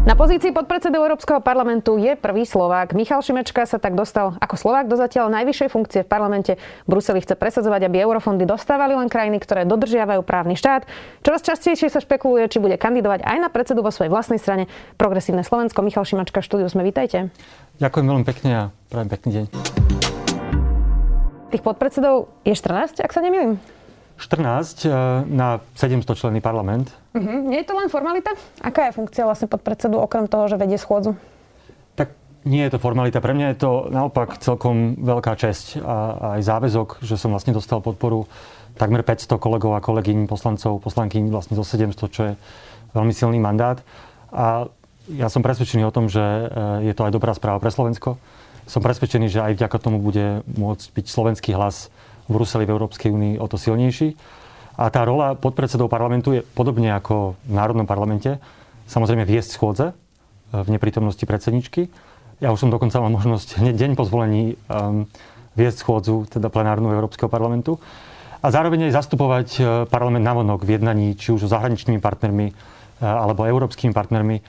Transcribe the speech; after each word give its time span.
Na 0.00 0.16
pozícii 0.16 0.48
podpredsedu 0.56 0.96
Európskeho 0.96 1.44
parlamentu 1.44 2.00
je 2.00 2.16
prvý 2.16 2.48
Slovák. 2.48 2.96
Michal 2.96 3.20
Šimečka 3.20 3.68
sa 3.68 3.76
tak 3.76 3.92
dostal 3.92 4.32
ako 4.40 4.56
Slovák 4.56 4.88
do 4.88 4.96
zatiaľ 4.96 5.28
najvyššej 5.28 5.68
funkcie 5.68 6.00
v 6.00 6.08
parlamente. 6.08 6.56
Bruseli 6.88 7.20
chce 7.20 7.36
presadzovať, 7.36 7.84
aby 7.84 8.00
eurofondy 8.00 8.48
dostávali 8.48 8.96
len 8.96 9.12
krajiny, 9.12 9.36
ktoré 9.36 9.68
dodržiavajú 9.68 10.24
právny 10.24 10.56
štát. 10.56 10.88
Čoraz 11.20 11.44
častejšie 11.44 11.92
sa 11.92 12.00
špekuluje, 12.00 12.48
či 12.48 12.64
bude 12.64 12.80
kandidovať 12.80 13.28
aj 13.28 13.38
na 13.44 13.52
predsedu 13.52 13.84
vo 13.84 13.92
svojej 13.92 14.08
vlastnej 14.08 14.40
strane 14.40 14.72
Progresívne 14.96 15.44
Slovensko. 15.44 15.84
Michal 15.84 16.08
Šimečka 16.08 16.40
v 16.40 16.48
štúdiu 16.48 16.72
sme, 16.72 16.80
vítajte. 16.80 17.28
Ďakujem 17.76 18.06
veľmi 18.08 18.24
pekne 18.24 18.50
a 18.56 18.62
prajem 18.88 19.08
pekný 19.12 19.30
deň. 19.36 19.44
Tých 21.52 21.60
podpredsedov 21.60 22.32
je 22.48 22.56
14, 22.56 23.04
ak 23.04 23.12
sa 23.12 23.20
nemýlim? 23.20 23.60
14 24.16 24.88
e, 24.88 24.96
na 25.28 25.60
700 25.76 26.08
členný 26.16 26.40
parlament. 26.40 26.88
Uh-huh. 27.10 27.42
Nie 27.42 27.66
je 27.66 27.66
to 27.66 27.74
len 27.74 27.90
formalita? 27.90 28.30
Aká 28.62 28.86
je 28.90 28.94
funkcia 28.94 29.26
vlastne 29.26 29.50
podpredsedu, 29.50 29.98
okrem 29.98 30.30
toho, 30.30 30.46
že 30.46 30.54
vedie 30.54 30.78
schôdzu? 30.78 31.18
Tak 31.98 32.14
nie 32.46 32.62
je 32.62 32.72
to 32.72 32.78
formalita. 32.78 33.18
Pre 33.18 33.34
mňa 33.34 33.46
je 33.54 33.58
to 33.58 33.70
naopak 33.90 34.38
celkom 34.38 34.94
veľká 34.94 35.34
česť 35.34 35.82
a, 35.82 36.38
aj 36.38 36.40
záväzok, 36.46 36.88
že 37.02 37.18
som 37.18 37.34
vlastne 37.34 37.50
dostal 37.50 37.82
podporu 37.82 38.30
takmer 38.78 39.02
500 39.02 39.42
kolegov 39.42 39.74
a 39.74 39.82
kolegyň, 39.82 40.30
poslancov, 40.30 40.78
poslankyň 40.86 41.34
vlastne 41.34 41.58
zo 41.58 41.66
700, 41.66 42.14
čo 42.14 42.22
je 42.30 42.32
veľmi 42.94 43.10
silný 43.10 43.42
mandát. 43.42 43.82
A 44.30 44.70
ja 45.10 45.26
som 45.26 45.42
presvedčený 45.42 45.82
o 45.82 45.94
tom, 45.94 46.06
že 46.06 46.22
e, 46.22 46.44
je 46.86 46.94
to 46.94 47.02
aj 47.02 47.12
dobrá 47.12 47.34
správa 47.34 47.58
pre 47.58 47.74
Slovensko. 47.74 48.22
Som 48.70 48.86
presvedčený, 48.86 49.26
že 49.26 49.42
aj 49.42 49.58
vďaka 49.58 49.76
tomu 49.82 49.98
bude 49.98 50.46
môcť 50.46 50.86
byť 50.94 51.06
slovenský 51.10 51.50
hlas 51.58 51.90
v 52.30 52.38
Bruseli 52.38 52.62
v 52.62 52.78
Európskej 52.78 53.10
únii 53.10 53.34
o 53.42 53.46
to 53.50 53.58
silnejší. 53.58 54.14
A 54.80 54.88
tá 54.88 55.04
rola 55.04 55.36
podpredsedov 55.36 55.92
parlamentu 55.92 56.32
je 56.32 56.40
podobne 56.40 56.88
ako 56.96 57.36
v 57.44 57.52
Národnom 57.52 57.84
parlamente. 57.84 58.40
Samozrejme 58.88 59.28
viesť 59.28 59.52
schôdze 59.52 59.92
e, 59.92 59.94
v 60.56 60.68
neprítomnosti 60.72 61.20
predsedničky. 61.20 61.92
Ja 62.40 62.48
už 62.48 62.64
som 62.64 62.72
dokonca 62.72 62.96
mal 63.04 63.12
možnosť 63.12 63.60
hneď 63.60 63.76
deň 63.76 63.90
po 63.92 64.08
zvolení 64.08 64.56
um, 64.72 65.04
viesť 65.52 65.84
schôdzu, 65.84 66.24
teda 66.32 66.48
plenárnu 66.48 66.88
Európskeho 66.88 67.28
parlamentu. 67.28 67.76
A 68.40 68.48
zároveň 68.48 68.88
aj 68.88 69.04
zastupovať 69.04 69.48
e, 69.60 69.62
parlament 69.84 70.24
navonok 70.24 70.64
v 70.64 70.80
jednaní, 70.80 71.12
či 71.12 71.36
už 71.36 71.44
so 71.44 71.52
zahraničnými 71.52 72.00
partnermi 72.00 72.46
e, 72.48 72.52
alebo 73.04 73.44
európskymi 73.44 73.92
partnermi. 73.92 74.40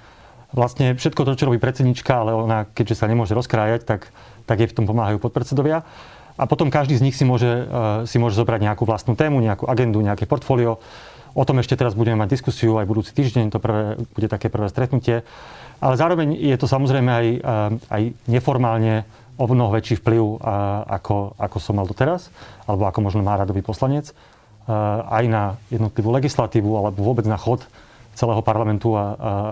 Vlastne 0.56 0.96
všetko 0.96 1.28
to, 1.28 1.36
čo 1.36 1.52
robí 1.52 1.59
predsednička, 1.59 2.24
ale 2.24 2.32
ona, 2.32 2.72
keďže 2.72 3.04
sa 3.04 3.12
nemôže 3.12 3.36
rozkrájať, 3.36 3.84
tak, 3.84 4.16
tak 4.48 4.64
jej 4.64 4.72
v 4.72 4.76
tom 4.80 4.88
pomáhajú 4.88 5.20
podpredsedovia. 5.20 5.84
A 6.42 6.50
potom 6.50 6.73
každý 6.73 6.97
z 6.97 7.06
nich 7.06 7.14
si 7.14 7.22
môže, 7.22 7.45
eh, 7.45 8.09
si 8.09 8.17
môže 8.17 8.34
zobrať 8.34 8.66
nejakú 8.66 8.89
vlastnú 8.89 9.14
tému, 9.14 9.38
nejakú 9.45 9.70
agendu, 9.70 10.02
nejaké 10.02 10.25
portfólio. 10.25 10.81
O 11.38 11.45
tom 11.45 11.61
ešte 11.61 11.78
teraz 11.78 11.94
budeme 11.94 12.17
mať 12.17 12.34
diskusiu 12.34 12.81
aj 12.81 12.89
budúci 12.89 13.14
týždeň, 13.14 13.53
to 13.53 13.61
prvé, 13.61 14.02
bude 14.17 14.28
také 14.28 14.50
prvé 14.50 14.67
stretnutie. 14.67 15.22
Ale 15.80 15.94
zároveň 15.95 16.34
je 16.34 16.58
to 16.58 16.66
samozrejme 16.66 17.09
aj, 17.14 17.28
eh, 17.30 17.42
aj 17.94 18.02
neformálne 18.25 19.06
o 19.38 19.45
mnoho 19.45 19.78
väčší 19.78 20.02
vplyv, 20.02 20.23
eh, 20.25 20.38
ako, 20.89 21.38
ako 21.38 21.58
som 21.62 21.78
mal 21.78 21.86
doteraz, 21.86 22.34
alebo 22.66 22.89
ako 22.89 23.00
možno 23.06 23.22
má 23.22 23.38
radový 23.38 23.62
poslanec, 23.62 24.09
aj 25.02 25.25
na 25.25 25.58
jednotlivú 25.73 26.14
legislatívu, 26.14 26.69
alebo 26.78 27.02
vôbec 27.02 27.25
na 27.25 27.36
chod 27.36 27.66
celého 28.14 28.39
parlamentu 28.45 28.94
a, 28.94 29.02
a, 29.02 29.06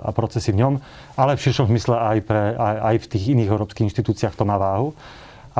a 0.05 0.09
procesy 0.13 0.53
v 0.53 0.61
ňom, 0.63 0.73
ale 1.17 1.33
v 1.33 1.43
širšom 1.49 1.67
zmysle 1.73 1.97
aj, 1.97 2.17
pre, 2.23 2.43
aj, 2.55 2.75
aj 2.93 2.95
v 3.01 3.05
tých 3.09 3.23
iných 3.33 3.49
európskych 3.49 3.87
inštitúciách 3.89 4.37
to 4.37 4.45
má 4.45 4.61
váhu. 4.61 4.93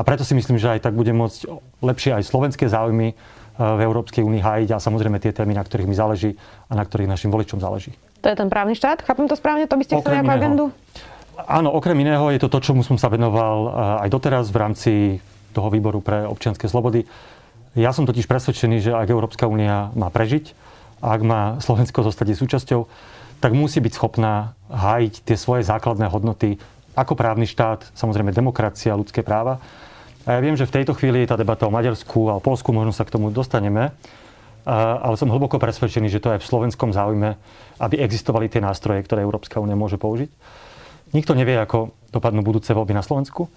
A 0.00 0.04
preto 0.06 0.24
si 0.24 0.32
myslím, 0.32 0.56
že 0.56 0.72
aj 0.72 0.88
tak 0.88 0.96
bude 0.96 1.12
môcť 1.12 1.44
lepšie 1.84 2.16
aj 2.16 2.24
slovenské 2.24 2.72
záujmy 2.72 3.12
e, 3.12 3.14
v 3.60 3.80
Európskej 3.84 4.24
únii 4.24 4.40
hájiť 4.40 4.68
a 4.72 4.80
samozrejme 4.80 5.20
tie 5.20 5.36
témy, 5.36 5.52
na 5.52 5.60
ktorých 5.60 5.84
mi 5.84 5.92
záleží 5.92 6.40
a 6.40 6.72
na 6.72 6.88
ktorých 6.88 7.04
našim 7.04 7.28
voličom 7.28 7.60
záleží. 7.60 7.92
To 8.24 8.32
je 8.32 8.36
ten 8.40 8.48
právny 8.48 8.72
štát? 8.72 9.04
Chápem 9.04 9.28
to 9.28 9.36
správne? 9.36 9.68
To 9.68 9.76
by 9.76 9.84
ste 9.84 10.00
chceli 10.00 10.24
ako 10.24 10.32
agendu? 10.32 10.64
Áno, 11.44 11.68
okrem 11.76 12.00
iného 12.00 12.32
je 12.32 12.40
to 12.40 12.48
to, 12.48 12.72
čomu 12.72 12.80
som 12.80 12.96
sa 12.96 13.12
venoval 13.12 13.56
e, 13.60 13.70
aj 14.00 14.08
doteraz 14.08 14.48
v 14.48 14.56
rámci 14.56 14.92
toho 15.52 15.68
výboru 15.68 16.00
pre 16.00 16.24
občianske 16.24 16.64
slobody. 16.64 17.04
Ja 17.76 17.92
som 17.92 18.08
totiž 18.08 18.24
presvedčený, 18.24 18.80
že 18.80 18.96
ak 18.96 19.12
Európska 19.12 19.44
únia 19.52 19.92
má 19.92 20.08
prežiť, 20.08 20.56
a 21.00 21.16
ak 21.16 21.22
má 21.24 21.40
Slovensko 21.60 22.04
zostať 22.04 22.32
jej 22.32 22.38
súčasťou, 22.40 22.80
tak 23.40 23.52
musí 23.56 23.80
byť 23.80 23.92
schopná 23.96 24.52
hájiť 24.68 25.24
tie 25.28 25.36
svoje 25.36 25.64
základné 25.64 26.08
hodnoty 26.08 26.60
ako 26.92 27.16
právny 27.16 27.48
štát, 27.48 27.88
samozrejme 27.96 28.36
demokracia, 28.36 28.96
ľudské 28.96 29.24
práva 29.24 29.60
a 30.28 30.36
ja 30.36 30.40
viem, 30.44 30.56
že 30.58 30.68
v 30.68 30.80
tejto 30.80 30.92
chvíli 30.92 31.24
je 31.24 31.32
tá 31.32 31.36
debata 31.40 31.64
o 31.64 31.72
Maďarsku 31.72 32.28
a 32.28 32.36
o 32.36 32.44
Polsku, 32.44 32.74
možno 32.76 32.92
sa 32.92 33.08
k 33.08 33.14
tomu 33.16 33.32
dostaneme, 33.32 33.94
ale 34.68 35.16
som 35.16 35.32
hlboko 35.32 35.56
presvedčený, 35.56 36.12
že 36.12 36.20
to 36.20 36.36
je 36.36 36.42
v 36.42 36.48
slovenskom 36.48 36.92
záujme, 36.92 37.40
aby 37.80 37.96
existovali 37.96 38.52
tie 38.52 38.60
nástroje, 38.60 39.00
ktoré 39.00 39.24
Európska 39.24 39.56
únia 39.58 39.78
môže 39.78 39.96
použiť. 39.96 40.28
Nikto 41.16 41.32
nevie, 41.32 41.56
ako 41.56 41.96
dopadnú 42.12 42.44
budúce 42.44 42.70
voľby 42.70 42.94
na 42.94 43.02
Slovensku. 43.02 43.48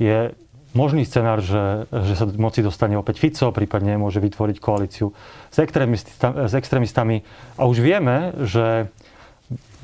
Je 0.00 0.32
možný 0.72 1.04
scenár, 1.04 1.44
že, 1.44 1.84
že 1.90 2.14
sa 2.16 2.24
moci 2.24 2.64
dostane 2.64 2.96
opäť 2.96 3.20
Fico, 3.20 3.52
prípadne 3.52 4.00
môže 4.00 4.22
vytvoriť 4.22 4.56
koalíciu 4.56 5.12
s, 5.52 5.56
extrémistami, 5.60 6.48
s 6.48 6.52
extrémistami. 6.56 7.20
A 7.60 7.68
už 7.68 7.84
vieme, 7.84 8.32
že 8.40 8.88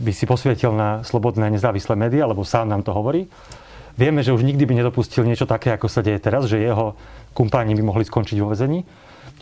by 0.00 0.12
si 0.15 0.25
posvietil 0.25 0.72
na 0.72 1.04
slobodné 1.04 1.53
nezávislé 1.53 1.98
médiá, 1.98 2.25
lebo 2.25 2.47
sám 2.47 2.71
nám 2.71 2.87
to 2.87 2.97
hovorí. 2.97 3.28
Vieme, 3.98 4.22
že 4.22 4.31
už 4.31 4.47
nikdy 4.47 4.62
by 4.62 4.78
nedopustil 4.78 5.26
niečo 5.26 5.42
také, 5.42 5.75
ako 5.75 5.91
sa 5.91 6.06
deje 6.06 6.22
teraz, 6.22 6.47
že 6.47 6.62
jeho 6.62 6.94
kumpáni 7.34 7.75
by 7.75 7.82
mohli 7.82 8.06
skončiť 8.06 8.38
vo 8.38 8.54
vezení. 8.54 8.86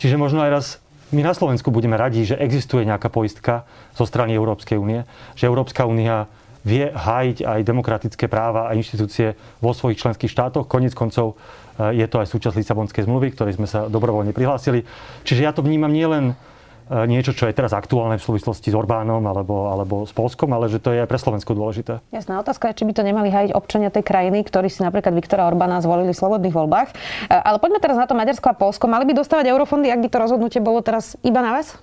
Čiže 0.01 0.17
možno 0.17 0.41
aj 0.41 0.49
raz 0.49 0.65
my 1.13 1.21
na 1.21 1.37
Slovensku 1.37 1.69
budeme 1.69 1.93
radi, 1.93 2.25
že 2.25 2.35
existuje 2.41 2.81
nejaká 2.83 3.13
poistka 3.13 3.69
zo 3.93 4.09
strany 4.09 4.33
Európskej 4.33 4.81
únie, 4.81 5.05
že 5.37 5.45
Európska 5.45 5.85
únia 5.85 6.25
vie 6.65 6.89
hájiť 6.89 7.45
aj 7.47 7.59
demokratické 7.63 8.25
práva 8.27 8.67
a 8.67 8.75
inštitúcie 8.75 9.37
vo 9.61 9.71
svojich 9.71 10.01
členských 10.03 10.27
štátoch. 10.27 10.65
Konec 10.65 10.97
koncov 10.97 11.37
eh, 11.37 11.93
je 11.93 12.05
to 12.09 12.19
aj 12.19 12.27
súčasť 12.27 12.57
Lisabonskej 12.57 13.05
zmluvy, 13.05 13.37
ktorej 13.37 13.61
sme 13.61 13.69
sa 13.69 13.85
dobrovoľne 13.87 14.33
prihlásili. 14.33 14.83
Čiže 15.21 15.45
ja 15.45 15.53
to 15.53 15.61
vnímam 15.61 15.93
nielen 15.93 16.33
E, 16.33 16.56
niečo, 16.87 17.35
čo 17.35 17.51
je 17.51 17.53
teraz 17.55 17.75
aktuálne 17.75 18.15
v 18.15 18.23
súvislosti 18.23 18.71
s 18.71 18.75
Orbánom 18.75 19.19
alebo, 19.27 19.67
alebo 19.67 20.07
s 20.07 20.15
Polskom, 20.15 20.55
ale 20.55 20.71
že 20.71 20.79
to 20.79 20.95
je 20.95 21.03
aj 21.03 21.09
pre 21.11 21.19
Slovensko 21.19 21.51
dôležité. 21.51 21.99
Jasná 22.15 22.39
otázka 22.39 22.71
je, 22.71 22.79
či 22.79 22.87
by 22.87 22.93
to 22.95 23.03
nemali 23.03 23.27
hajiť 23.27 23.51
občania 23.51 23.91
tej 23.91 24.07
krajiny, 24.07 24.39
ktorí 24.47 24.71
si 24.71 24.79
napríklad 24.87 25.11
Viktora 25.11 25.51
Orbána 25.51 25.83
zvolili 25.83 26.15
v 26.15 26.19
slobodných 26.23 26.55
voľbách. 26.55 26.89
E, 26.91 26.95
ale 27.35 27.59
poďme 27.59 27.83
teraz 27.83 27.99
na 27.99 28.07
to 28.07 28.15
Maďarsko 28.15 28.47
a 28.47 28.55
Polsko. 28.55 28.87
Mali 28.87 29.03
by 29.03 29.19
dostávať 29.19 29.51
eurofondy, 29.51 29.91
ak 29.91 29.99
by 29.99 30.07
to 30.07 30.17
rozhodnutie 30.23 30.59
bolo 30.63 30.79
teraz 30.79 31.19
iba 31.27 31.43
na 31.43 31.59
vás? 31.59 31.75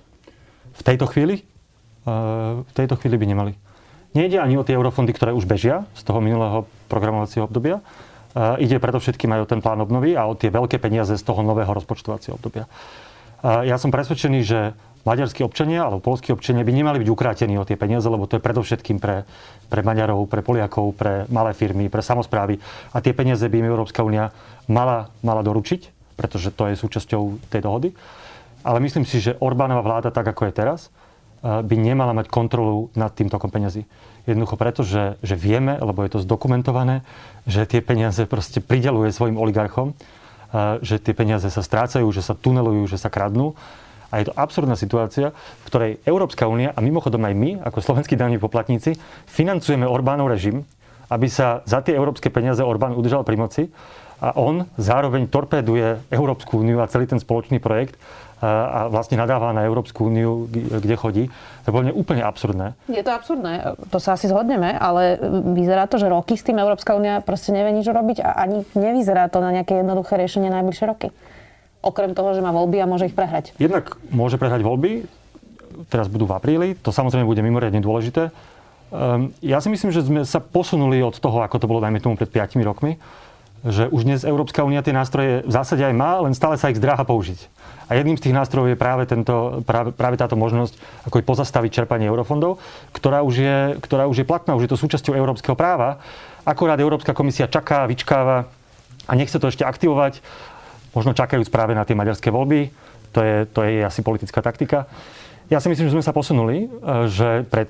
V 0.73 0.81
tejto 0.81 1.05
chvíli? 1.05 1.45
E, 2.05 2.13
v 2.65 2.71
tejto 2.73 2.97
chvíli 2.97 3.21
by 3.21 3.25
nemali. 3.29 3.51
Nejde 4.17 4.41
ani 4.41 4.57
o 4.57 4.65
tie 4.65 4.73
eurofondy, 4.73 5.13
ktoré 5.13 5.35
už 5.35 5.45
bežia 5.45 5.85
z 5.93 6.01
toho 6.07 6.23
minulého 6.23 6.63
programovacieho 6.87 7.51
obdobia. 7.51 7.83
Ide 8.35 8.79
predovšetkým 8.79 9.27
aj 9.31 9.43
o 9.43 9.49
ten 9.51 9.59
plán 9.59 9.83
obnovy 9.83 10.15
a 10.15 10.23
o 10.27 10.39
tie 10.39 10.47
veľké 10.47 10.79
peniaze 10.79 11.19
z 11.19 11.23
toho 11.23 11.43
nového 11.43 11.71
rozpočtovacieho 11.71 12.39
obdobia. 12.39 12.63
Ja 13.43 13.75
som 13.75 13.91
presvedčený, 13.91 14.39
že 14.47 14.71
maďarskí 15.05 15.45
občania 15.45 15.85
alebo 15.85 16.01
polskí 16.01 16.33
občania 16.33 16.65
by 16.65 16.73
nemali 16.73 16.97
byť 17.05 17.09
ukrátení 17.13 17.55
o 17.61 17.63
tie 17.63 17.77
peniaze, 17.77 18.09
lebo 18.09 18.25
to 18.25 18.41
je 18.41 18.43
predovšetkým 18.43 18.97
pre, 18.97 19.23
pre 19.69 19.85
Maďarov, 19.85 20.25
pre 20.25 20.41
Poliakov, 20.41 20.97
pre 20.97 21.29
malé 21.29 21.53
firmy, 21.53 21.87
pre 21.87 22.01
samozprávy. 22.01 22.57
A 22.91 22.97
tie 22.99 23.13
peniaze 23.13 23.45
by 23.45 23.61
im 23.61 23.69
Európska 23.69 24.01
únia 24.01 24.33
mala, 24.65 25.13
mala 25.21 25.45
doručiť, 25.45 25.93
pretože 26.17 26.49
to 26.51 26.73
je 26.73 26.75
súčasťou 26.75 27.53
tej 27.53 27.61
dohody. 27.61 27.89
Ale 28.65 28.81
myslím 28.81 29.05
si, 29.05 29.21
že 29.21 29.37
Orbánova 29.37 29.85
vláda, 29.85 30.09
tak 30.09 30.25
ako 30.25 30.49
je 30.49 30.53
teraz, 30.57 30.89
eh, 30.89 31.61
by 31.61 31.75
nemala 31.77 32.17
mať 32.17 32.33
kontrolu 32.33 32.89
nad 32.97 33.13
tým 33.13 33.29
tokom 33.29 33.53
peniazy. 33.53 33.85
Jednoducho 34.25 34.57
preto, 34.57 34.81
že, 34.81 35.21
že 35.21 35.37
vieme, 35.37 35.77
lebo 35.77 36.01
je 36.01 36.17
to 36.17 36.25
zdokumentované, 36.25 37.05
že 37.45 37.69
tie 37.69 37.85
peniaze 37.85 38.25
proste 38.25 38.57
prideluje 38.57 39.13
svojim 39.13 39.37
oligarchom, 39.37 39.93
eh, 39.93 40.81
že 40.81 40.97
tie 40.97 41.13
peniaze 41.13 41.45
sa 41.45 41.61
strácajú, 41.61 42.09
že 42.09 42.25
sa 42.25 42.33
tunelujú, 42.33 42.89
že 42.89 42.97
sa 42.97 43.13
kradnú 43.13 43.53
a 44.11 44.21
je 44.21 44.29
to 44.29 44.33
absurdná 44.37 44.77
situácia, 44.77 45.33
v 45.35 45.67
ktorej 45.67 45.91
Európska 46.05 46.45
únia 46.45 46.71
a 46.71 46.79
mimochodom 46.79 47.21
aj 47.25 47.33
my, 47.35 47.49
ako 47.65 47.81
slovenskí 47.81 48.13
daní 48.15 48.37
poplatníci, 48.37 48.95
financujeme 49.27 49.83
Orbánov 49.83 50.29
režim, 50.29 50.63
aby 51.09 51.27
sa 51.29 51.61
za 51.69 51.85
tie 51.85 51.93
európske 51.93 52.33
peniaze 52.33 52.65
Orbán 52.65 52.97
udržal 52.97 53.21
pri 53.21 53.37
moci 53.37 53.63
a 54.23 54.33
on 54.39 54.65
zároveň 54.79 55.27
torpéduje 55.27 56.07
Európsku 56.09 56.63
úniu 56.63 56.79
a 56.79 56.89
celý 56.89 57.05
ten 57.05 57.19
spoločný 57.19 57.59
projekt 57.59 57.99
a 58.45 58.91
vlastne 58.91 59.15
nadáva 59.15 59.55
na 59.55 59.63
Európsku 59.63 60.11
úniu, 60.11 60.45
kde 60.51 60.95
chodí. 60.99 61.23
To 61.65 61.71
je 61.71 61.95
úplne 61.95 62.21
absurdné. 62.21 62.75
Je 62.91 63.01
to 63.01 63.15
absurdné, 63.15 63.79
to 63.89 63.97
sa 63.97 64.19
asi 64.19 64.27
zhodneme, 64.27 64.75
ale 64.75 65.17
vyzerá 65.55 65.87
to, 65.87 65.97
že 65.97 66.11
roky 66.11 66.35
s 66.35 66.43
tým 66.43 66.59
Európska 66.59 66.93
únia 66.93 67.23
proste 67.23 67.55
nevie 67.55 67.73
nič 67.73 67.87
robiť 67.87 68.21
a 68.21 68.35
ani 68.43 68.67
nevyzerá 68.75 69.31
to 69.31 69.39
na 69.39 69.55
nejaké 69.55 69.79
jednoduché 69.79 70.19
riešenie 70.19 70.51
najbližšie 70.51 70.85
roky 70.85 71.09
okrem 71.85 72.17
toho, 72.17 72.33
že 72.33 72.41
má 72.41 72.49
voľby 72.49 72.81
a 72.81 72.89
môže 72.89 73.05
ich 73.05 73.13
prehrať? 73.13 73.53
Jednak 73.61 74.01
môže 74.09 74.41
prehrať 74.41 74.65
voľby, 74.65 75.05
teraz 75.93 76.09
budú 76.09 76.25
v 76.25 76.33
apríli, 76.33 76.67
to 76.81 76.89
samozrejme 76.89 77.29
bude 77.29 77.45
mimoriadne 77.45 77.79
dôležité. 77.79 78.33
Um, 78.89 79.33
ja 79.45 79.61
si 79.61 79.69
myslím, 79.69 79.93
že 79.93 80.01
sme 80.01 80.21
sa 80.25 80.41
posunuli 80.41 81.05
od 81.05 81.17
toho, 81.17 81.45
ako 81.45 81.61
to 81.61 81.69
bolo, 81.69 81.83
dajme 81.83 82.01
tomu, 82.01 82.17
pred 82.17 82.29
5 82.29 82.57
rokmi, 82.65 82.97
že 83.65 83.89
už 83.89 84.05
dnes 84.05 84.21
Európska 84.21 84.61
únia 84.61 84.85
tie 84.85 84.93
nástroje 84.93 85.41
v 85.41 85.51
zásade 85.51 85.81
aj 85.81 85.95
má, 85.97 86.21
len 86.21 86.37
stále 86.37 86.53
sa 86.53 86.69
ich 86.69 86.77
zdráha 86.77 87.01
použiť. 87.01 87.49
A 87.89 87.97
jedným 87.97 88.17
z 88.17 88.29
tých 88.29 88.37
nástrojov 88.37 88.73
je 88.73 88.77
práve, 88.77 89.09
tento, 89.09 89.61
práve, 89.65 89.89
práve 89.93 90.17
táto 90.17 90.37
možnosť 90.37 90.77
ako 91.05 91.21
pozastaviť 91.21 91.81
čerpanie 91.81 92.09
eurofondov, 92.09 92.61
ktorá 92.93 93.25
už, 93.25 93.35
je, 93.37 93.57
ktorá 93.81 94.05
už 94.05 94.21
je 94.21 94.29
platná, 94.29 94.53
už 94.53 94.69
je 94.69 94.71
to 94.73 94.81
súčasťou 94.81 95.17
európskeho 95.17 95.57
práva. 95.57 96.01
Akorát 96.45 96.77
Európska 96.77 97.17
komisia 97.17 97.49
čaká, 97.49 97.89
vyčkáva 97.89 98.49
a 99.05 99.11
nechce 99.13 99.37
to 99.37 99.49
ešte 99.49 99.65
aktivovať, 99.65 100.21
možno 100.95 101.11
čakajúc 101.11 101.51
práve 101.51 101.75
na 101.75 101.83
tie 101.83 101.93
maďarské 101.93 102.31
voľby. 102.31 102.71
To 103.11 103.19
je, 103.21 103.35
to 103.51 103.59
je 103.67 103.83
asi 103.83 104.01
politická 104.01 104.39
taktika. 104.39 104.87
Ja 105.51 105.61
si 105.61 105.69
myslím, 105.69 105.91
že 105.91 105.95
sme 105.99 106.03
sa 106.03 106.15
posunuli, 106.15 106.65
e, 106.65 106.67
že 107.11 107.45
pred 107.45 107.69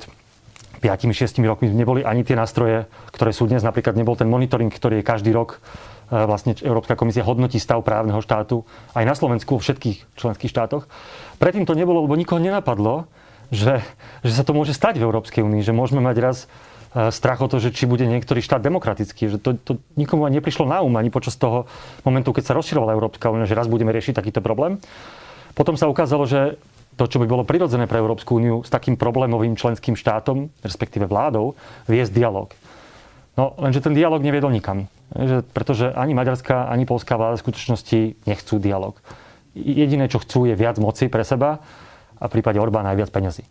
5-6 0.79 1.41
rokmi 1.43 1.73
neboli 1.73 2.05
ani 2.05 2.21
tie 2.21 2.37
nástroje, 2.37 2.85
ktoré 3.11 3.33
sú 3.33 3.49
dnes. 3.49 3.65
Napríklad 3.65 3.97
nebol 3.97 4.13
ten 4.15 4.29
monitoring, 4.29 4.69
ktorý 4.69 5.01
je 5.01 5.05
každý 5.05 5.33
rok 5.33 5.57
e, 5.57 6.15
vlastne 6.23 6.55
Európska 6.61 6.93
komisia 6.93 7.25
hodnotí 7.25 7.57
stav 7.57 7.81
právneho 7.81 8.21
štátu 8.21 8.63
aj 8.93 9.03
na 9.03 9.17
Slovensku, 9.17 9.57
vo 9.57 9.61
všetkých 9.61 10.15
členských 10.15 10.51
štátoch. 10.53 10.87
Predtým 11.41 11.67
to 11.67 11.75
nebolo, 11.75 12.05
lebo 12.05 12.15
nikoho 12.15 12.39
nenapadlo, 12.39 13.09
že, 13.49 13.81
že 14.23 14.33
sa 14.33 14.45
to 14.45 14.55
môže 14.55 14.73
stať 14.73 14.97
v 15.01 15.05
Európskej 15.05 15.41
únii, 15.43 15.61
že 15.61 15.75
môžeme 15.75 16.01
mať 16.01 16.17
raz 16.21 16.37
strach 17.11 17.43
o 17.43 17.51
to, 17.51 17.59
že 17.59 17.75
či 17.75 17.83
bude 17.83 18.07
niektorý 18.07 18.39
štát 18.39 18.63
demokratický, 18.63 19.35
že 19.35 19.37
to, 19.37 19.59
to 19.59 19.83
nikomu 19.99 20.23
ani 20.23 20.39
neprišlo 20.39 20.63
na 20.63 20.79
um 20.79 20.95
ani 20.95 21.11
počas 21.11 21.35
toho 21.35 21.67
momentu, 22.07 22.31
keď 22.31 22.43
sa 22.47 22.53
rozširovala 22.55 22.95
Európska 22.95 23.27
únia, 23.27 23.43
že 23.43 23.57
raz 23.57 23.67
budeme 23.67 23.91
riešiť 23.91 24.15
takýto 24.15 24.39
problém. 24.39 24.79
Potom 25.55 25.75
sa 25.75 25.91
ukázalo, 25.91 26.23
že 26.23 26.55
to, 26.95 27.11
čo 27.11 27.19
by 27.19 27.27
bolo 27.27 27.43
prirodzené 27.43 27.91
pre 27.91 27.99
Európsku 27.99 28.39
úniu 28.39 28.63
s 28.63 28.71
takým 28.71 28.95
problémovým 28.95 29.59
členským 29.59 29.99
štátom, 29.99 30.47
respektíve 30.63 31.03
vládou, 31.11 31.59
viesť 31.91 32.15
dialog. 32.15 32.55
No, 33.35 33.51
lenže 33.59 33.83
ten 33.83 33.91
dialog 33.91 34.23
neviedol 34.23 34.47
nikam. 34.47 34.87
Že, 35.11 35.43
pretože 35.51 35.91
ani 35.91 36.15
maďarská, 36.15 36.71
ani 36.71 36.87
polská 36.87 37.19
vláda 37.19 37.35
v 37.35 37.43
skutočnosti 37.43 37.99
nechcú 38.23 38.55
dialog. 38.63 38.95
Jediné, 39.51 40.07
čo 40.07 40.23
chcú, 40.23 40.47
je 40.47 40.55
viac 40.55 40.79
moci 40.79 41.11
pre 41.11 41.27
seba 41.27 41.59
a 42.15 42.23
v 42.31 42.33
prípade 42.39 42.59
Orbána 42.59 42.95
aj 42.95 42.99
viac 43.03 43.11
peniazy. 43.11 43.43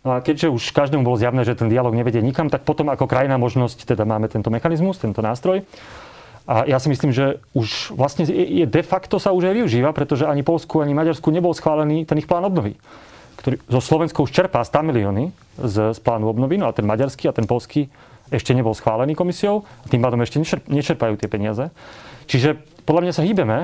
No 0.00 0.16
a 0.16 0.24
keďže 0.24 0.48
už 0.48 0.72
každému 0.72 1.04
bolo 1.04 1.20
zjavné, 1.20 1.44
že 1.44 1.52
ten 1.52 1.68
dialog 1.68 1.92
nevedie 1.92 2.24
nikam, 2.24 2.48
tak 2.48 2.64
potom 2.64 2.88
ako 2.88 3.04
krajná 3.04 3.36
možnosť, 3.36 3.84
teda 3.84 4.08
máme 4.08 4.32
tento 4.32 4.48
mechanizmus, 4.48 4.96
tento 4.96 5.20
nástroj, 5.20 5.64
a 6.50 6.66
ja 6.66 6.82
si 6.82 6.90
myslím, 6.90 7.14
že 7.14 7.38
už 7.54 7.94
vlastne 7.94 8.26
je, 8.26 8.66
de 8.66 8.82
facto 8.82 9.22
sa 9.22 9.30
už 9.30 9.52
aj 9.52 9.54
využíva, 9.62 9.94
pretože 9.94 10.26
ani 10.26 10.42
Polsku, 10.42 10.82
ani 10.82 10.98
Maďarsku 10.98 11.30
nebol 11.30 11.54
schválený 11.54 12.08
ten 12.08 12.18
ich 12.18 12.26
plán 12.26 12.42
obnovy. 12.42 12.74
Ktorý 13.38 13.62
zo 13.70 13.78
Slovenskou 13.78 14.26
už 14.26 14.34
čerpá 14.34 14.58
100 14.66 14.82
milióny 14.90 15.30
z, 15.62 15.94
z 15.94 15.98
plánu 16.02 16.26
obnovy, 16.26 16.58
no 16.58 16.66
a 16.66 16.74
ten 16.74 16.82
maďarský 16.90 17.30
a 17.30 17.36
ten 17.36 17.46
polský 17.46 17.86
ešte 18.34 18.50
nebol 18.50 18.74
schválený 18.74 19.14
komisiou 19.14 19.62
a 19.62 19.86
tým 19.86 20.02
pádom 20.02 20.18
ešte 20.26 20.42
nečerpajú 20.66 21.14
tie 21.22 21.30
peniaze. 21.30 21.70
Čiže 22.26 22.58
podľa 22.82 23.02
mňa 23.06 23.12
sa 23.14 23.22
hýbeme, 23.22 23.58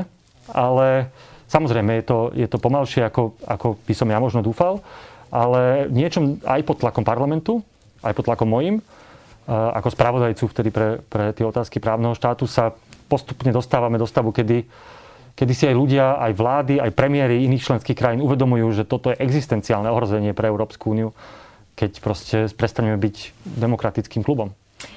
ale 0.55 1.11
samozrejme 1.51 1.91
je 2.03 2.05
to, 2.07 2.19
je 2.39 2.47
to 2.47 2.59
pomalšie, 2.63 3.03
ako, 3.03 3.35
ako 3.51 3.83
by 3.83 3.95
som 3.99 4.11
ja 4.15 4.23
možno 4.23 4.47
dúfal, 4.47 4.79
ale 5.31 5.91
niečom 5.91 6.39
aj 6.47 6.61
pod 6.63 6.83
tlakom 6.83 7.03
parlamentu, 7.03 7.63
aj 8.03 8.15
pod 8.15 8.25
tlakom 8.31 8.49
mojim, 8.51 8.79
ako 9.47 9.95
spravodajcu 9.95 10.45
vtedy 10.51 10.71
pre, 10.75 10.99
pre 11.07 11.31
tie 11.31 11.47
otázky 11.47 11.79
právneho 11.79 12.19
štátu 12.19 12.51
sa 12.51 12.75
postupne 13.07 13.55
dostávame 13.55 13.95
do 13.95 14.07
stavu, 14.07 14.35
kedy, 14.35 14.67
kedy 15.39 15.53
si 15.55 15.65
aj 15.71 15.77
ľudia, 15.79 16.19
aj 16.19 16.33
vlády, 16.35 16.75
aj 16.83 16.91
premiéry 16.99 17.47
iných 17.47 17.63
členských 17.63 17.95
krajín 17.95 18.27
uvedomujú, 18.27 18.67
že 18.75 18.83
toto 18.83 19.15
je 19.15 19.21
existenciálne 19.23 19.87
ohrozenie 19.87 20.35
pre 20.35 20.51
Európsku 20.51 20.91
úniu, 20.91 21.15
keď 21.79 21.91
proste 22.03 22.37
prestaneme 22.59 22.99
byť 22.99 23.47
demokratickým 23.47 24.27
klubom. 24.27 24.51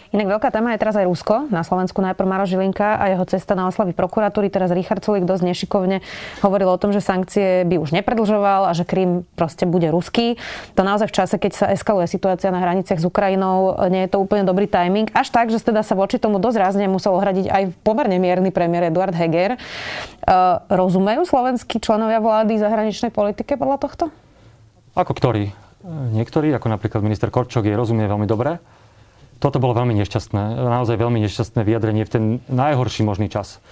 Inak 0.09 0.41
veľká 0.41 0.49
téma 0.49 0.73
je 0.73 0.81
teraz 0.81 0.97
aj 0.97 1.05
Rusko. 1.05 1.53
Na 1.53 1.61
Slovensku 1.61 2.01
najprv 2.01 2.25
Maro 2.25 2.41
Žilinka 2.49 2.97
a 2.97 3.13
jeho 3.13 3.29
cesta 3.29 3.53
na 3.53 3.69
oslavy 3.69 3.93
prokuratúry. 3.93 4.49
Teraz 4.49 4.73
Richard 4.73 5.05
Sulik 5.05 5.21
dosť 5.21 5.45
nešikovne 5.45 6.01
hovoril 6.41 6.65
o 6.65 6.81
tom, 6.81 6.89
že 6.89 6.97
sankcie 6.97 7.61
by 7.69 7.77
už 7.77 7.93
nepredlžoval 7.93 8.65
a 8.65 8.73
že 8.73 8.89
Krym 8.89 9.21
proste 9.37 9.69
bude 9.69 9.85
ruský. 9.93 10.41
To 10.73 10.81
naozaj 10.81 11.13
v 11.13 11.15
čase, 11.15 11.35
keď 11.37 11.51
sa 11.53 11.65
eskaluje 11.69 12.09
situácia 12.09 12.49
na 12.49 12.57
hraniciach 12.57 12.97
s 12.97 13.05
Ukrajinou, 13.05 13.77
nie 13.93 14.09
je 14.09 14.09
to 14.09 14.17
úplne 14.17 14.49
dobrý 14.49 14.65
timing. 14.65 15.13
Až 15.13 15.29
tak, 15.29 15.53
že 15.53 15.61
teda 15.61 15.85
sa 15.85 15.93
voči 15.93 16.17
tomu 16.17 16.41
dosť 16.41 16.57
rázne 16.57 16.89
musel 16.89 17.13
ohradiť 17.13 17.45
aj 17.45 17.63
pomerne 17.85 18.17
mierny 18.17 18.49
premiér 18.49 18.89
Eduard 18.89 19.13
Heger. 19.13 19.61
Uh, 20.25 20.57
rozumejú 20.73 21.21
slovenskí 21.29 21.77
členovia 21.77 22.17
vlády 22.17 22.57
zahraničnej 22.57 23.13
politike 23.13 23.61
podľa 23.61 23.77
tohto? 23.77 24.05
Ako 24.97 25.13
ktorí? 25.13 25.53
Niektorí, 25.85 26.49
ako 26.57 26.65
napríklad 26.65 27.05
minister 27.05 27.29
Korčok, 27.29 27.69
je 27.69 27.77
rozumie 27.77 28.09
veľmi 28.09 28.25
dobre 28.25 28.78
toto 29.39 29.63
bolo 29.63 29.71
veľmi 29.71 29.95
nešťastné, 30.03 30.41
naozaj 30.59 30.99
veľmi 30.99 31.23
nešťastné 31.23 31.63
vyjadrenie 31.63 32.03
v 32.03 32.11
ten 32.11 32.23
najhorší 32.51 33.07
možný 33.07 33.31
čas. 33.31 33.63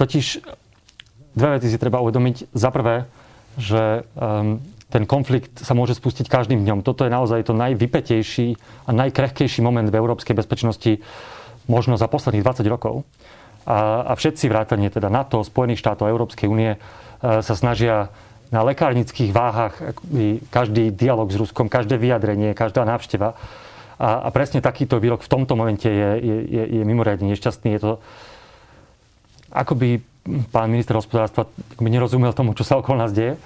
Totiž 0.00 0.40
dve 1.36 1.48
veci 1.60 1.68
si 1.68 1.76
treba 1.76 2.00
uvedomiť. 2.00 2.56
Za 2.56 2.72
prvé, 2.72 3.04
že 3.60 4.08
um, 4.16 4.64
ten 4.88 5.04
konflikt 5.04 5.60
sa 5.60 5.76
môže 5.76 5.98
spustiť 5.98 6.26
každým 6.26 6.64
dňom. 6.64 6.80
Toto 6.80 7.04
je 7.04 7.12
naozaj 7.12 7.46
to 7.46 7.54
najvypetejší 7.54 8.56
a 8.88 8.90
najkrehkejší 8.96 9.60
moment 9.60 9.86
v 9.86 9.98
európskej 9.98 10.34
bezpečnosti 10.34 11.04
možno 11.68 12.00
za 12.00 12.08
posledných 12.08 12.46
20 12.46 12.64
rokov. 12.72 13.04
A, 13.64 14.08
a 14.08 14.12
všetci 14.16 14.48
vrátane 14.48 14.88
teda 14.88 15.08
NATO, 15.12 15.44
Spojených 15.44 15.80
štátov 15.84 16.08
Európskej 16.08 16.48
únie 16.48 16.76
uh, 16.76 17.44
sa 17.44 17.54
snažia 17.54 18.08
na 18.52 18.62
lekárnických 18.62 19.34
váhach 19.34 19.74
každý 20.54 20.94
dialog 20.94 21.26
s 21.26 21.36
Ruskom, 21.36 21.66
každé 21.66 21.98
vyjadrenie, 21.98 22.54
každá 22.54 22.86
návšteva 22.86 23.34
a, 23.98 24.26
a 24.26 24.28
presne 24.34 24.64
takýto 24.64 24.98
výrok 24.98 25.22
v 25.22 25.30
tomto 25.30 25.54
momente 25.54 25.86
je, 25.86 26.10
je, 26.18 26.36
je, 26.50 26.62
je 26.80 26.82
mimoriadne 26.82 27.30
nešťastný. 27.30 27.78
Je 27.78 27.80
to, 27.80 27.92
ako 29.54 29.72
by 29.78 29.88
pán 30.50 30.72
minister 30.72 30.96
hospodárstva 30.96 31.46
by 31.78 31.88
nerozumel 31.88 32.32
tomu, 32.32 32.56
čo 32.56 32.64
sa 32.66 32.80
okolo 32.80 32.98
nás 32.98 33.12
deje. 33.14 33.36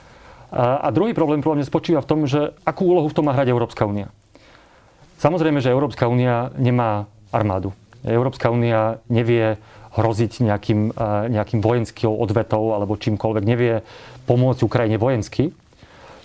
A, 0.49 0.81
a 0.81 0.89
druhý 0.89 1.13
problém 1.13 1.45
podľa 1.45 1.61
mňa 1.61 1.67
spočíva 1.69 2.01
v 2.01 2.09
tom, 2.09 2.21
že 2.25 2.57
akú 2.65 2.89
úlohu 2.89 3.11
v 3.11 3.17
tom 3.17 3.29
má 3.29 3.37
hrať 3.37 3.53
Európska 3.53 3.85
únia. 3.85 4.09
Samozrejme, 5.19 5.59
že 5.59 5.75
Európska 5.75 6.07
únia 6.07 6.55
nemá 6.57 7.11
armádu. 7.35 7.75
Európska 8.07 8.49
únia 8.49 9.03
nevie 9.11 9.59
hroziť 9.99 10.47
nejakým, 10.47 10.95
nejakým 11.35 11.59
vojenským 11.59 12.07
odvetou 12.07 12.71
alebo 12.71 12.95
čímkoľvek, 12.95 13.43
nevie 13.43 13.83
pomôcť 14.31 14.63
Ukrajine 14.63 14.95
vojensky. 14.95 15.51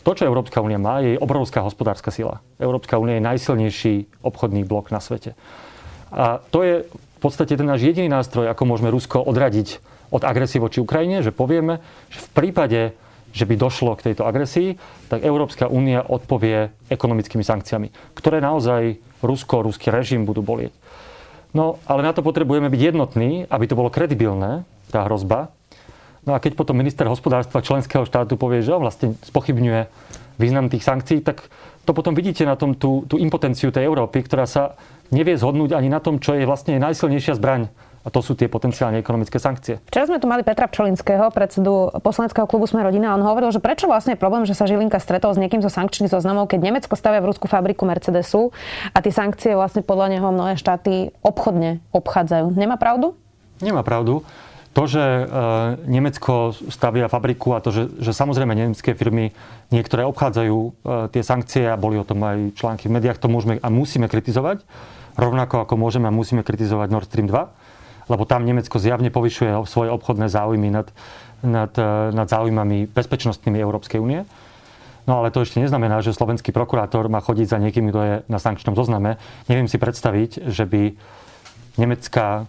To, 0.03 0.11
čo 0.11 0.27
Európska 0.27 0.59
únia 0.59 0.75
má, 0.75 0.99
je 0.99 1.15
obrovská 1.15 1.63
hospodárska 1.63 2.11
sila. 2.11 2.43
Európska 2.59 2.99
únia 2.99 3.19
je 3.19 3.27
najsilnejší 3.27 3.95
obchodný 4.19 4.67
blok 4.67 4.91
na 4.91 4.99
svete. 4.99 5.35
A 6.11 6.43
to 6.51 6.61
je 6.61 6.83
v 6.83 7.19
podstate 7.23 7.55
ten 7.55 7.63
náš 7.63 7.87
jediný 7.87 8.11
nástroj, 8.11 8.51
ako 8.51 8.67
môžeme 8.67 8.91
Rusko 8.91 9.23
odradiť 9.23 9.79
od 10.11 10.27
agresie 10.27 10.59
voči 10.59 10.83
Ukrajine, 10.83 11.23
že 11.23 11.31
povieme, 11.31 11.79
že 12.11 12.19
v 12.19 12.29
prípade, 12.35 12.81
že 13.31 13.47
by 13.47 13.55
došlo 13.55 13.95
k 13.97 14.11
tejto 14.11 14.27
agresii, 14.27 14.77
tak 15.07 15.25
Európska 15.25 15.71
únia 15.71 16.03
odpovie 16.05 16.69
ekonomickými 16.91 17.41
sankciami, 17.41 17.89
ktoré 18.13 18.43
naozaj 18.43 18.99
Rusko, 19.23 19.63
ruský 19.63 19.89
režim 19.89 20.27
budú 20.27 20.43
bolieť. 20.43 20.75
No, 21.55 21.79
ale 21.87 22.03
na 22.03 22.11
to 22.11 22.21
potrebujeme 22.21 22.67
byť 22.67 22.81
jednotní, 22.81 23.47
aby 23.47 23.65
to 23.71 23.77
bolo 23.79 23.89
kredibilné, 23.89 24.67
tá 24.91 25.07
hrozba, 25.07 25.49
No 26.23 26.31
a 26.35 26.39
keď 26.39 26.55
potom 26.55 26.79
minister 26.79 27.03
hospodárstva 27.07 27.59
členského 27.59 28.07
štátu 28.07 28.39
povie, 28.39 28.63
že 28.63 28.71
on 28.71 28.83
vlastne 28.83 29.19
spochybňuje 29.27 29.91
význam 30.39 30.71
tých 30.71 30.83
sankcií, 30.87 31.19
tak 31.21 31.45
to 31.83 31.91
potom 31.91 32.15
vidíte 32.15 32.47
na 32.47 32.55
tom 32.55 32.73
tú, 32.73 33.03
tú 33.05 33.19
impotenciu 33.19 33.69
tej 33.69 33.85
Európy, 33.85 34.23
ktorá 34.23 34.47
sa 34.47 34.79
nevie 35.11 35.35
zhodnúť 35.35 35.75
ani 35.75 35.91
na 35.91 35.99
tom, 35.99 36.17
čo 36.17 36.33
je 36.33 36.47
vlastne 36.47 36.79
najsilnejšia 36.79 37.35
zbraň. 37.37 37.67
A 38.03 38.11
to 38.11 38.19
sú 38.19 38.35
tie 38.35 38.51
potenciálne 38.51 38.99
ekonomické 38.99 39.39
sankcie. 39.39 39.79
Včera 39.87 40.11
sme 40.11 40.19
tu 40.19 40.27
mali 40.27 40.43
Petra 40.43 40.67
Pčolinského, 40.67 41.31
predsedu 41.31 41.87
poslaneckého 42.03 42.43
klubu 42.43 42.67
Sme 42.67 42.83
rodina. 42.83 43.11
A 43.11 43.15
on 43.15 43.23
hovoril, 43.23 43.47
že 43.55 43.63
prečo 43.63 43.87
vlastne 43.87 44.15
je 44.15 44.19
problém, 44.19 44.43
že 44.43 44.51
sa 44.51 44.67
Žilinka 44.67 44.99
stretol 44.99 45.31
s 45.31 45.39
niekým 45.39 45.63
zo 45.63 45.71
sankčných 45.71 46.11
zoznamov, 46.11 46.51
keď 46.51 46.67
Nemecko 46.67 46.99
stavia 46.99 47.23
v 47.23 47.31
Rusku 47.31 47.47
fabriku 47.47 47.87
Mercedesu 47.87 48.51
a 48.91 48.99
tie 48.99 49.13
sankcie 49.15 49.55
vlastne 49.55 49.87
podľa 49.87 50.19
neho 50.19 50.27
mnohé 50.35 50.59
štáty 50.59 51.15
obchodne 51.23 51.79
obchádzajú. 51.95 52.51
Nemá 52.51 52.75
pravdu? 52.75 53.15
Nemá 53.63 53.87
pravdu 53.87 54.27
to, 54.73 54.83
že 54.89 54.99
e, 55.01 55.23
Nemecko 55.85 56.49
stavia 56.73 57.05
fabriku 57.05 57.53
a 57.53 57.61
to, 57.61 57.69
že, 57.69 57.83
že 58.01 58.11
samozrejme 58.11 58.57
nemecké 58.57 58.97
firmy 58.97 59.29
niektoré 59.69 60.01
obchádzajú 60.09 60.57
e, 60.57 60.69
tie 61.13 61.21
sankcie 61.21 61.69
a 61.69 61.77
boli 61.77 62.01
o 62.01 62.05
tom 62.05 62.25
aj 62.25 62.57
články 62.57 62.89
v 62.89 62.97
médiách, 62.97 63.21
to 63.21 63.29
môžeme 63.29 63.61
a 63.61 63.69
musíme 63.69 64.09
kritizovať. 64.09 64.65
Rovnako 65.13 65.69
ako 65.69 65.77
môžeme 65.77 66.09
a 66.09 66.13
musíme 66.13 66.41
kritizovať 66.41 66.89
Nord 66.89 67.05
Stream 67.05 67.29
2, 67.29 68.09
lebo 68.09 68.23
tam 68.25 68.49
Nemecko 68.49 68.81
zjavne 68.81 69.13
povyšuje 69.13 69.53
svoje 69.69 69.93
obchodné 69.93 70.25
záujmy 70.25 70.73
nad, 70.73 70.89
nad, 71.45 71.69
e, 71.77 72.09
nad 72.09 72.25
záujmami 72.25 72.89
bezpečnostnými 72.89 73.61
Európskej 73.61 74.01
únie. 74.01 74.25
No 75.05 75.19
ale 75.19 75.29
to 75.29 75.43
ešte 75.43 75.59
neznamená, 75.59 75.99
že 75.99 76.15
slovenský 76.15 76.55
prokurátor 76.55 77.11
má 77.11 77.19
chodiť 77.19 77.47
za 77.51 77.61
niekým, 77.61 77.91
kto 77.91 77.99
je 78.01 78.13
na 78.25 78.39
sankčnom 78.39 78.73
zozname. 78.73 79.19
Neviem 79.51 79.67
si 79.67 79.75
predstaviť, 79.75 80.47
že 80.49 80.63
by 80.63 80.95
nemecká 81.77 82.45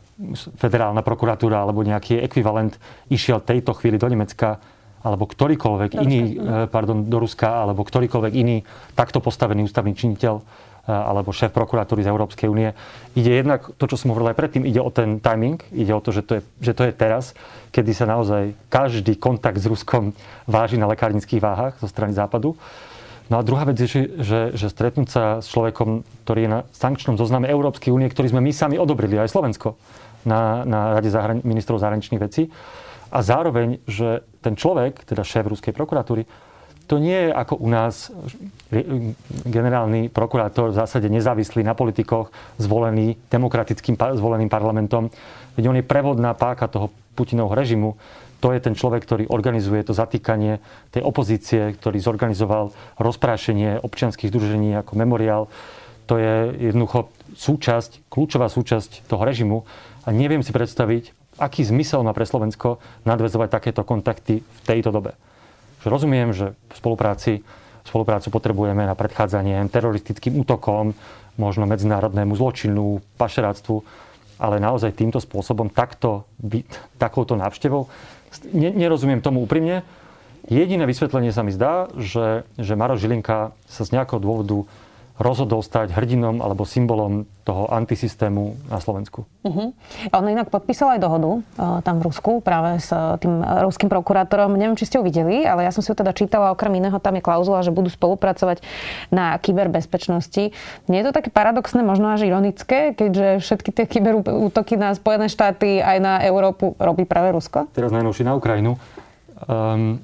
federálna 0.61 1.01
prokuratúra 1.01 1.65
alebo 1.65 1.81
nejaký 1.81 2.21
ekvivalent 2.21 2.77
išiel 3.09 3.41
tejto 3.41 3.73
chvíli 3.77 3.97
do 3.97 4.09
Nemecka 4.09 4.61
alebo 5.05 5.29
ktorýkoľvek 5.29 5.91
do 5.93 6.01
iný, 6.01 6.21
Ruska. 6.33 6.41
Eh, 6.41 6.67
pardon, 6.73 6.99
do 7.05 7.19
Ruska, 7.21 7.49
alebo 7.61 7.85
ktorýkoľvek 7.85 8.33
iný 8.33 8.65
takto 8.97 9.21
postavený 9.21 9.69
ústavný 9.69 9.93
činiteľ 9.93 10.65
alebo 10.85 11.33
šéf 11.33 11.49
prokuratúry 11.49 12.05
z 12.05 12.13
Európskej 12.13 12.45
únie. 12.45 12.69
Ide 13.17 13.41
jednak, 13.41 13.73
to 13.81 13.89
čo 13.89 13.97
som 13.97 14.13
hovoril 14.13 14.33
aj 14.33 14.37
predtým, 14.37 14.69
ide 14.69 14.85
o 14.85 14.93
ten 14.93 15.17
timing, 15.17 15.57
ide 15.73 15.97
o 15.97 16.01
to, 16.05 16.13
že 16.13 16.23
to 16.29 16.33
je, 16.37 16.43
že 16.61 16.77
to 16.77 16.85
je 16.85 16.93
teraz, 16.93 17.33
kedy 17.73 17.97
sa 17.97 18.05
naozaj 18.05 18.53
každý 18.69 19.17
kontakt 19.17 19.57
s 19.57 19.65
Ruskom 19.65 20.13
váži 20.45 20.77
na 20.77 20.85
lekárnických 20.85 21.41
váhach 21.41 21.75
zo 21.81 21.89
strany 21.89 22.13
Západu. 22.13 22.53
No 23.33 23.41
a 23.41 23.47
druhá 23.47 23.65
vec 23.65 23.81
je, 23.81 23.89
že, 24.21 24.41
že 24.53 24.67
stretnúť 24.69 25.09
sa 25.09 25.23
s 25.41 25.49
človekom, 25.49 26.05
ktorý 26.29 26.41
je 26.45 26.51
na 26.51 26.61
sankčnom 26.77 27.17
zozname 27.17 27.49
Európskej 27.49 27.89
únie, 27.89 28.13
ktorý 28.13 28.37
sme 28.37 28.45
my 28.45 28.53
sami 28.53 28.77
odobrili, 28.77 29.17
aj 29.17 29.33
Slovensko, 29.33 29.81
na, 30.29 30.65
na 30.69 31.01
Rade 31.01 31.09
zahrani- 31.09 31.45
ministrov 31.45 31.81
zahraničných 31.81 32.21
vecí. 32.21 32.53
A 33.09 33.25
zároveň, 33.25 33.81
že 33.89 34.27
ten 34.45 34.59
človek, 34.59 35.09
teda 35.09 35.25
šéf 35.25 35.49
Ruskej 35.49 35.73
prokuratúry, 35.73 36.29
to 36.85 37.01
nie 37.01 37.17
je 37.17 37.31
ako 37.33 37.65
u 37.65 37.69
nás 37.73 38.13
generálny 39.49 40.13
prokurátor 40.13 40.69
v 40.69 40.79
zásade 40.85 41.09
nezávislý 41.09 41.65
na 41.65 41.73
politikoch, 41.73 42.29
zvolený 42.61 43.17
demokratickým 43.33 43.97
zvoleným 43.97 44.53
parlamentom. 44.53 45.09
Veď 45.57 45.65
on 45.73 45.79
je 45.81 45.87
prevodná 45.87 46.37
páka 46.37 46.69
toho 46.69 46.93
Putinovho 47.17 47.57
režimu. 47.57 47.97
To 48.45 48.53
je 48.53 48.61
ten 48.61 48.77
človek, 48.77 49.09
ktorý 49.09 49.25
organizuje 49.33 49.81
to 49.81 49.97
zatýkanie 49.97 50.61
tej 50.93 51.01
opozície, 51.01 51.73
ktorý 51.81 51.97
zorganizoval 51.97 52.77
rozprášenie 53.01 53.81
občianských 53.81 54.29
združení 54.29 54.77
ako 54.77 54.93
memoriál. 55.01 55.49
To 56.13 56.21
je 56.21 56.53
jednoducho 56.69 57.09
súčasť, 57.33 58.13
kľúčová 58.13 58.53
súčasť 58.53 59.09
toho 59.09 59.25
režimu. 59.25 59.65
A 60.05 60.13
neviem 60.13 60.45
si 60.45 60.53
predstaviť, 60.53 61.17
aký 61.41 61.65
zmysel 61.65 62.05
má 62.05 62.13
pre 62.13 62.29
Slovensko 62.29 62.77
nadvezovať 63.09 63.49
takéto 63.49 63.81
kontakty 63.81 64.45
v 64.45 64.61
tejto 64.69 64.93
dobe 64.93 65.17
že 65.85 65.93
rozumiem, 65.93 66.33
že 66.33 66.57
v 66.57 66.75
spolupráci, 66.81 67.45
spoluprácu 67.85 68.33
potrebujeme 68.33 68.89
na 68.89 68.97
predchádzanie 68.97 69.61
teroristickým 69.69 70.41
útokom, 70.41 70.97
možno 71.37 71.69
medzinárodnému 71.69 72.33
zločinu, 72.41 73.05
pašeráctvu, 73.21 73.85
ale 74.41 74.65
naozaj 74.65 74.97
týmto 74.97 75.21
spôsobom, 75.21 75.69
takto, 75.69 76.25
takouto 76.97 77.37
návštevou, 77.37 77.93
nerozumiem 78.53 79.21
tomu 79.21 79.45
úprimne. 79.45 79.85
Jediné 80.45 80.85
vysvetlenie 80.85 81.33
sa 81.33 81.41
mi 81.41 81.53
zdá, 81.53 81.89
že, 81.97 82.45
že 82.61 82.77
Maro 82.77 83.01
Žilinka 83.01 83.57
sa 83.65 83.83
z 83.85 83.97
nejakého 83.97 84.21
dôvodu 84.21 84.69
rozhodol 85.15 85.63
stať 85.63 85.95
hrdinom 85.95 86.43
alebo 86.43 86.67
symbolom 86.67 87.23
toho 87.47 87.71
antisystému 87.71 88.67
na 88.67 88.83
Slovensku. 88.83 89.23
Uh-huh. 89.47 89.71
On 90.11 90.25
inak 90.27 90.51
podpísal 90.51 90.99
aj 90.99 91.01
dohodu 91.07 91.31
uh, 91.39 91.79
tam 91.87 92.03
v 92.03 92.11
Rusku 92.11 92.43
práve 92.43 92.83
s 92.83 92.91
uh, 92.91 93.15
tým 93.23 93.39
ruským 93.41 93.87
prokurátorom. 93.87 94.59
Neviem, 94.59 94.75
či 94.75 94.91
ste 94.91 94.99
ho 94.99 95.07
videli, 95.07 95.47
ale 95.47 95.63
ja 95.63 95.71
som 95.71 95.87
si 95.87 95.95
ho 95.95 95.97
teda 95.97 96.11
čítala. 96.11 96.51
Okrem 96.51 96.75
iného 96.75 96.99
tam 96.99 97.15
je 97.15 97.23
klauzula, 97.23 97.63
že 97.63 97.71
budú 97.71 97.95
spolupracovať 97.95 98.67
na 99.15 99.39
kyberbezpečnosti. 99.39 100.51
Nie 100.91 100.99
je 100.99 101.07
to 101.07 101.15
také 101.15 101.31
paradoxné, 101.31 101.87
možno 101.87 102.11
až 102.11 102.27
ironické, 102.27 102.91
keďže 102.91 103.39
všetky 103.39 103.71
tie 103.71 103.87
kyberútoky 103.87 104.75
na 104.75 104.99
Spojené 104.99 105.31
štáty 105.31 105.79
aj 105.79 105.99
na 106.03 106.15
Európu 106.27 106.75
robí 106.83 107.07
práve 107.07 107.31
Rusko? 107.31 107.71
Teraz 107.71 107.95
najnovšie 107.95 108.27
na 108.27 108.35
Ukrajinu. 108.35 108.83
Um, 109.47 110.03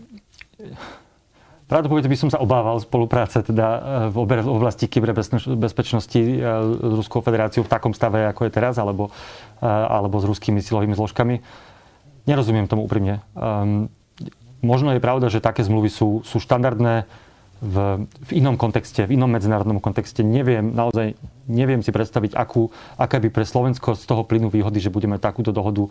Pravdepodobne 1.70 2.10
by 2.10 2.18
som 2.18 2.30
sa 2.34 2.42
obával 2.42 2.82
spolupráce 2.82 3.46
teda 3.46 3.66
e, 3.70 3.80
v 4.10 4.26
oblasti 4.50 4.90
kyberbezpečnosti 4.90 6.18
e, 6.18 6.34
s 6.66 6.92
Ruskou 6.98 7.22
federáciou 7.22 7.62
v 7.62 7.70
takom 7.70 7.94
stave, 7.94 8.26
ako 8.26 8.50
je 8.50 8.50
teraz, 8.50 8.74
alebo, 8.74 9.14
e, 9.62 9.70
alebo 9.70 10.18
s 10.18 10.26
ruskými 10.26 10.58
silovými 10.58 10.98
zložkami. 10.98 11.38
Nerozumiem 12.26 12.66
tomu 12.66 12.90
úprimne. 12.90 13.22
Um, 13.38 13.86
možno 14.66 14.90
je 14.92 15.00
pravda, 15.00 15.30
že 15.30 15.38
také 15.38 15.62
zmluvy 15.62 15.94
sú, 15.94 16.26
sú 16.26 16.42
štandardné 16.42 17.06
v, 17.62 17.76
v 18.08 18.30
inom 18.34 18.58
kontexte, 18.58 19.06
v 19.06 19.14
inom 19.14 19.30
medzinárodnom 19.30 19.78
kontexte. 19.78 20.26
Neviem, 20.26 20.74
naozaj 20.74 21.14
neviem 21.46 21.86
si 21.86 21.94
predstaviť, 21.94 22.34
akú, 22.34 22.74
aké 22.98 23.22
by 23.22 23.28
pre 23.30 23.46
Slovensko 23.46 23.94
z 23.94 24.04
toho 24.10 24.26
plynú 24.26 24.50
výhody, 24.50 24.82
že 24.82 24.90
budeme 24.90 25.22
takúto 25.22 25.54
dohodu 25.54 25.86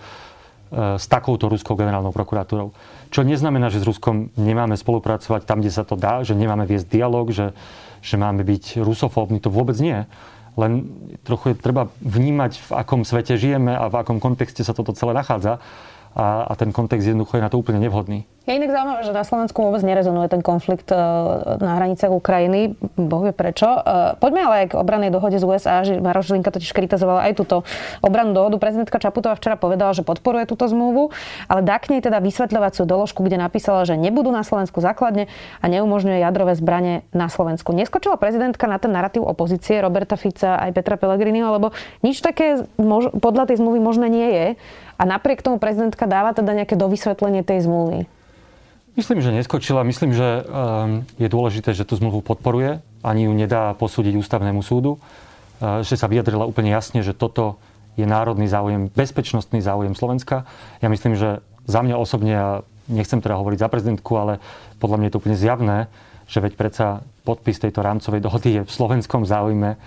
s 0.74 1.06
takouto 1.10 1.50
ruskou 1.50 1.74
generálnou 1.74 2.14
prokuratúrou. 2.14 2.72
Čo 3.10 3.26
neznamená, 3.26 3.74
že 3.74 3.82
s 3.82 3.90
Ruskom 3.90 4.30
nemáme 4.38 4.78
spolupracovať 4.78 5.50
tam, 5.50 5.66
kde 5.66 5.74
sa 5.74 5.82
to 5.82 5.98
dá, 5.98 6.22
že 6.22 6.38
nemáme 6.38 6.70
viesť 6.70 6.88
dialog, 6.94 7.34
že, 7.34 7.58
že 8.06 8.16
máme 8.22 8.46
byť 8.46 8.78
rusofóbni. 8.86 9.42
To 9.42 9.50
vôbec 9.50 9.76
nie. 9.82 10.06
Len 10.54 10.86
trochu 11.26 11.54
je 11.54 11.56
treba 11.58 11.90
vnímať, 12.06 12.52
v 12.60 12.72
akom 12.78 13.02
svete 13.02 13.34
žijeme 13.40 13.74
a 13.74 13.90
v 13.90 13.96
akom 13.98 14.22
kontexte 14.22 14.62
sa 14.62 14.78
toto 14.78 14.94
celé 14.94 15.18
nachádza. 15.18 15.58
A, 16.18 16.50
a 16.50 16.54
ten 16.58 16.74
kontext 16.74 17.06
jednoducho 17.06 17.38
je 17.38 17.46
na 17.46 17.52
to 17.54 17.62
úplne 17.62 17.78
nevhodný. 17.82 18.26
Je 18.50 18.58
inak 18.58 18.74
zaujímavé, 18.74 19.06
že 19.06 19.14
na 19.14 19.22
Slovensku 19.22 19.62
vôbec 19.62 19.86
nerezonuje 19.86 20.26
ten 20.26 20.42
konflikt 20.42 20.90
e, 20.90 20.98
na 21.62 21.78
hraniciach 21.78 22.10
Ukrajiny. 22.10 22.74
Boh 22.98 23.22
vie 23.22 23.30
prečo. 23.30 23.70
E, 23.70 24.18
poďme 24.18 24.42
ale 24.42 24.56
aj 24.66 24.74
k 24.74 24.80
obranej 24.82 25.14
dohode 25.14 25.38
z 25.38 25.46
USA. 25.46 25.86
Maroš 25.86 26.34
Žilinka 26.34 26.50
totiž 26.50 26.74
kritizovala 26.74 27.30
aj 27.30 27.38
túto 27.38 27.62
obrannú 28.02 28.34
dohodu. 28.34 28.58
Prezidentka 28.58 28.98
Čaputová 28.98 29.38
včera 29.38 29.54
povedala, 29.54 29.94
že 29.94 30.02
podporuje 30.02 30.50
túto 30.50 30.66
zmluvu, 30.66 31.14
ale 31.46 31.62
dá 31.62 31.78
k 31.78 31.94
nej 31.94 32.02
teda 32.02 32.18
vysvetľovaciu 32.26 32.90
doložku, 32.90 33.22
kde 33.22 33.38
napísala, 33.38 33.86
že 33.86 33.94
nebudú 33.94 34.34
na 34.34 34.42
Slovensku 34.42 34.82
základne 34.82 35.30
a 35.62 35.66
neumožňuje 35.70 36.18
jadrové 36.18 36.58
zbranie 36.58 37.06
na 37.14 37.30
Slovensku. 37.30 37.70
Neskočila 37.70 38.18
prezidentka 38.18 38.66
na 38.66 38.82
ten 38.82 38.90
narratív 38.90 39.30
opozície 39.30 39.78
Roberta 39.78 40.18
Fica 40.18 40.58
aj 40.58 40.74
Petra 40.74 40.98
Pellegriniho, 40.98 41.54
lebo 41.54 41.70
nič 42.02 42.26
také 42.26 42.66
podľa 43.14 43.54
tej 43.54 43.62
zmluvy 43.62 43.78
možné 43.78 44.10
nie 44.10 44.30
je. 44.34 44.48
A 45.00 45.08
napriek 45.08 45.40
tomu 45.40 45.64
prezidentka 45.64 46.04
dáva 46.04 46.36
teda 46.36 46.52
nejaké 46.52 46.76
dovysvetlenie 46.76 47.48
tej 47.48 47.64
zmluvy. 47.64 48.04
Myslím, 49.00 49.24
že 49.24 49.32
neskočila. 49.32 49.88
Myslím, 49.88 50.12
že 50.12 50.44
ehm, 50.44 51.08
je 51.16 51.32
dôležité, 51.32 51.72
že 51.72 51.88
tú 51.88 51.96
zmluvu 51.96 52.20
podporuje. 52.20 52.84
Ani 53.00 53.32
ju 53.32 53.34
nedá 53.34 53.72
posúdiť 53.80 54.20
ústavnému 54.20 54.60
súdu. 54.60 55.00
Ehm, 55.64 55.88
že 55.88 55.96
sa 55.96 56.12
vyjadrila 56.12 56.44
úplne 56.44 56.76
jasne, 56.76 57.00
že 57.00 57.16
toto 57.16 57.56
je 57.96 58.04
národný 58.04 58.52
záujem, 58.52 58.92
bezpečnostný 58.92 59.64
záujem 59.64 59.96
Slovenska. 59.96 60.44
Ja 60.84 60.92
myslím, 60.92 61.16
že 61.16 61.40
za 61.64 61.80
mňa 61.80 61.96
osobne, 61.96 62.32
ja 62.36 62.50
nechcem 62.92 63.24
teda 63.24 63.40
hovoriť 63.40 63.60
za 63.60 63.72
prezidentku, 63.72 64.12
ale 64.20 64.44
podľa 64.84 64.98
mňa 65.00 65.08
je 65.08 65.14
to 65.16 65.20
úplne 65.24 65.38
zjavné, 65.40 65.78
že 66.28 66.44
veď 66.44 66.54
predsa 66.60 66.88
podpis 67.24 67.56
tejto 67.56 67.80
rámcovej 67.80 68.20
dohody 68.20 68.50
je 68.60 68.62
v 68.68 68.72
slovenskom 68.72 69.24
záujme. 69.24 69.80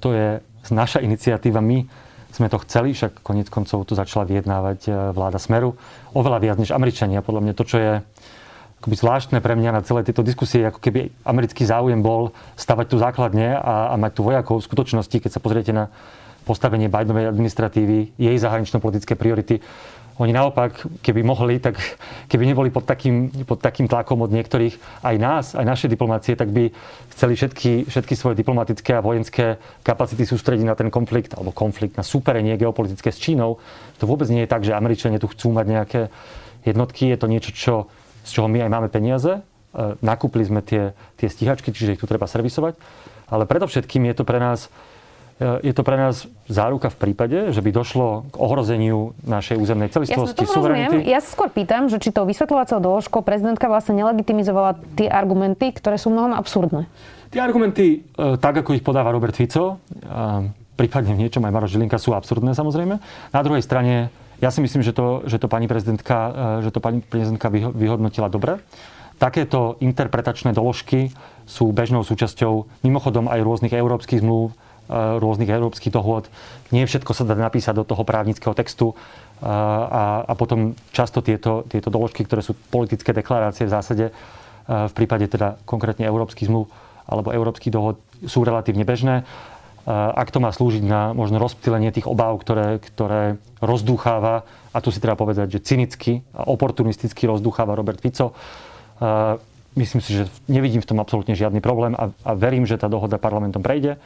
To 0.00 0.16
je 0.16 0.40
naša 0.72 1.04
iniciatíva. 1.04 1.60
My 1.60 1.84
sme 2.34 2.50
to 2.50 2.58
chceli, 2.66 2.90
však 2.90 3.22
konec 3.22 3.46
koncov 3.46 3.86
tu 3.86 3.94
začala 3.94 4.26
vyjednávať 4.26 4.80
e, 4.86 4.90
vláda 5.14 5.38
Smeru. 5.38 5.78
Oveľa 6.10 6.42
viac 6.42 6.56
než 6.58 6.74
Američania. 6.74 7.22
Podľa 7.22 7.40
mňa 7.46 7.54
to, 7.54 7.64
čo 7.64 7.76
je 7.78 7.92
akoby 8.82 8.96
zvláštne 8.98 9.38
pre 9.38 9.54
mňa 9.54 9.70
na 9.70 9.86
celé 9.86 10.02
tieto 10.02 10.26
diskusie, 10.26 10.66
ako 10.66 10.82
keby 10.82 11.14
americký 11.24 11.62
záujem 11.64 12.02
bol 12.02 12.34
stavať 12.58 12.86
tu 12.90 12.96
základne 12.98 13.54
a, 13.56 13.94
a 13.94 13.94
mať 13.96 14.12
tu 14.18 14.22
vojakov. 14.26 14.60
V 14.60 14.68
skutočnosti, 14.68 15.14
keď 15.14 15.30
sa 15.30 15.40
pozriete 15.40 15.70
na 15.70 15.88
postavenie 16.44 16.92
Bidenovej 16.92 17.32
administratívy, 17.32 18.12
jej 18.18 18.36
zahranično-politické 18.36 19.16
priority, 19.16 19.64
oni 20.18 20.30
naopak, 20.30 20.86
keby 21.02 21.26
mohli, 21.26 21.58
tak 21.58 21.74
keby 22.30 22.46
neboli 22.46 22.70
pod 22.70 22.86
takým, 22.86 23.34
pod 23.42 23.58
takým 23.58 23.90
tlakom 23.90 24.22
od 24.22 24.30
niektorých, 24.30 25.02
aj 25.02 25.16
nás, 25.18 25.44
aj 25.58 25.66
naše 25.66 25.86
diplomácie, 25.90 26.38
tak 26.38 26.54
by 26.54 26.70
chceli 27.10 27.34
všetky, 27.34 27.90
všetky 27.90 28.14
svoje 28.14 28.38
diplomatické 28.38 28.94
a 28.94 29.02
vojenské 29.02 29.58
kapacity 29.82 30.22
sústrediť 30.22 30.66
na 30.66 30.78
ten 30.78 30.86
konflikt, 30.86 31.34
alebo 31.34 31.50
konflikt, 31.50 31.98
na 31.98 32.06
súperenie 32.06 32.54
geopolitické 32.54 33.10
s 33.10 33.18
Čínou. 33.18 33.58
To 33.98 34.06
vôbec 34.06 34.30
nie 34.30 34.46
je 34.46 34.52
tak, 34.54 34.62
že 34.62 34.78
Američania 34.78 35.18
tu 35.18 35.26
chcú 35.26 35.50
mať 35.50 35.66
nejaké 35.66 36.00
jednotky. 36.62 37.10
Je 37.10 37.18
to 37.18 37.26
niečo, 37.26 37.50
čo 37.50 37.74
z 38.24 38.30
čoho 38.40 38.48
my 38.48 38.64
aj 38.64 38.70
máme 38.70 38.88
peniaze. 38.88 39.30
E, 39.34 39.40
nakúpili 40.00 40.46
sme 40.46 40.64
tie, 40.64 40.96
tie 41.20 41.28
stíhačky, 41.28 41.74
čiže 41.74 41.98
ich 41.98 42.00
tu 42.00 42.08
treba 42.08 42.30
servisovať. 42.30 42.78
Ale 43.28 43.50
predovšetkým 43.50 44.06
je 44.08 44.14
to 44.16 44.24
pre 44.24 44.38
nás 44.38 44.72
je 45.40 45.72
to 45.74 45.82
pre 45.82 45.98
nás 45.98 46.30
záruka 46.46 46.94
v 46.94 47.10
prípade, 47.10 47.50
že 47.50 47.58
by 47.58 47.70
došlo 47.74 48.30
k 48.30 48.36
ohrozeniu 48.38 49.18
našej 49.26 49.58
územnej 49.58 49.90
celistvosti, 49.90 50.46
Jasne, 50.46 50.54
suverenity. 50.54 50.96
Ja 51.10 51.18
sa 51.18 51.34
skôr 51.34 51.50
pýtam, 51.50 51.90
že 51.90 51.98
či 51.98 52.14
to 52.14 52.22
vysvetľovacou 52.22 52.78
doložkou 52.78 53.20
prezidentka 53.26 53.66
vlastne 53.66 53.98
nelegitimizovala 53.98 54.78
tie 54.94 55.10
argumenty, 55.10 55.74
ktoré 55.74 55.98
sú 55.98 56.14
mnohom 56.14 56.38
absurdné. 56.38 56.86
Tie 57.34 57.42
argumenty, 57.42 58.06
e, 58.14 58.38
tak 58.38 58.62
ako 58.62 58.78
ich 58.78 58.86
podáva 58.86 59.10
Robert 59.10 59.34
Fico, 59.34 59.82
prípadne 60.78 61.18
v 61.18 61.26
niečom 61.26 61.42
aj 61.42 61.52
Maroš 61.54 61.74
Žilinka, 61.74 61.98
sú 61.98 62.14
absurdné 62.14 62.54
samozrejme. 62.54 62.94
Na 63.34 63.40
druhej 63.42 63.62
strane 63.62 64.14
ja 64.42 64.50
si 64.50 64.58
myslím, 64.60 64.82
že 64.82 64.94
to, 64.94 65.22
že 65.26 65.38
to 65.38 65.46
pani 65.46 65.70
prezidentka, 65.70 66.60
e, 66.60 66.66
že 66.66 66.70
to 66.74 66.82
pani 66.82 67.00
prezidentka 67.02 67.50
vyhodnotila 67.50 68.26
dobre. 68.26 68.58
Takéto 69.14 69.78
interpretačné 69.78 70.50
doložky 70.50 71.14
sú 71.46 71.70
bežnou 71.70 72.02
súčasťou 72.02 72.82
mimochodom 72.82 73.30
aj 73.30 73.40
rôznych 73.46 73.74
európskych 73.74 74.20
zmluv, 74.20 74.50
e, 74.50 74.54
rôznych 74.90 75.48
európskych 75.48 75.92
dohôd. 75.92 76.28
Nie 76.68 76.84
všetko 76.84 77.12
sa 77.16 77.24
dá 77.24 77.36
napísať 77.36 77.80
do 77.80 77.84
toho 77.88 78.04
právnického 78.04 78.52
textu 78.52 78.92
e, 78.92 78.94
a, 79.44 80.24
a 80.28 80.32
potom 80.36 80.76
často 80.92 81.24
tieto, 81.24 81.64
tieto 81.68 81.88
doložky, 81.88 82.24
ktoré 82.24 82.44
sú 82.44 82.52
politické 82.68 83.16
deklarácie 83.16 83.64
v 83.64 83.74
zásade, 83.74 84.06
v 84.64 84.92
prípade 84.96 85.28
teda 85.28 85.60
konkrétne 85.68 86.08
európskych 86.08 86.48
zmluv 86.48 86.72
alebo 87.04 87.36
európskych 87.36 87.68
dohod 87.68 88.00
sú 88.24 88.48
relatívne 88.48 88.88
bežné 88.88 89.28
ak 89.92 90.32
to 90.32 90.40
má 90.40 90.48
slúžiť 90.48 90.80
na 90.80 91.12
možno 91.12 91.36
rozptýlenie 91.36 91.92
tých 91.92 92.08
obáv, 92.08 92.40
ktoré, 92.40 92.80
ktoré 92.80 93.36
rozdúcháva, 93.60 94.48
a 94.72 94.78
tu 94.80 94.88
si 94.88 94.98
treba 94.98 95.14
povedať, 95.14 95.60
že 95.60 95.64
cynicky 95.64 96.24
a 96.32 96.48
oportunisticky 96.48 97.28
rozdúcháva 97.28 97.76
Robert 97.76 98.00
Fico. 98.00 98.32
Myslím 99.76 100.00
si, 100.00 100.16
že 100.16 100.30
nevidím 100.48 100.80
v 100.80 100.88
tom 100.88 100.98
absolútne 101.04 101.36
žiadny 101.36 101.60
problém 101.60 101.92
a, 101.94 102.10
a 102.10 102.32
verím, 102.32 102.64
že 102.64 102.80
tá 102.80 102.88
dohoda 102.88 103.20
parlamentom 103.20 103.60
prejde 103.60 104.00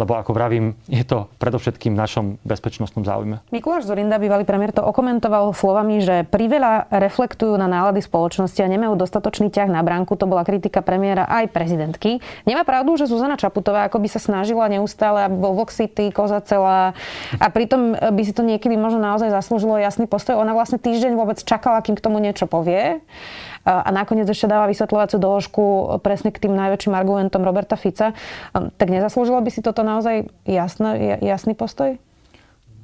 lebo 0.00 0.16
ako 0.16 0.32
vravím, 0.32 0.74
je 0.88 1.04
to 1.04 1.28
predovšetkým 1.36 1.92
v 1.94 2.00
našom 2.00 2.24
bezpečnostnom 2.42 3.04
záujme. 3.04 3.44
Mikuláš 3.52 3.88
Zurinda, 3.88 4.16
bývalý 4.16 4.46
premiér, 4.48 4.72
to 4.72 4.84
okomentoval 4.84 5.52
slovami, 5.52 6.00
že 6.00 6.24
priveľa 6.28 6.88
reflektujú 6.90 7.54
na 7.56 7.68
nálady 7.68 8.00
spoločnosti 8.00 8.58
a 8.62 8.68
nemajú 8.68 8.96
dostatočný 8.96 9.52
ťah 9.52 9.68
na 9.68 9.84
bránku. 9.84 10.16
To 10.16 10.28
bola 10.28 10.46
kritika 10.46 10.80
premiéra 10.80 11.28
aj 11.28 11.52
prezidentky. 11.52 12.22
Nemá 12.48 12.64
pravdu, 12.64 12.96
že 12.96 13.08
Zuzana 13.10 13.36
Čaputová 13.36 13.86
ako 13.88 14.00
by 14.00 14.08
sa 14.08 14.20
snažila 14.22 14.70
neustále, 14.72 15.26
aby 15.26 15.36
bol 15.36 15.52
Vox 15.56 15.76
City, 15.76 16.08
Koza 16.14 16.40
celá 16.44 16.96
a 17.36 17.46
pritom 17.52 17.94
by 17.94 18.22
si 18.24 18.32
to 18.32 18.44
niekedy 18.44 18.74
možno 18.76 19.00
naozaj 19.02 19.30
zaslúžilo 19.30 19.78
jasný 19.78 20.08
postoj. 20.08 20.40
Ona 20.40 20.56
vlastne 20.56 20.80
týždeň 20.80 21.12
vôbec 21.14 21.38
čakala, 21.42 21.84
kým 21.84 21.96
k 21.98 22.04
tomu 22.04 22.18
niečo 22.18 22.48
povie 22.48 23.02
a 23.62 23.88
nakoniec 23.94 24.26
ešte 24.26 24.50
dáva 24.50 24.66
vysvetľovaciu 24.66 25.22
doložku 25.22 25.62
presne 26.02 26.34
k 26.34 26.42
tým 26.42 26.54
najväčším 26.58 26.98
argumentom 26.98 27.46
Roberta 27.46 27.78
Fica. 27.78 28.10
Tak 28.52 28.88
nezaslúžilo 28.90 29.38
by 29.38 29.50
si 29.54 29.62
toto 29.62 29.86
naozaj 29.86 30.26
jasný, 30.42 31.22
jasný 31.22 31.54
postoj? 31.54 31.94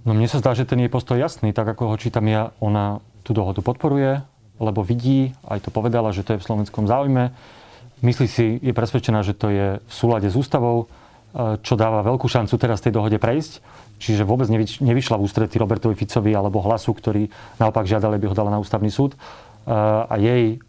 No 0.07 0.15
mne 0.15 0.31
sa 0.31 0.39
zdá, 0.39 0.55
že 0.55 0.65
ten 0.65 0.79
jej 0.79 0.89
postoj 0.89 1.19
jasný, 1.19 1.51
tak 1.51 1.67
ako 1.67 1.93
ho 1.93 1.97
čítam 1.99 2.25
ja, 2.31 2.55
ona 2.63 3.03
tú 3.27 3.35
dohodu 3.35 3.61
podporuje, 3.61 4.25
lebo 4.57 4.81
vidí, 4.81 5.37
aj 5.45 5.67
to 5.67 5.71
povedala, 5.75 6.15
že 6.15 6.25
to 6.25 6.33
je 6.33 6.41
v 6.41 6.47
slovenskom 6.47 6.87
záujme. 6.87 7.35
Myslí 8.01 8.27
si, 8.31 8.47
je 8.63 8.73
presvedčená, 8.73 9.27
že 9.27 9.35
to 9.35 9.51
je 9.51 9.67
v 9.83 9.93
súlade 9.93 10.31
s 10.31 10.39
ústavou, 10.39 10.87
e, 10.87 11.59
čo 11.61 11.75
dáva 11.75 12.07
veľkú 12.07 12.31
šancu 12.31 12.55
teraz 12.55 12.79
tej 12.79 12.95
dohode 12.95 13.19
prejsť. 13.19 13.61
Čiže 13.99 14.23
vôbec 14.23 14.47
nevyšla 14.79 15.19
v 15.19 15.27
ústretí 15.27 15.59
Robertovi 15.59 15.99
Ficovi 15.99 16.31
alebo 16.31 16.63
hlasu, 16.63 16.95
ktorý 16.95 17.27
naopak 17.59 17.91
žiadali, 17.91 18.23
aby 18.23 18.31
ho 18.31 18.39
dala 18.39 18.55
na 18.55 18.63
ústavný 18.63 18.89
súd. 18.89 19.13
E, 19.13 19.19
a 20.07 20.15
jej 20.15 20.63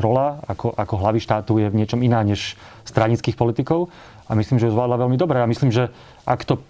rola 0.00 0.40
ako, 0.46 0.74
ako 0.74 0.94
hlavy 0.98 1.20
štátu 1.20 1.58
je 1.58 1.68
v 1.68 1.78
niečom 1.78 2.00
iná 2.02 2.22
než 2.22 2.54
stranických 2.86 3.34
politikov. 3.34 3.90
A 4.28 4.36
myslím, 4.36 4.60
že 4.60 4.68
ju 4.68 4.74
zvládla 4.74 5.04
veľmi 5.06 5.16
dobre. 5.16 5.40
A 5.40 5.50
myslím, 5.50 5.72
že 5.72 5.88
ak 6.28 6.44
to, 6.44 6.60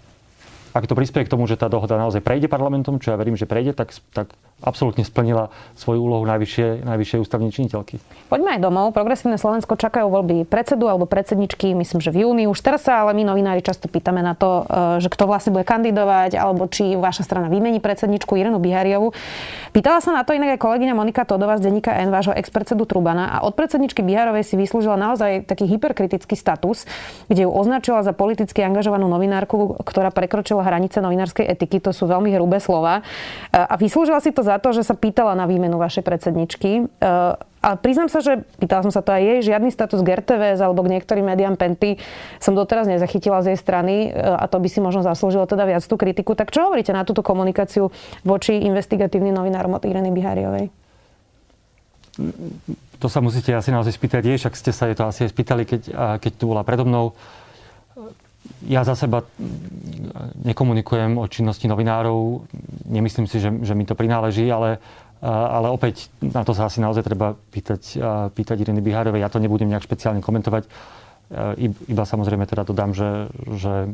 ak 0.79 0.87
to 0.87 0.95
prispieje 0.95 1.27
k 1.27 1.33
tomu, 1.35 1.43
že 1.43 1.59
tá 1.59 1.67
dohoda 1.67 1.99
naozaj 1.99 2.23
prejde 2.23 2.47
parlamentom, 2.47 3.03
čo 3.03 3.11
ja 3.11 3.19
verím, 3.19 3.35
že 3.35 3.43
prejde, 3.43 3.75
tak, 3.75 3.91
tak 4.15 4.31
absolútne 4.63 5.03
splnila 5.03 5.51
svoju 5.75 5.99
úlohu 5.99 6.23
najvyššie, 6.27 6.87
najvyššie 6.87 7.17
ústavnej 7.19 7.51
činiteľky. 7.51 7.99
Poďme 8.27 8.55
aj 8.55 8.61
domov. 8.63 8.91
Progresívne 8.91 9.39
Slovensko 9.39 9.79
čakajú 9.79 10.07
voľby 10.07 10.47
predsedu 10.47 10.87
alebo 10.87 11.07
predsedničky, 11.07 11.75
myslím, 11.75 11.99
že 11.99 12.11
v 12.11 12.27
júni. 12.27 12.43
Už 12.47 12.59
teraz 12.59 12.87
sa 12.87 13.03
ale 13.03 13.15
my 13.15 13.27
novinári 13.27 13.63
často 13.63 13.91
pýtame 13.91 14.23
na 14.23 14.35
to, 14.35 14.63
e, 14.67 15.03
že 15.03 15.11
kto 15.11 15.27
vlastne 15.27 15.55
bude 15.55 15.63
kandidovať, 15.63 16.35
alebo 16.35 16.67
či 16.67 16.95
vaša 16.99 17.23
strana 17.23 17.47
vymení 17.47 17.79
predsedničku 17.79 18.35
Irenu 18.35 18.59
Bihariovu. 18.59 19.15
Pýtala 19.71 19.99
sa 20.03 20.11
na 20.11 20.27
to 20.27 20.35
inak 20.35 20.55
aj 20.55 20.59
kolegyňa 20.59 20.93
Monika 20.95 21.23
Todová 21.23 21.55
z 21.59 21.71
denníka 21.71 21.95
N, 21.95 22.11
vášho 22.11 22.35
ex-predsedu 22.35 22.83
Trubana 22.83 23.39
a 23.39 23.47
od 23.47 23.55
predsedničky 23.55 24.03
Biharovej 24.03 24.43
si 24.43 24.55
vyslúžila 24.59 24.99
naozaj 24.99 25.47
taký 25.47 25.69
hyperkritický 25.71 26.35
status, 26.35 26.83
kde 27.31 27.47
ju 27.47 27.51
označila 27.51 28.03
za 28.03 28.11
politicky 28.11 28.59
angažovanú 28.65 29.07
novinárku, 29.07 29.79
ktorá 29.85 30.11
prekročila 30.11 30.65
hranice 30.69 31.01
novinárskej 31.01 31.49
etiky. 31.49 31.81
To 31.81 31.91
sú 31.91 32.05
veľmi 32.05 32.29
hrubé 32.37 32.61
slova. 32.61 33.01
E, 33.01 33.03
a 33.57 33.73
vyslúžila 33.75 34.21
si 34.21 34.29
to 34.29 34.45
za 34.45 34.61
to, 34.61 34.69
že 34.69 34.85
sa 34.85 34.93
pýtala 34.93 35.33
na 35.33 35.49
výmenu 35.49 35.81
vašej 35.81 36.05
predsedničky. 36.05 36.85
Eh, 36.85 37.33
a 37.59 37.75
priznám 37.75 38.07
sa, 38.07 38.23
že 38.23 38.47
pýtala 38.55 38.87
som 38.87 38.93
sa 38.93 39.03
to 39.03 39.11
aj 39.11 39.19
jej, 39.19 39.51
žiadny 39.51 39.67
status 39.67 39.99
k 39.99 40.15
RTVS 40.23 40.63
alebo 40.63 40.79
k 40.87 40.95
niektorým 40.95 41.27
médiám 41.27 41.59
Penty 41.59 41.99
som 42.39 42.55
doteraz 42.55 42.87
nezachytila 42.87 43.43
z 43.43 43.51
jej 43.51 43.59
strany 43.59 44.09
eh, 44.09 44.15
a 44.15 44.47
to 44.47 44.59
by 44.59 44.67
si 44.71 44.79
možno 44.79 45.03
zaslúžilo 45.03 45.43
teda 45.47 45.63
viac 45.67 45.83
tú 45.83 45.95
kritiku. 45.99 46.35
Tak 46.35 46.51
čo 46.51 46.67
hovoríte 46.67 46.95
na 46.95 47.03
túto 47.03 47.23
komunikáciu 47.25 47.91
voči 48.23 48.59
investigatívnym 48.63 49.35
novinárom 49.35 49.75
od 49.75 49.83
Ireny 49.83 50.11
Biháriovej? 50.11 50.71
To 52.99 53.07
sa 53.07 53.23
musíte 53.23 53.55
asi 53.55 53.71
naozaj 53.71 53.95
spýtať 53.95 54.27
jej, 54.27 54.37
však 54.43 54.53
ste 54.59 54.71
sa 54.75 54.91
jej 54.91 54.95
to 54.99 55.07
asi 55.07 55.23
aj 55.23 55.31
spýtali, 55.31 55.63
keď, 55.63 55.81
keď 56.19 56.31
tu 56.35 56.51
bola 56.51 56.67
predo 56.67 56.83
mnou 56.83 57.15
ja 58.67 58.83
za 58.83 58.95
seba 58.95 59.23
nekomunikujem 60.43 61.15
o 61.15 61.25
činnosti 61.31 61.67
novinárov, 61.67 62.43
nemyslím 62.89 63.27
si, 63.27 63.39
že, 63.39 63.49
že 63.63 63.73
mi 63.75 63.87
to 63.87 63.95
prináleží, 63.95 64.49
ale, 64.51 64.83
ale 65.23 65.71
opäť 65.71 66.11
na 66.19 66.43
to 66.43 66.51
sa 66.51 66.67
asi 66.67 66.83
naozaj 66.83 67.07
treba 67.07 67.35
pýtať, 67.35 67.99
pýtať 68.35 68.57
Iriny 68.59 68.83
Bihárovej. 68.83 69.23
Ja 69.23 69.31
to 69.31 69.39
nebudem 69.39 69.71
nejak 69.71 69.87
špeciálne 69.87 70.19
komentovať, 70.19 70.67
iba 71.87 72.03
samozrejme 72.03 72.49
teda 72.49 72.65
dodám, 72.65 72.91
že, 72.97 73.29
že 73.53 73.93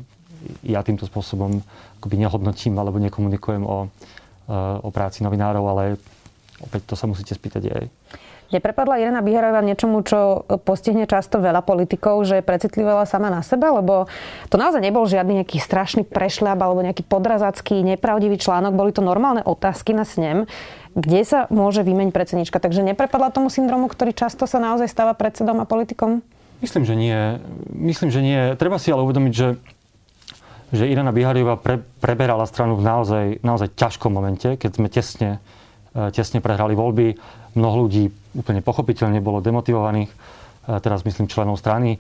ja 0.64 0.82
týmto 0.86 1.04
spôsobom 1.10 1.60
akoby 2.00 2.16
nehodnotím 2.22 2.78
alebo 2.80 3.02
nekomunikujem 3.02 3.64
o, 3.66 3.90
o 4.82 4.90
práci 4.94 5.26
novinárov, 5.26 5.64
ale 5.68 5.84
opäť 6.64 6.90
to 6.90 6.96
sa 6.96 7.10
musíte 7.10 7.36
spýtať 7.36 7.64
aj. 7.70 7.86
Neprepadla 8.56 9.04
Irena 9.04 9.20
Biharová 9.20 9.60
niečomu, 9.60 10.00
čo 10.08 10.48
postihne 10.64 11.04
často 11.04 11.44
veľa 11.44 11.60
politikov, 11.68 12.24
že 12.24 12.40
precitlivala 12.40 13.04
sama 13.04 13.28
na 13.28 13.44
seba, 13.44 13.76
lebo 13.76 14.08
to 14.48 14.56
naozaj 14.56 14.80
nebol 14.80 15.04
žiadny 15.04 15.44
nejaký 15.44 15.60
strašný 15.60 16.08
prešľab 16.08 16.56
alebo 16.56 16.80
nejaký 16.80 17.04
podrazacký, 17.04 17.84
nepravdivý 17.84 18.40
článok, 18.40 18.72
boli 18.72 18.96
to 18.96 19.04
normálne 19.04 19.44
otázky 19.44 19.92
na 19.92 20.08
snem, 20.08 20.48
kde 20.96 21.22
sa 21.28 21.40
môže 21.52 21.84
vymeniť 21.84 22.16
predsednička. 22.16 22.64
Takže 22.64 22.80
neprepadla 22.88 23.36
tomu 23.36 23.52
syndromu, 23.52 23.92
ktorý 23.92 24.16
často 24.16 24.48
sa 24.48 24.64
naozaj 24.64 24.88
stáva 24.88 25.12
predsedom 25.12 25.60
a 25.60 25.68
politikom? 25.68 26.24
Myslím, 26.64 26.88
že 26.88 26.96
nie. 26.96 27.20
Myslím, 27.76 28.10
že 28.16 28.24
nie. 28.24 28.40
Treba 28.56 28.80
si 28.80 28.88
ale 28.96 29.04
uvedomiť, 29.04 29.34
že 29.36 29.48
že 30.74 30.90
Irena 30.90 31.14
Bihariová 31.14 31.56
pre, 31.62 31.78
preberala 32.02 32.44
stranu 32.50 32.76
v 32.76 32.84
naozaj, 32.84 33.26
naozaj 33.46 33.78
ťažkom 33.78 34.10
momente, 34.10 34.58
keď 34.58 34.72
sme 34.76 34.88
tesne, 34.90 35.30
e, 35.94 36.10
tesne 36.10 36.42
prehrali 36.42 36.74
voľby. 36.74 37.16
Mnoho 37.56 37.88
ľudí 37.88 38.12
úplne 38.36 38.60
pochopiteľne 38.60 39.24
bolo 39.24 39.40
demotivovaných, 39.40 40.12
teraz 40.84 41.08
myslím 41.08 41.32
členov 41.32 41.56
strany. 41.56 41.98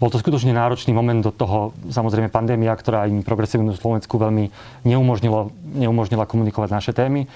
Bol 0.00 0.10
to 0.10 0.18
skutočne 0.18 0.50
náročný 0.50 0.90
moment 0.90 1.22
do 1.22 1.30
toho, 1.30 1.70
samozrejme 1.86 2.32
pandémia, 2.32 2.74
ktorá 2.74 3.06
im 3.06 3.22
progresívnu 3.22 3.76
Slovensku 3.78 4.18
veľmi 4.18 4.50
neumožnila, 4.82 5.52
neumožnila 5.76 6.26
komunikovať 6.26 6.68
naše 6.72 6.92
témy. 6.96 7.30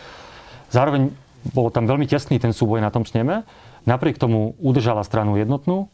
Zároveň 0.75 1.15
bol 1.55 1.71
tam 1.71 1.87
veľmi 1.87 2.09
tesný 2.11 2.43
ten 2.43 2.51
súboj 2.51 2.83
na 2.83 2.91
tom 2.91 3.07
sneme. 3.07 3.47
Napriek 3.87 4.19
tomu 4.19 4.59
udržala 4.59 5.07
stranu 5.07 5.39
jednotnú. 5.39 5.87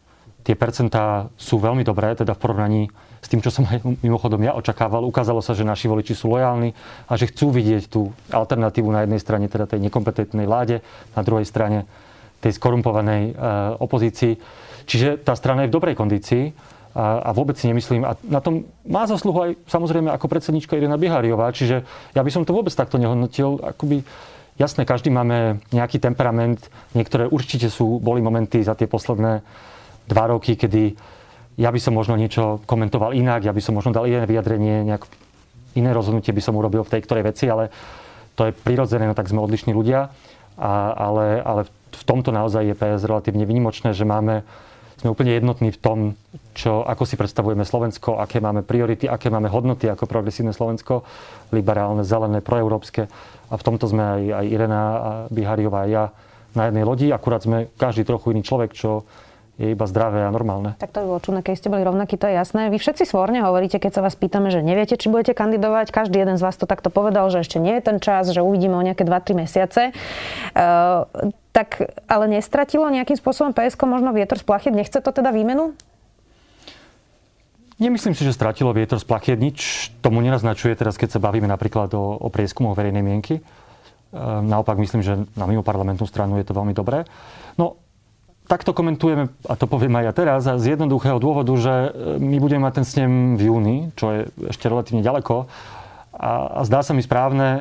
Tie 0.44 0.56
percentá 0.56 1.28
sú 1.36 1.60
veľmi 1.60 1.84
dobré, 1.84 2.16
teda 2.16 2.32
v 2.32 2.40
porovnaní 2.40 2.82
s 3.24 3.32
tým, 3.32 3.40
čo 3.40 3.48
som 3.48 3.64
aj 3.64 3.80
mimochodom 4.04 4.36
ja 4.44 4.52
očakával. 4.52 5.08
Ukázalo 5.08 5.40
sa, 5.40 5.56
že 5.56 5.64
naši 5.64 5.88
voliči 5.88 6.12
sú 6.12 6.28
lojálni 6.28 6.76
a 7.08 7.16
že 7.16 7.32
chcú 7.32 7.56
vidieť 7.56 7.88
tú 7.88 8.12
alternatívu 8.28 8.92
na 8.92 9.08
jednej 9.08 9.20
strane, 9.24 9.48
teda 9.48 9.64
tej 9.64 9.80
nekompetentnej 9.88 10.44
vláde, 10.44 10.84
na 11.16 11.24
druhej 11.24 11.48
strane 11.48 11.88
tej 12.44 12.52
skorumpovanej 12.60 13.32
eh, 13.32 13.34
opozícii. 13.80 14.36
Čiže 14.84 15.24
tá 15.24 15.32
strana 15.32 15.64
je 15.64 15.72
v 15.72 15.76
dobrej 15.80 15.96
kondícii 15.96 16.52
a, 16.92 17.24
a 17.26 17.30
vôbec 17.32 17.56
si 17.56 17.66
nemyslím, 17.66 18.04
a 18.04 18.14
na 18.28 18.44
tom 18.44 18.68
má 18.84 19.08
zasluhu 19.08 19.38
aj 19.40 19.50
samozrejme 19.66 20.12
ako 20.12 20.28
predsednička 20.28 20.76
Irina 20.76 21.00
Bihariová, 21.00 21.50
čiže 21.50 21.82
ja 22.12 22.22
by 22.22 22.30
som 22.30 22.44
to 22.44 22.54
vôbec 22.54 22.70
takto 22.70 23.00
nehodnotil. 23.00 23.58
Akoby, 23.64 24.06
jasné, 24.60 24.86
každý 24.86 25.10
máme 25.10 25.64
nejaký 25.74 25.98
temperament, 25.98 26.62
niektoré 26.94 27.26
určite 27.26 27.66
sú, 27.66 27.98
boli 27.98 28.22
momenty 28.22 28.62
za 28.62 28.78
tie 28.78 28.86
posledné 28.86 29.42
dva 30.06 30.24
roky, 30.30 30.54
kedy 30.54 30.94
ja 31.54 31.70
by 31.70 31.80
som 31.80 31.94
možno 31.94 32.18
niečo 32.18 32.62
komentoval 32.66 33.14
inak, 33.14 33.46
ja 33.46 33.54
by 33.54 33.62
som 33.62 33.78
možno 33.78 33.94
dal 33.94 34.10
iné 34.10 34.26
vyjadrenie, 34.26 34.82
nejak 34.86 35.06
iné 35.78 35.90
rozhodnutie 35.94 36.34
by 36.34 36.42
som 36.42 36.58
urobil 36.58 36.82
v 36.82 36.92
tej 36.98 37.00
ktorej 37.06 37.26
veci, 37.30 37.46
ale 37.46 37.70
to 38.34 38.50
je 38.50 38.56
prirodzené, 38.56 39.06
no 39.06 39.14
tak 39.14 39.30
sme 39.30 39.42
odlišní 39.42 39.70
ľudia. 39.70 40.10
A, 40.54 40.94
ale, 40.94 41.42
ale 41.42 41.66
v 41.94 42.04
tomto 42.06 42.30
naozaj 42.30 42.62
je 42.62 42.78
PS 42.78 43.06
relatívne 43.06 43.42
vynimočné, 43.46 43.90
že 43.90 44.06
máme, 44.06 44.46
sme 44.98 45.10
úplne 45.10 45.34
jednotní 45.34 45.74
v 45.74 45.78
tom, 45.82 45.98
čo, 46.54 46.86
ako 46.86 47.02
si 47.06 47.18
predstavujeme 47.18 47.66
Slovensko, 47.66 48.18
aké 48.22 48.38
máme 48.38 48.62
priority, 48.62 49.10
aké 49.10 49.30
máme 49.30 49.50
hodnoty 49.50 49.90
ako 49.90 50.06
progresívne 50.06 50.54
Slovensko, 50.54 51.02
liberálne, 51.50 52.06
zelené, 52.06 52.38
proeurópske. 52.38 53.10
A 53.50 53.54
v 53.54 53.66
tomto 53.66 53.90
sme 53.90 54.02
aj, 54.02 54.22
aj 54.30 54.46
Irena 54.46 54.82
Bihariová 55.30 55.86
a 55.86 55.90
ja 55.90 56.04
na 56.54 56.70
jednej 56.70 56.86
lodi, 56.86 57.06
akurát 57.10 57.42
sme 57.42 57.70
každý 57.74 58.06
trochu 58.06 58.30
iný 58.30 58.46
človek, 58.46 58.74
čo 58.78 59.02
je 59.54 59.70
iba 59.70 59.86
zdravé 59.86 60.26
a 60.26 60.30
normálne. 60.34 60.74
Tak 60.82 60.90
to 60.90 61.02
by 61.02 61.06
bolo 61.06 61.20
čudné, 61.22 61.40
keď 61.46 61.54
ste 61.54 61.70
boli 61.70 61.86
rovnakí, 61.86 62.18
to 62.18 62.26
je 62.26 62.34
jasné. 62.34 62.74
Vy 62.74 62.82
všetci 62.82 63.06
svorne 63.06 63.38
hovoríte, 63.38 63.78
keď 63.78 63.98
sa 63.98 64.00
vás 64.02 64.18
pýtame, 64.18 64.50
že 64.50 64.66
neviete, 64.66 64.98
či 64.98 65.06
budete 65.06 65.38
kandidovať. 65.38 65.94
Každý 65.94 66.18
jeden 66.18 66.34
z 66.34 66.42
vás 66.42 66.58
to 66.58 66.66
takto 66.66 66.90
povedal, 66.90 67.30
že 67.30 67.46
ešte 67.46 67.62
nie 67.62 67.78
je 67.78 67.82
ten 67.86 67.98
čas, 68.02 68.34
že 68.34 68.42
uvidíme 68.42 68.74
o 68.74 68.82
nejaké 68.82 69.06
2-3 69.06 69.46
mesiace. 69.46 69.94
Uh, 70.58 71.06
tak 71.54 71.86
ale 72.10 72.26
nestratilo 72.26 72.90
nejakým 72.90 73.14
spôsobom 73.14 73.54
PSK 73.54 73.86
možno 73.86 74.10
vietor 74.10 74.42
z 74.42 74.44
plachiet? 74.46 74.74
Nechce 74.74 74.98
to 74.98 75.10
teda 75.14 75.30
výmenu? 75.30 75.78
Nemyslím 77.78 78.14
si, 78.14 78.26
že 78.26 78.34
stratilo 78.34 78.74
vietor 78.74 78.98
z 78.98 79.06
plachiet. 79.06 79.38
Nič 79.38 79.90
tomu 80.02 80.18
nenaznačuje 80.18 80.74
teraz, 80.74 80.98
keď 80.98 81.18
sa 81.18 81.22
bavíme 81.22 81.46
napríklad 81.46 81.94
o, 81.94 82.18
o 82.18 82.28
prieskumoch 82.30 82.74
verejnej 82.74 83.06
mienky. 83.06 83.38
Ehm, 84.14 84.46
naopak 84.46 84.78
myslím, 84.78 85.02
že 85.02 85.18
na 85.34 85.46
mimo 85.50 85.66
parlamentnú 85.66 86.06
stranu 86.06 86.38
je 86.38 86.46
to 86.46 86.54
veľmi 86.54 86.70
dobré. 86.70 87.02
No, 87.58 87.82
takto 88.44 88.76
komentujeme, 88.76 89.32
a 89.48 89.54
to 89.56 89.64
poviem 89.64 89.96
aj 90.00 90.04
ja 90.04 90.12
teraz, 90.12 90.40
z 90.44 90.76
jednoduchého 90.76 91.16
dôvodu, 91.16 91.52
že 91.56 91.72
e, 91.72 91.88
my 92.20 92.36
budeme 92.40 92.68
mať 92.68 92.74
ten 92.80 92.86
snem 92.86 93.12
v 93.40 93.42
júni, 93.48 93.76
čo 93.96 94.12
je 94.12 94.20
ešte 94.52 94.68
relatívne 94.68 95.00
ďaleko. 95.00 95.48
A, 96.14 96.30
a 96.56 96.60
zdá 96.68 96.84
sa 96.84 96.92
mi 96.92 97.00
správne 97.00 97.60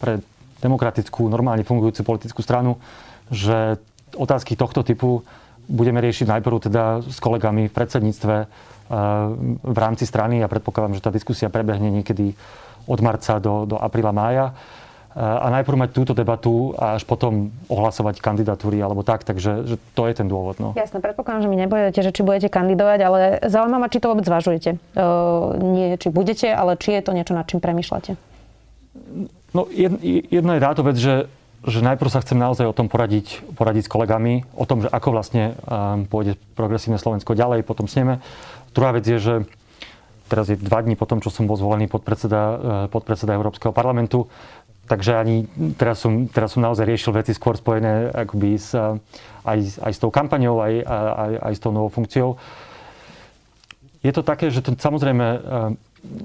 pre 0.00 0.24
demokratickú, 0.64 1.28
normálne 1.28 1.68
fungujúcu 1.68 2.00
politickú 2.02 2.40
stranu, 2.42 2.80
že 3.28 3.78
otázky 4.16 4.56
tohto 4.56 4.80
typu 4.82 5.22
budeme 5.68 6.00
riešiť 6.00 6.26
najprv 6.26 6.56
teda 6.64 7.04
s 7.04 7.20
kolegami 7.20 7.68
v 7.68 7.76
predsedníctve 7.76 8.36
v 9.68 9.78
rámci 9.78 10.08
strany 10.08 10.40
a 10.40 10.48
predpokladám, 10.48 10.96
že 10.96 11.04
tá 11.04 11.12
diskusia 11.12 11.52
prebehne 11.52 11.92
niekedy 11.92 12.32
od 12.88 13.00
marca 13.04 13.36
do, 13.36 13.68
do 13.68 13.76
apríla, 13.76 14.16
mája 14.16 14.56
a 15.18 15.50
najprv 15.50 15.82
mať 15.82 15.90
túto 15.90 16.14
debatu 16.14 16.78
a 16.78 16.94
až 16.94 17.02
potom 17.02 17.50
ohlasovať 17.66 18.22
kandidatúry 18.22 18.78
alebo 18.78 19.02
tak, 19.02 19.26
takže 19.26 19.66
že 19.66 19.76
to 19.98 20.06
je 20.06 20.14
ten 20.14 20.30
dôvod. 20.30 20.62
No. 20.62 20.78
Jasné, 20.78 21.02
predpokladám, 21.02 21.42
že 21.42 21.50
mi 21.50 21.58
nebudete, 21.58 21.98
že 21.98 22.14
či 22.14 22.22
budete 22.22 22.46
kandidovať, 22.46 22.98
ale 23.02 23.20
zaujímavé, 23.42 23.90
či 23.90 23.98
to 23.98 24.14
vôbec 24.14 24.22
zvažujete. 24.22 24.78
Uh, 24.94 25.58
nie, 25.58 25.98
či 25.98 26.14
budete, 26.14 26.46
ale 26.54 26.78
či 26.78 26.94
je 26.94 27.02
to 27.02 27.10
niečo, 27.10 27.34
nad 27.34 27.50
čím 27.50 27.58
premyšľate. 27.58 28.14
No, 29.50 29.66
jedna 30.30 30.54
je 30.54 30.62
táto 30.62 30.86
vec, 30.86 30.94
že, 30.94 31.26
že 31.66 31.80
najprv 31.82 32.10
sa 32.14 32.22
chcem 32.22 32.38
naozaj 32.38 32.70
o 32.70 32.76
tom 32.76 32.86
poradiť, 32.86 33.42
poradiť 33.58 33.88
s 33.88 33.92
kolegami, 33.92 34.46
o 34.54 34.68
tom, 34.70 34.86
že 34.86 34.88
ako 34.92 35.18
vlastne 35.18 35.58
um, 35.66 36.06
pôjde 36.06 36.38
progresívne 36.54 37.00
Slovensko 37.00 37.34
ďalej, 37.34 37.66
potom 37.66 37.90
sneme. 37.90 38.22
Druhá 38.70 38.94
vec 38.94 39.02
je, 39.02 39.18
že 39.18 39.34
teraz 40.28 40.52
je 40.52 40.60
dva 40.60 40.84
dní 40.84 40.94
po 40.94 41.08
tom, 41.08 41.24
čo 41.24 41.32
som 41.32 41.48
bol 41.48 41.56
zvolený 41.56 41.88
podpredseda, 41.88 42.42
uh, 42.44 42.56
podpredseda 42.92 43.34
Európskeho 43.34 43.72
parlamentu, 43.72 44.28
Takže 44.88 45.20
ani 45.20 45.44
teraz 45.76 46.00
som, 46.00 46.24
teraz 46.24 46.56
som 46.56 46.64
naozaj 46.64 46.88
riešil 46.88 47.12
veci 47.12 47.36
skôr 47.36 47.60
spojené 47.60 48.08
akoby 48.08 48.56
s, 48.56 48.72
aj, 49.44 49.58
aj 49.84 49.92
s 49.92 49.98
tou 50.00 50.08
kampaňou, 50.08 50.64
aj, 50.64 50.74
aj, 50.88 51.32
aj 51.44 51.52
s 51.52 51.60
tou 51.60 51.72
novou 51.76 51.92
funkciou. 51.92 52.40
Je 54.00 54.12
to 54.16 54.24
také, 54.24 54.48
že 54.48 54.64
to 54.64 54.72
samozrejme 54.72 55.44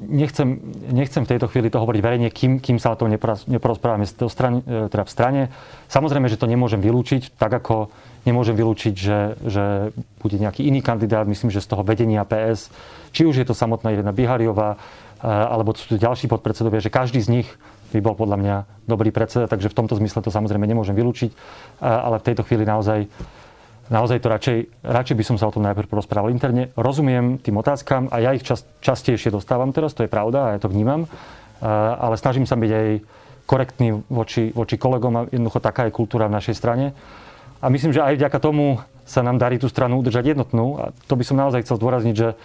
nechcem, 0.09 0.61
nechcem 0.93 1.25
v 1.25 1.31
tejto 1.35 1.49
chvíli 1.49 1.73
to 1.73 1.81
hovoriť 1.81 2.01
verejne, 2.01 2.29
kým, 2.29 2.61
kým 2.61 2.77
sa 2.77 2.93
o 2.93 2.99
tom 2.99 3.09
neporozprávame 3.09 4.05
e, 4.05 4.11
teda 4.89 5.03
v 5.03 5.11
strane. 5.11 5.41
Samozrejme, 5.89 6.29
že 6.29 6.37
to 6.37 6.45
nemôžem 6.45 6.79
vylúčiť, 6.79 7.35
tak 7.35 7.51
ako 7.51 7.89
nemôžem 8.23 8.53
vylúčiť, 8.55 8.93
že, 8.93 9.19
že 9.43 9.65
bude 10.21 10.37
nejaký 10.37 10.63
iný 10.63 10.85
kandidát, 10.85 11.27
myslím, 11.27 11.49
že 11.49 11.63
z 11.63 11.69
toho 11.73 11.83
vedenia 11.83 12.23
PS, 12.23 12.69
či 13.11 13.25
už 13.25 13.41
je 13.41 13.45
to 13.49 13.57
samotná 13.57 13.91
Irena 13.91 14.13
Bihariová, 14.13 14.77
alebo 15.23 15.71
sú 15.71 15.95
tu 15.95 15.95
ďalší 15.95 16.27
podpredsedovia, 16.27 16.83
že 16.83 16.91
každý 16.91 17.23
z 17.23 17.31
nich 17.31 17.47
by 17.93 18.01
bol 18.01 18.15
podľa 18.17 18.37
mňa 18.41 18.55
dobrý 18.89 19.13
predseda, 19.13 19.45
takže 19.45 19.69
v 19.69 19.77
tomto 19.77 19.97
zmysle 19.99 20.25
to 20.25 20.33
samozrejme 20.33 20.65
nemôžem 20.65 20.97
vylúčiť, 20.97 21.31
ale 21.81 22.17
v 22.19 22.25
tejto 22.25 22.43
chvíli 22.43 22.65
naozaj, 22.65 23.05
naozaj 23.93 24.17
to 24.19 24.27
radšej, 24.27 24.57
radšej 24.81 25.15
by 25.17 25.23
som 25.23 25.35
sa 25.37 25.47
o 25.47 25.53
tom 25.53 25.63
najprv 25.63 25.87
porozprával 25.87 26.33
interne. 26.33 26.73
Rozumiem 26.73 27.39
tým 27.39 27.55
otázkam 27.59 28.09
a 28.09 28.19
ja 28.19 28.33
ich 28.33 28.43
čas, 28.43 28.65
častejšie 28.81 29.31
dostávam 29.31 29.69
teraz, 29.71 29.93
to 29.93 30.03
je 30.03 30.11
pravda 30.11 30.49
a 30.49 30.51
ja 30.55 30.59
to 30.59 30.71
vnímam, 30.71 31.05
ale 31.99 32.15
snažím 32.17 32.49
sa 32.49 32.59
byť 32.59 32.71
aj 32.71 32.87
korektný 33.43 34.07
voči, 34.07 34.55
voči 34.55 34.79
kolegom 34.79 35.13
a 35.19 35.21
jednoducho 35.27 35.59
taká 35.59 35.87
je 35.87 35.95
kultúra 35.95 36.31
v 36.31 36.39
našej 36.39 36.55
strane. 36.55 36.95
A 37.63 37.71
myslím, 37.71 37.95
že 37.95 38.03
aj 38.03 38.19
vďaka 38.19 38.39
tomu 38.43 38.83
sa 39.07 39.23
nám 39.23 39.39
darí 39.39 39.59
tú 39.59 39.67
stranu 39.67 39.99
udržať 39.99 40.35
jednotnú 40.35 40.79
a 40.79 40.95
to 41.07 41.15
by 41.15 41.23
som 41.27 41.39
naozaj 41.39 41.63
chcel 41.63 41.79
zdôrazniť, 41.79 42.15
že 42.15 42.35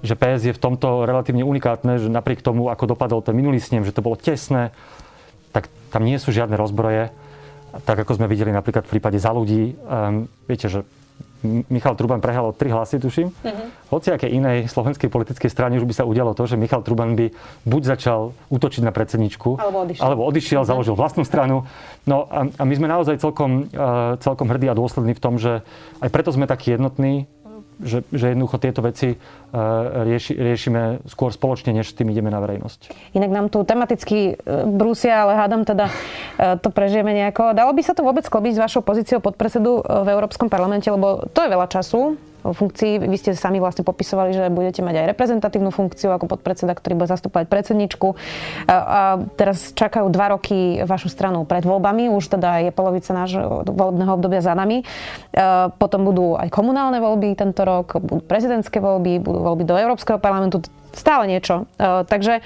že 0.00 0.16
PS 0.16 0.48
je 0.48 0.56
v 0.56 0.62
tomto 0.62 1.04
relatívne 1.04 1.44
unikátne, 1.44 2.00
že 2.00 2.08
napriek 2.08 2.40
tomu, 2.40 2.72
ako 2.72 2.96
dopadol 2.96 3.20
ten 3.20 3.36
minulý 3.36 3.60
snem, 3.60 3.84
že 3.84 3.92
to 3.92 4.04
bolo 4.04 4.16
tesné, 4.16 4.72
tak 5.52 5.68
tam 5.92 6.06
nie 6.06 6.16
sú 6.16 6.32
žiadne 6.32 6.56
rozbroje. 6.56 7.12
Tak 7.86 8.02
ako 8.02 8.18
sme 8.18 8.26
videli 8.26 8.50
napríklad 8.50 8.82
v 8.88 8.98
prípade 8.98 9.18
za 9.20 9.30
ľudí. 9.30 9.78
Um, 9.86 10.26
viete, 10.48 10.66
že 10.66 10.82
Michal 11.42 11.96
Truban 11.96 12.20
prehral 12.20 12.52
o 12.52 12.56
tri 12.56 12.68
hlasy, 12.68 13.00
tuším. 13.00 13.32
Uh-huh. 13.32 13.66
Hoci 13.96 14.12
aké 14.12 14.28
inej 14.28 14.68
slovenskej 14.68 15.08
politickej 15.08 15.48
strane 15.48 15.80
už 15.80 15.88
by 15.88 15.94
sa 15.96 16.04
udialo 16.04 16.36
to, 16.36 16.44
že 16.44 16.60
Michal 16.60 16.84
Truban 16.84 17.16
by 17.16 17.32
buď 17.64 17.82
začal 17.96 18.36
útočiť 18.52 18.84
na 18.84 18.92
predsedničku, 18.92 19.56
alebo 19.56 19.88
odišiel, 19.88 20.04
alebo 20.04 20.22
odišiel 20.28 20.60
uh-huh. 20.60 20.70
založil 20.76 20.94
vlastnú 21.00 21.24
stranu. 21.24 21.64
No 22.04 22.28
a, 22.28 22.44
a 22.44 22.62
my 22.68 22.74
sme 22.76 22.92
naozaj 22.92 23.24
celkom, 23.24 23.72
uh, 23.72 24.20
celkom 24.20 24.52
hrdí 24.52 24.68
a 24.68 24.76
dôslední 24.76 25.16
v 25.16 25.22
tom, 25.22 25.40
že 25.40 25.64
aj 26.04 26.08
preto 26.12 26.28
sme 26.28 26.44
takí 26.44 26.76
jednotní, 26.76 27.24
že, 27.80 28.06
že 28.12 28.32
jednoducho 28.32 28.56
tieto 28.60 28.80
veci 28.84 29.16
uh, 29.16 30.04
rieši, 30.04 30.36
riešime 30.36 30.82
skôr 31.08 31.32
spoločne, 31.32 31.72
než 31.72 31.90
s 31.90 31.96
tým 31.96 32.12
ideme 32.12 32.28
na 32.28 32.38
verejnosť. 32.38 33.12
Inak 33.16 33.30
nám 33.32 33.46
tu 33.50 33.64
tematicky 33.66 34.34
e, 34.38 34.64
brúsia, 34.68 35.26
ale 35.26 35.36
hádam 35.36 35.66
teda 35.66 35.90
uh, 35.90 36.56
to 36.60 36.68
prežijeme 36.70 37.10
nejako. 37.10 37.56
Dalo 37.56 37.72
by 37.74 37.82
sa 37.82 37.96
to 37.96 38.06
vôbec 38.06 38.24
klobiť 38.24 38.56
s 38.56 38.62
vašou 38.62 38.82
pozíciou 38.84 39.18
podpredsedu 39.24 39.82
v 39.82 40.08
Európskom 40.08 40.46
parlamente, 40.52 40.86
lebo 40.88 41.26
to 41.32 41.40
je 41.42 41.52
veľa 41.52 41.66
času 41.66 42.29
funkcií. 42.42 43.00
Vy 43.00 43.16
ste 43.20 43.30
sami 43.36 43.60
vlastne 43.60 43.84
popisovali, 43.84 44.32
že 44.32 44.52
budete 44.52 44.80
mať 44.80 45.04
aj 45.04 45.06
reprezentatívnu 45.16 45.70
funkciu 45.72 46.12
ako 46.12 46.26
podpredseda, 46.26 46.72
ktorý 46.72 47.00
bude 47.00 47.08
zastupovať 47.08 47.46
predsedničku. 47.48 48.16
A 48.68 49.20
teraz 49.36 49.72
čakajú 49.76 50.08
dva 50.08 50.36
roky 50.36 50.80
vašu 50.84 51.12
stranu 51.12 51.44
pred 51.44 51.64
voľbami, 51.64 52.08
už 52.12 52.36
teda 52.36 52.64
je 52.64 52.70
polovica 52.72 53.10
nášho 53.12 53.64
volebného 53.68 54.12
obdobia 54.16 54.40
za 54.40 54.56
nami. 54.56 54.82
Potom 55.76 56.04
budú 56.04 56.36
aj 56.36 56.48
komunálne 56.48 56.98
voľby 57.00 57.36
tento 57.36 57.64
rok, 57.64 58.00
budú 58.00 58.24
prezidentské 58.24 58.80
voľby, 58.80 59.20
budú 59.20 59.40
voľby 59.40 59.64
do 59.68 59.76
Európskeho 59.76 60.20
parlamentu, 60.20 60.64
stále 60.90 61.30
niečo. 61.30 61.70
Takže 61.80 62.42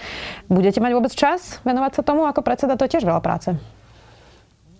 budete 0.52 0.78
mať 0.78 0.92
vôbec 0.92 1.12
čas 1.16 1.64
venovať 1.64 2.00
sa 2.00 2.02
tomu 2.04 2.28
ako 2.28 2.44
predseda, 2.44 2.76
to 2.76 2.84
je 2.84 2.98
tiež 2.98 3.08
veľa 3.08 3.24
práce. 3.24 3.56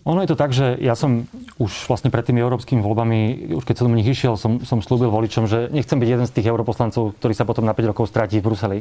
Ono 0.04 0.20
je 0.20 0.28
to 0.28 0.36
tak, 0.36 0.52
že 0.52 0.76
ja 0.84 0.92
som 0.92 1.24
už 1.56 1.88
vlastne 1.88 2.12
pred 2.12 2.20
tými 2.28 2.44
európskymi 2.44 2.84
voľbami, 2.84 3.20
už 3.56 3.64
keď 3.64 3.76
som 3.80 3.88
do 3.88 3.96
nich 3.96 4.12
išiel, 4.12 4.36
som, 4.36 4.60
som 4.60 4.84
slúbil 4.84 5.08
voličom, 5.08 5.48
že 5.48 5.72
nechcem 5.72 5.96
byť 5.96 6.08
jeden 6.12 6.26
z 6.28 6.34
tých 6.36 6.52
europoslancov, 6.52 7.16
ktorý 7.16 7.32
sa 7.32 7.48
potom 7.48 7.64
na 7.64 7.72
5 7.72 7.96
rokov 7.96 8.12
stratí 8.12 8.44
v 8.44 8.52
Bruseli. 8.52 8.78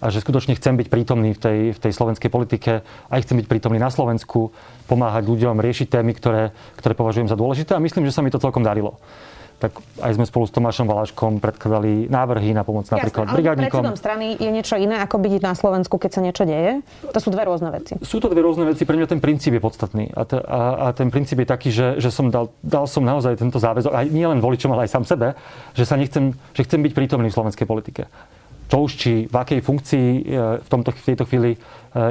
A 0.00 0.08
že 0.08 0.24
skutočne 0.24 0.56
chcem 0.56 0.76
byť 0.76 0.88
prítomný 0.88 1.36
v 1.36 1.40
tej, 1.40 1.58
v 1.76 1.78
tej 1.80 1.92
slovenskej 1.92 2.32
politike, 2.32 2.84
aj 3.12 3.20
chcem 3.24 3.36
byť 3.40 3.48
prítomný 3.48 3.76
na 3.76 3.92
Slovensku, 3.92 4.52
pomáhať 4.88 5.28
ľuďom, 5.28 5.60
riešiť 5.60 5.92
témy, 5.92 6.16
ktoré, 6.16 6.56
ktoré 6.80 6.92
považujem 6.96 7.28
za 7.28 7.36
dôležité 7.36 7.76
a 7.76 7.80
myslím, 7.80 8.08
že 8.08 8.16
sa 8.16 8.24
mi 8.24 8.32
to 8.32 8.40
celkom 8.40 8.64
darilo 8.64 8.96
tak 9.56 9.72
aj 10.04 10.12
sme 10.20 10.28
spolu 10.28 10.44
s 10.44 10.52
Tomášom 10.52 10.84
Valaškom 10.84 11.40
predkladali 11.40 12.12
návrhy 12.12 12.52
na 12.52 12.60
pomoc 12.60 12.84
napríklad 12.92 13.24
Jasne, 13.24 13.36
brigádnikom. 13.40 13.82
Ale 13.88 13.96
strany 13.96 14.36
je 14.36 14.50
niečo 14.52 14.76
iné, 14.76 15.00
ako 15.00 15.16
byť 15.16 15.40
na 15.40 15.56
Slovensku, 15.56 15.96
keď 15.96 16.10
sa 16.12 16.20
niečo 16.20 16.44
deje? 16.44 16.84
To 17.08 17.16
sú 17.16 17.32
dve 17.32 17.48
rôzne 17.48 17.72
veci. 17.72 17.96
Sú 18.04 18.20
to 18.20 18.28
dve 18.28 18.44
rôzne 18.44 18.68
veci. 18.68 18.84
Pre 18.84 18.92
mňa 18.92 19.08
ten 19.08 19.20
princíp 19.24 19.56
je 19.56 19.62
podstatný. 19.64 20.12
A, 20.12 20.28
t- 20.28 20.44
a, 20.44 20.60
a 20.76 20.86
ten 20.92 21.08
princíp 21.08 21.40
je 21.40 21.48
taký, 21.48 21.72
že, 21.72 21.96
že 21.96 22.12
som 22.12 22.28
dal, 22.28 22.52
dal 22.60 22.84
som 22.84 23.00
naozaj 23.00 23.40
tento 23.40 23.56
záväzok, 23.56 23.96
aj 23.96 24.06
nie 24.12 24.28
len 24.28 24.44
voličom, 24.44 24.76
ale 24.76 24.84
aj 24.84 24.92
sám 24.92 25.04
sebe, 25.08 25.32
že 25.72 25.88
sa 25.88 25.96
nechcem, 25.96 26.36
že 26.52 26.60
chcem 26.68 26.84
byť 26.84 26.92
prítomný 26.92 27.32
v 27.32 27.36
slovenskej 27.40 27.64
politike. 27.64 28.12
Čo 28.68 28.76
už 28.84 28.92
či 28.98 29.12
v 29.24 29.36
akej 29.40 29.60
funkcii 29.62 30.08
e, 30.10 30.20
v, 30.60 30.68
tomto, 30.68 30.90
v 30.92 31.06
tejto 31.06 31.24
chvíli 31.24 31.54
e, 31.54 31.58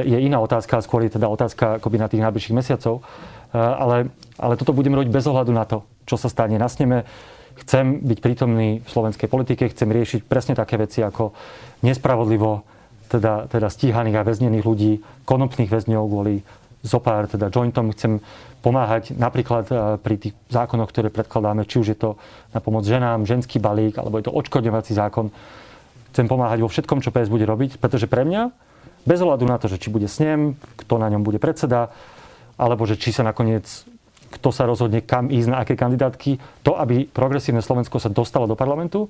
je 0.07 0.17
iná 0.17 0.39
otázka, 0.39 0.81
skôr 0.81 1.03
je 1.03 1.19
teda 1.19 1.27
otázka 1.27 1.77
akoby 1.77 1.99
na 1.99 2.07
tých 2.07 2.23
najbližších 2.23 2.55
mesiacov. 2.55 3.03
E, 3.03 3.59
ale, 3.59 4.09
ale 4.39 4.53
toto 4.55 4.71
budem 4.71 4.95
robiť 4.95 5.11
bez 5.11 5.27
ohľadu 5.27 5.51
na 5.51 5.67
to, 5.67 5.83
čo 6.07 6.15
sa 6.15 6.31
stane 6.31 6.55
na 6.55 6.71
sneme 6.71 7.03
Chcem 7.55 8.03
byť 8.03 8.19
prítomný 8.19 8.83
v 8.83 8.89
slovenskej 8.89 9.31
politike, 9.31 9.71
chcem 9.71 9.87
riešiť 9.87 10.27
presne 10.27 10.59
také 10.59 10.75
veci 10.75 10.99
ako 10.99 11.31
nespravodlivo 11.87 12.67
teda, 13.07 13.47
teda 13.47 13.71
stíhaných 13.71 14.17
a 14.19 14.27
väznených 14.27 14.65
ľudí, 14.65 14.91
konopných 15.23 15.71
väzňov 15.71 16.03
kvôli 16.09 16.35
zopár, 16.85 17.25
teda 17.25 17.49
jointom. 17.49 17.95
Chcem 17.95 18.21
pomáhať 18.61 19.13
napríklad 19.17 19.65
eh, 19.69 19.77
pri 20.01 20.15
tých 20.17 20.33
zákonoch, 20.49 20.89
ktoré 20.89 21.09
predkladáme, 21.09 21.65
či 21.65 21.81
už 21.81 21.87
je 21.93 21.97
to 21.97 22.09
na 22.53 22.59
pomoc 22.59 22.85
ženám, 22.85 23.29
ženský 23.29 23.61
balík, 23.61 23.97
alebo 23.97 24.17
je 24.17 24.25
to 24.29 24.35
odškodňovací 24.35 24.93
zákon. 24.93 25.29
Chcem 26.13 26.25
pomáhať 26.25 26.63
vo 26.63 26.71
všetkom, 26.71 27.03
čo 27.03 27.11
PS 27.11 27.27
bude 27.27 27.43
robiť, 27.43 27.77
pretože 27.77 28.07
pre 28.07 28.23
mňa, 28.23 28.51
bez 29.03 29.19
ohľadu 29.19 29.45
na 29.45 29.59
to, 29.59 29.67
že 29.67 29.77
či 29.77 29.91
bude 29.91 30.07
snem, 30.07 30.55
kto 30.79 30.97
na 30.97 31.11
ňom 31.11 31.21
bude 31.21 31.37
predseda, 31.37 31.91
alebo 32.55 32.87
že 32.87 32.95
či 32.95 33.11
sa 33.11 33.21
nakoniec 33.21 33.67
kto 34.35 34.51
sa 34.51 34.67
rozhodne, 34.67 34.99
kam 35.01 35.31
ísť 35.31 35.47
na 35.47 35.63
aké 35.63 35.79
kandidátky, 35.79 36.61
to, 36.61 36.75
aby 36.75 37.07
progresívne 37.07 37.63
Slovensko 37.63 37.97
sa 37.97 38.11
dostalo 38.11 38.45
do 38.45 38.59
parlamentu 38.59 39.07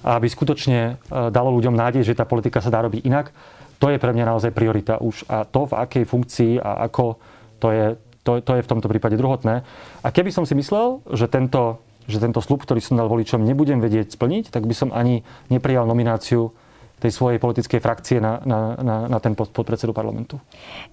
a 0.00 0.16
aby 0.16 0.28
skutočne 0.28 0.78
e, 0.80 0.92
dalo 1.28 1.52
ľuďom 1.52 1.76
nádej, 1.76 2.04
že 2.04 2.16
tá 2.16 2.24
politika 2.24 2.64
sa 2.64 2.72
dá 2.72 2.80
robiť 2.84 3.04
inak, 3.04 3.32
to 3.78 3.92
je 3.92 4.00
pre 4.00 4.16
mňa 4.16 4.24
naozaj 4.32 4.56
priorita 4.56 4.96
už. 5.00 5.28
A 5.28 5.44
to, 5.44 5.68
v 5.68 5.76
akej 5.76 6.04
funkcii 6.08 6.52
a 6.56 6.88
ako, 6.88 7.20
to 7.60 7.68
je, 7.68 7.86
to, 8.24 8.40
to 8.40 8.52
je 8.56 8.64
v 8.64 8.70
tomto 8.70 8.88
prípade 8.88 9.20
druhotné. 9.20 9.60
A 10.00 10.08
keby 10.08 10.32
som 10.32 10.48
si 10.48 10.56
myslel, 10.56 11.04
že 11.12 11.28
tento, 11.28 11.84
že 12.08 12.16
tento 12.16 12.40
slub, 12.40 12.64
ktorý 12.64 12.80
som 12.80 12.96
dal 12.96 13.12
voličom, 13.12 13.44
nebudem 13.44 13.84
vedieť 13.84 14.16
splniť, 14.16 14.48
tak 14.48 14.64
by 14.64 14.74
som 14.76 14.88
ani 14.88 15.20
neprijal 15.52 15.84
nomináciu 15.84 16.56
tej 17.04 17.12
svojej 17.12 17.36
politickej 17.36 17.84
frakcie 17.84 18.16
na, 18.16 18.40
na, 18.48 18.80
na, 18.80 18.96
na 19.12 19.18
ten 19.20 19.36
podpredsedu 19.36 19.92
parlamentu. 19.92 20.40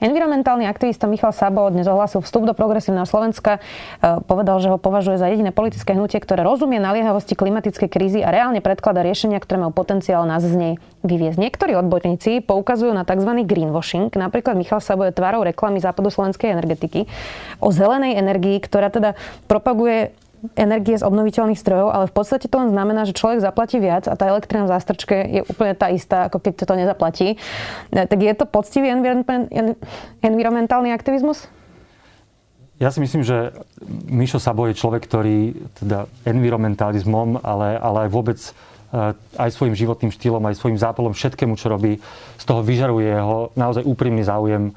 Environmentálny 0.04 0.67
aktivista 0.67 1.08
Michal 1.08 1.32
Sabo 1.32 1.71
dnes 1.71 1.88
ohlásil 1.88 2.19
vstup 2.19 2.43
do 2.43 2.52
progresívneho 2.52 3.08
Slovenska. 3.08 3.63
E, 4.04 4.19
povedal, 4.28 4.60
že 4.60 4.67
ho 4.67 4.76
považuje 4.76 5.15
za 5.15 5.32
jediné 5.32 5.56
politické 5.56 5.95
hnutie, 5.95 6.19
ktoré 6.19 6.43
rozumie 6.43 6.84
naliehavosti 6.84 7.39
klimatickej 7.39 7.88
krízy 7.88 8.19
a 8.19 8.28
reálne 8.28 8.60
predklada 8.60 9.00
riešenia, 9.08 9.39
ktoré 9.39 9.63
majú 9.63 9.71
potenciál 9.71 10.28
nás 10.28 10.43
z 10.43 10.52
nej 10.60 10.74
vyviezť. 11.08 11.39
Niektorí 11.39 11.80
odborníci 11.80 12.43
poukazujú 12.43 12.91
na 12.91 13.08
tzv. 13.08 13.32
greenwashing. 13.47 14.12
Napríklad 14.12 14.60
Michal 14.60 14.84
Sabo 14.84 15.08
je 15.08 15.15
tvárou 15.15 15.47
reklamy 15.47 15.80
západoslovenskej 15.80 16.52
energetiky 16.52 17.08
o 17.63 17.71
zelenej 17.71 18.19
energii, 18.19 18.60
ktorá 18.60 18.91
teda 18.91 19.15
propaguje 19.47 20.12
energie 20.58 20.98
z 20.98 21.06
obnoviteľných 21.06 21.60
strojov, 21.60 21.94
ale 21.94 22.06
v 22.10 22.14
podstate 22.16 22.50
to 22.50 22.58
len 22.58 22.74
znamená, 22.74 23.06
že 23.06 23.18
človek 23.18 23.42
zaplatí 23.42 23.78
viac 23.78 24.10
a 24.10 24.18
tá 24.18 24.26
elektrina 24.30 24.66
v 24.66 24.74
zástrčke 24.74 25.16
je 25.16 25.42
úplne 25.46 25.74
tá 25.78 25.94
istá, 25.94 26.28
ako 26.28 26.42
keď 26.42 26.66
to 26.66 26.76
nezaplatí. 26.76 27.28
E, 27.94 28.06
tak 28.06 28.20
je 28.20 28.34
to 28.34 28.46
poctivý 28.50 28.90
environmentálny 30.22 30.90
aktivizmus? 30.92 31.46
Ja 32.82 32.90
si 32.90 32.98
myslím, 32.98 33.22
že 33.22 33.54
Mišo 34.10 34.42
Sabo 34.42 34.66
je 34.66 34.74
človek, 34.74 35.06
ktorý 35.06 35.54
teda 35.78 36.10
environmentalizmom, 36.26 37.46
ale, 37.46 37.78
ale 37.78 37.98
aj 38.06 38.10
vôbec 38.10 38.42
aj 39.40 39.50
svojim 39.56 39.72
životným 39.72 40.12
štýlom, 40.12 40.44
aj 40.44 40.60
svojim 40.60 40.76
zápalom, 40.76 41.16
všetkému, 41.16 41.56
čo 41.56 41.72
robí, 41.72 42.04
z 42.36 42.44
toho 42.44 42.60
vyžaruje 42.60 43.08
jeho 43.08 43.56
naozaj 43.56 43.88
úprimný 43.88 44.28
záujem 44.28 44.76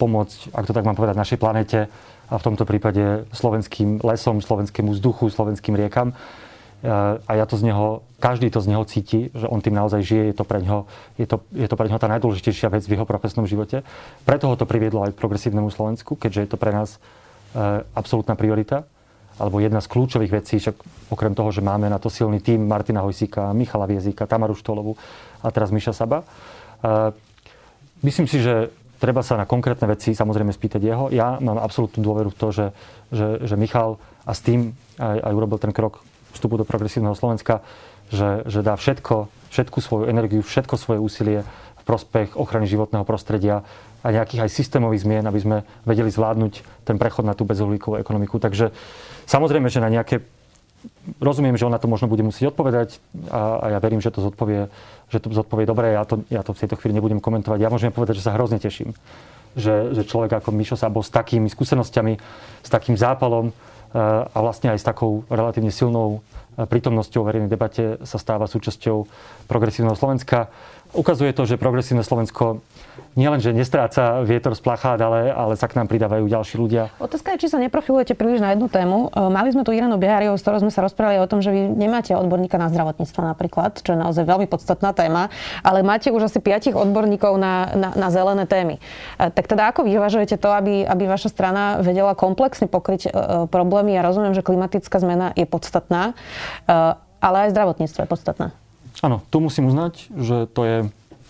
pomôcť, 0.00 0.56
ak 0.56 0.64
to 0.68 0.72
tak 0.72 0.84
mám 0.84 0.96
povedať, 0.96 1.16
našej 1.16 1.40
planete 1.40 1.78
a 2.26 2.34
v 2.38 2.42
tomto 2.42 2.66
prípade 2.66 3.26
slovenským 3.30 4.02
lesom, 4.02 4.42
slovenskému 4.42 4.94
vzduchu, 4.94 5.30
slovenským 5.30 5.78
riekam. 5.78 6.12
A 7.26 7.32
ja 7.32 7.48
to 7.48 7.56
z 7.56 7.72
neho, 7.72 8.04
každý 8.20 8.52
to 8.52 8.60
z 8.60 8.70
neho 8.70 8.84
cíti, 8.84 9.32
že 9.32 9.48
on 9.48 9.64
tým 9.64 9.74
naozaj 9.74 10.04
žije, 10.04 10.22
je 10.30 10.36
to 10.36 10.44
pre 10.44 10.60
neho, 10.60 10.84
je 11.16 11.26
to, 11.26 11.40
je 11.50 11.66
to 11.66 11.74
pre 11.74 11.88
neho 11.88 11.98
tá 11.98 12.06
najdôležitejšia 12.06 12.68
vec 12.68 12.84
v 12.84 12.94
jeho 12.94 13.08
profesnom 13.08 13.48
živote. 13.48 13.80
Preto 14.28 14.46
ho 14.46 14.54
to 14.60 14.68
priviedlo 14.68 15.02
aj 15.02 15.16
k 15.16 15.20
progresívnemu 15.20 15.72
Slovensku, 15.72 16.14
keďže 16.14 16.40
je 16.46 16.50
to 16.52 16.60
pre 16.60 16.70
nás 16.76 17.00
absolútna 17.96 18.36
priorita 18.36 18.84
alebo 19.36 19.60
jedna 19.60 19.84
z 19.84 19.88
kľúčových 19.92 20.32
vecí, 20.32 20.56
však 20.60 20.76
okrem 21.12 21.32
toho, 21.36 21.52
že 21.52 21.60
máme 21.60 21.88
na 21.92 22.00
to 22.00 22.08
silný 22.08 22.40
tým 22.40 22.64
Martina 22.64 23.04
Hojsíka, 23.04 23.52
Michala 23.52 23.84
Viezíka, 23.84 24.24
Tamaru 24.24 24.56
Štolovu 24.56 24.96
a 25.44 25.48
teraz 25.52 25.68
Miša 25.68 25.92
Saba. 25.92 26.24
Myslím 28.00 28.28
si, 28.28 28.40
že 28.40 28.72
treba 28.96 29.20
sa 29.20 29.36
na 29.36 29.48
konkrétne 29.48 29.86
veci 29.88 30.16
samozrejme 30.16 30.52
spýtať 30.52 30.80
jeho. 30.80 31.04
Ja 31.12 31.36
mám 31.38 31.60
absolútnu 31.60 32.00
dôveru 32.00 32.32
v 32.32 32.38
to, 32.38 32.48
že, 32.52 32.66
že, 33.12 33.26
že 33.44 33.54
Michal 33.54 34.00
a 34.24 34.32
s 34.32 34.40
tým 34.42 34.74
aj, 34.98 35.18
aj 35.20 35.32
urobil 35.32 35.58
ten 35.60 35.72
krok 35.72 36.02
vstupu 36.36 36.60
do 36.60 36.68
progresívneho 36.68 37.16
Slovenska, 37.16 37.64
že, 38.12 38.44
že 38.44 38.60
dá 38.60 38.76
všetko, 38.76 39.28
všetku 39.50 39.78
svoju 39.80 40.04
energiu, 40.12 40.44
všetko 40.44 40.74
svoje 40.76 40.98
úsilie 41.00 41.40
v 41.80 41.82
prospech 41.88 42.36
ochrany 42.36 42.68
životného 42.68 43.06
prostredia 43.08 43.64
a 44.04 44.14
nejakých 44.14 44.46
aj 44.46 44.50
systémových 44.54 45.02
zmien, 45.02 45.24
aby 45.26 45.40
sme 45.42 45.56
vedeli 45.82 46.12
zvládnuť 46.12 46.84
ten 46.86 46.94
prechod 47.00 47.26
na 47.26 47.34
tú 47.34 47.42
bezuhlíkovú 47.42 47.98
ekonomiku. 47.98 48.38
Takže 48.38 48.70
samozrejme, 49.26 49.66
že 49.66 49.82
na 49.82 49.90
nejaké 49.90 50.22
rozumiem, 51.18 51.56
že 51.56 51.66
on 51.66 51.74
na 51.74 51.80
to 51.80 51.90
možno 51.90 52.10
bude 52.10 52.22
musieť 52.22 52.54
odpovedať 52.54 53.00
a, 53.30 53.58
a 53.62 53.66
ja 53.76 53.78
verím, 53.78 54.02
že 54.02 54.12
to 54.12 54.22
zodpovie, 54.22 54.68
že 55.10 55.18
to 55.18 55.32
zodpovie 55.32 55.64
dobre. 55.66 55.94
Ja 55.94 56.04
to, 56.04 56.22
ja 56.28 56.42
to 56.42 56.52
v 56.52 56.60
tejto 56.66 56.76
chvíli 56.78 56.96
nebudem 56.98 57.22
komentovať. 57.22 57.58
Ja 57.62 57.72
môžem 57.72 57.94
povedať, 57.94 58.20
že 58.20 58.26
sa 58.26 58.34
hrozne 58.34 58.60
teším, 58.60 58.94
že, 59.56 59.96
že 59.96 60.02
človek 60.04 60.38
ako 60.38 60.52
Mišo 60.52 60.76
Sabo 60.76 61.00
s 61.00 61.10
takými 61.10 61.48
skúsenosťami, 61.48 62.12
s 62.62 62.68
takým 62.68 62.94
zápalom 62.98 63.54
a 63.96 64.38
vlastne 64.42 64.74
aj 64.74 64.78
s 64.82 64.84
takou 64.84 65.24
relatívne 65.32 65.72
silnou 65.72 66.20
prítomnosťou 66.56 67.20
v 67.20 67.28
verejnej 67.28 67.52
debate 67.52 67.84
sa 68.04 68.16
stáva 68.16 68.48
súčasťou 68.48 69.04
progresívneho 69.44 69.96
Slovenska. 69.96 70.48
Ukazuje 70.94 71.32
to, 71.34 71.48
že 71.48 71.58
progresívne 71.58 72.06
Slovensko 72.06 72.62
nielen, 73.16 73.40
že 73.40 73.50
nestráca 73.56 74.20
vietor 74.22 74.52
z 74.52 74.60
plachát, 74.60 75.00
ale, 75.00 75.32
ale 75.32 75.56
sa 75.56 75.66
k 75.66 75.80
nám 75.80 75.88
pridávajú 75.88 76.28
ďalší 76.28 76.60
ľudia. 76.60 76.92
Otázka 77.00 77.34
je, 77.34 77.48
či 77.48 77.52
sa 77.52 77.58
neprofilujete 77.58 78.12
príliš 78.12 78.44
na 78.44 78.52
jednu 78.52 78.68
tému. 78.68 79.08
E, 79.08 79.32
mali 79.32 79.48
sme 79.50 79.64
tu 79.64 79.72
Irenu 79.72 79.96
Behariov, 79.96 80.36
s 80.36 80.44
ktorou 80.44 80.60
sme 80.60 80.72
sa 80.72 80.84
rozprávali 80.84 81.18
o 81.18 81.26
tom, 81.26 81.40
že 81.40 81.48
vy 81.48 81.72
nemáte 81.72 82.12
odborníka 82.12 82.60
na 82.60 82.68
zdravotníctvo 82.68 83.20
napríklad, 83.24 83.80
čo 83.80 83.96
je 83.96 83.98
naozaj 83.98 84.28
veľmi 84.28 84.46
podstatná 84.46 84.92
téma, 84.92 85.32
ale 85.64 85.80
máte 85.80 86.12
už 86.12 86.28
asi 86.28 86.38
piatich 86.44 86.76
odborníkov 86.76 87.40
na, 87.40 87.72
na, 87.72 87.88
na 87.96 88.08
zelené 88.12 88.44
témy. 88.44 88.76
E, 88.76 89.32
tak 89.32 89.48
teda 89.48 89.72
ako 89.72 89.88
vyvažujete 89.88 90.36
to, 90.36 90.52
aby, 90.52 90.84
aby 90.84 91.08
vaša 91.08 91.32
strana 91.32 91.80
vedela 91.80 92.12
komplexne 92.12 92.68
pokryť 92.68 93.02
e, 93.08 93.10
problémy? 93.48 93.96
Ja 93.96 94.04
rozumiem, 94.04 94.36
že 94.36 94.44
klimatická 94.44 95.00
zmena 95.00 95.32
je 95.32 95.48
podstatná, 95.48 96.12
ale 97.20 97.36
aj 97.48 97.52
zdravotníctvo 97.56 98.04
je 98.04 98.08
podstatné. 98.08 98.46
Áno, 99.04 99.20
tu 99.28 99.42
musím 99.44 99.68
uznať, 99.68 100.08
že 100.16 100.48
to 100.48 100.60
je 100.64 100.76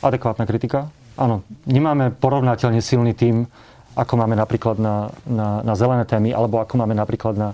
adekvátna 0.04 0.46
kritika 0.46 0.92
Áno, 1.16 1.40
nemáme 1.64 2.12
porovnateľne 2.12 2.84
silný 2.84 3.16
tým, 3.16 3.48
ako 3.96 4.20
máme 4.20 4.36
napríklad 4.36 4.76
na, 4.76 5.08
na, 5.24 5.64
na 5.64 5.72
zelené 5.72 6.04
témy, 6.04 6.36
alebo 6.36 6.60
ako 6.60 6.76
máme 6.76 6.92
napríklad 6.92 7.34
na, 7.40 7.50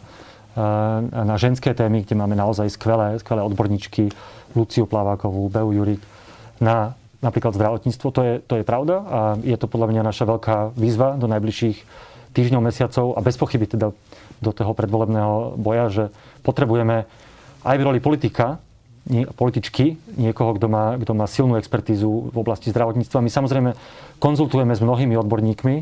eh, 0.58 1.22
na 1.22 1.38
ženské 1.38 1.70
témy, 1.70 2.02
kde 2.02 2.18
máme 2.18 2.34
naozaj 2.34 2.74
skvelé, 2.74 3.14
skvelé 3.22 3.38
odborníčky, 3.46 4.10
Luciu 4.58 4.84
Plavákovú, 4.90 5.46
Beu 5.46 5.70
Jurik, 5.70 6.02
na 6.58 6.98
napríklad 7.22 7.54
zdravotníctvo. 7.54 8.08
To 8.10 8.20
je, 8.26 8.34
to 8.42 8.54
je 8.58 8.64
pravda 8.66 8.96
a 8.98 9.18
je 9.38 9.54
to 9.54 9.70
podľa 9.70 9.94
mňa 9.94 10.02
naša 10.02 10.26
veľká 10.26 10.74
výzva 10.74 11.14
do 11.14 11.30
najbližších 11.30 11.78
týždňov, 12.34 12.66
mesiacov 12.66 13.14
a 13.14 13.22
bez 13.22 13.38
pochyby 13.38 13.70
teda 13.70 13.94
do 14.42 14.50
toho 14.50 14.74
predvolebného 14.74 15.54
boja, 15.54 15.86
že 15.86 16.04
potrebujeme 16.42 17.06
aj 17.62 17.76
v 17.78 17.86
roli 17.86 18.02
politika 18.02 18.58
političky, 19.10 19.98
niekoho, 20.14 20.54
kto 20.54 20.66
má, 20.70 20.94
kto 20.94 21.12
má 21.12 21.26
silnú 21.26 21.58
expertízu 21.58 22.30
v 22.30 22.36
oblasti 22.38 22.70
zdravotníctva. 22.70 23.18
My 23.18 23.30
samozrejme 23.30 23.70
konzultujeme 24.22 24.72
s 24.72 24.80
mnohými 24.80 25.18
odborníkmi, 25.18 25.74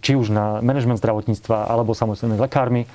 či 0.00 0.14
už 0.14 0.30
na 0.30 0.62
manažment 0.62 1.02
zdravotníctva, 1.02 1.66
alebo 1.66 1.98
samozrejme 1.98 2.38
lekármi, 2.38 2.86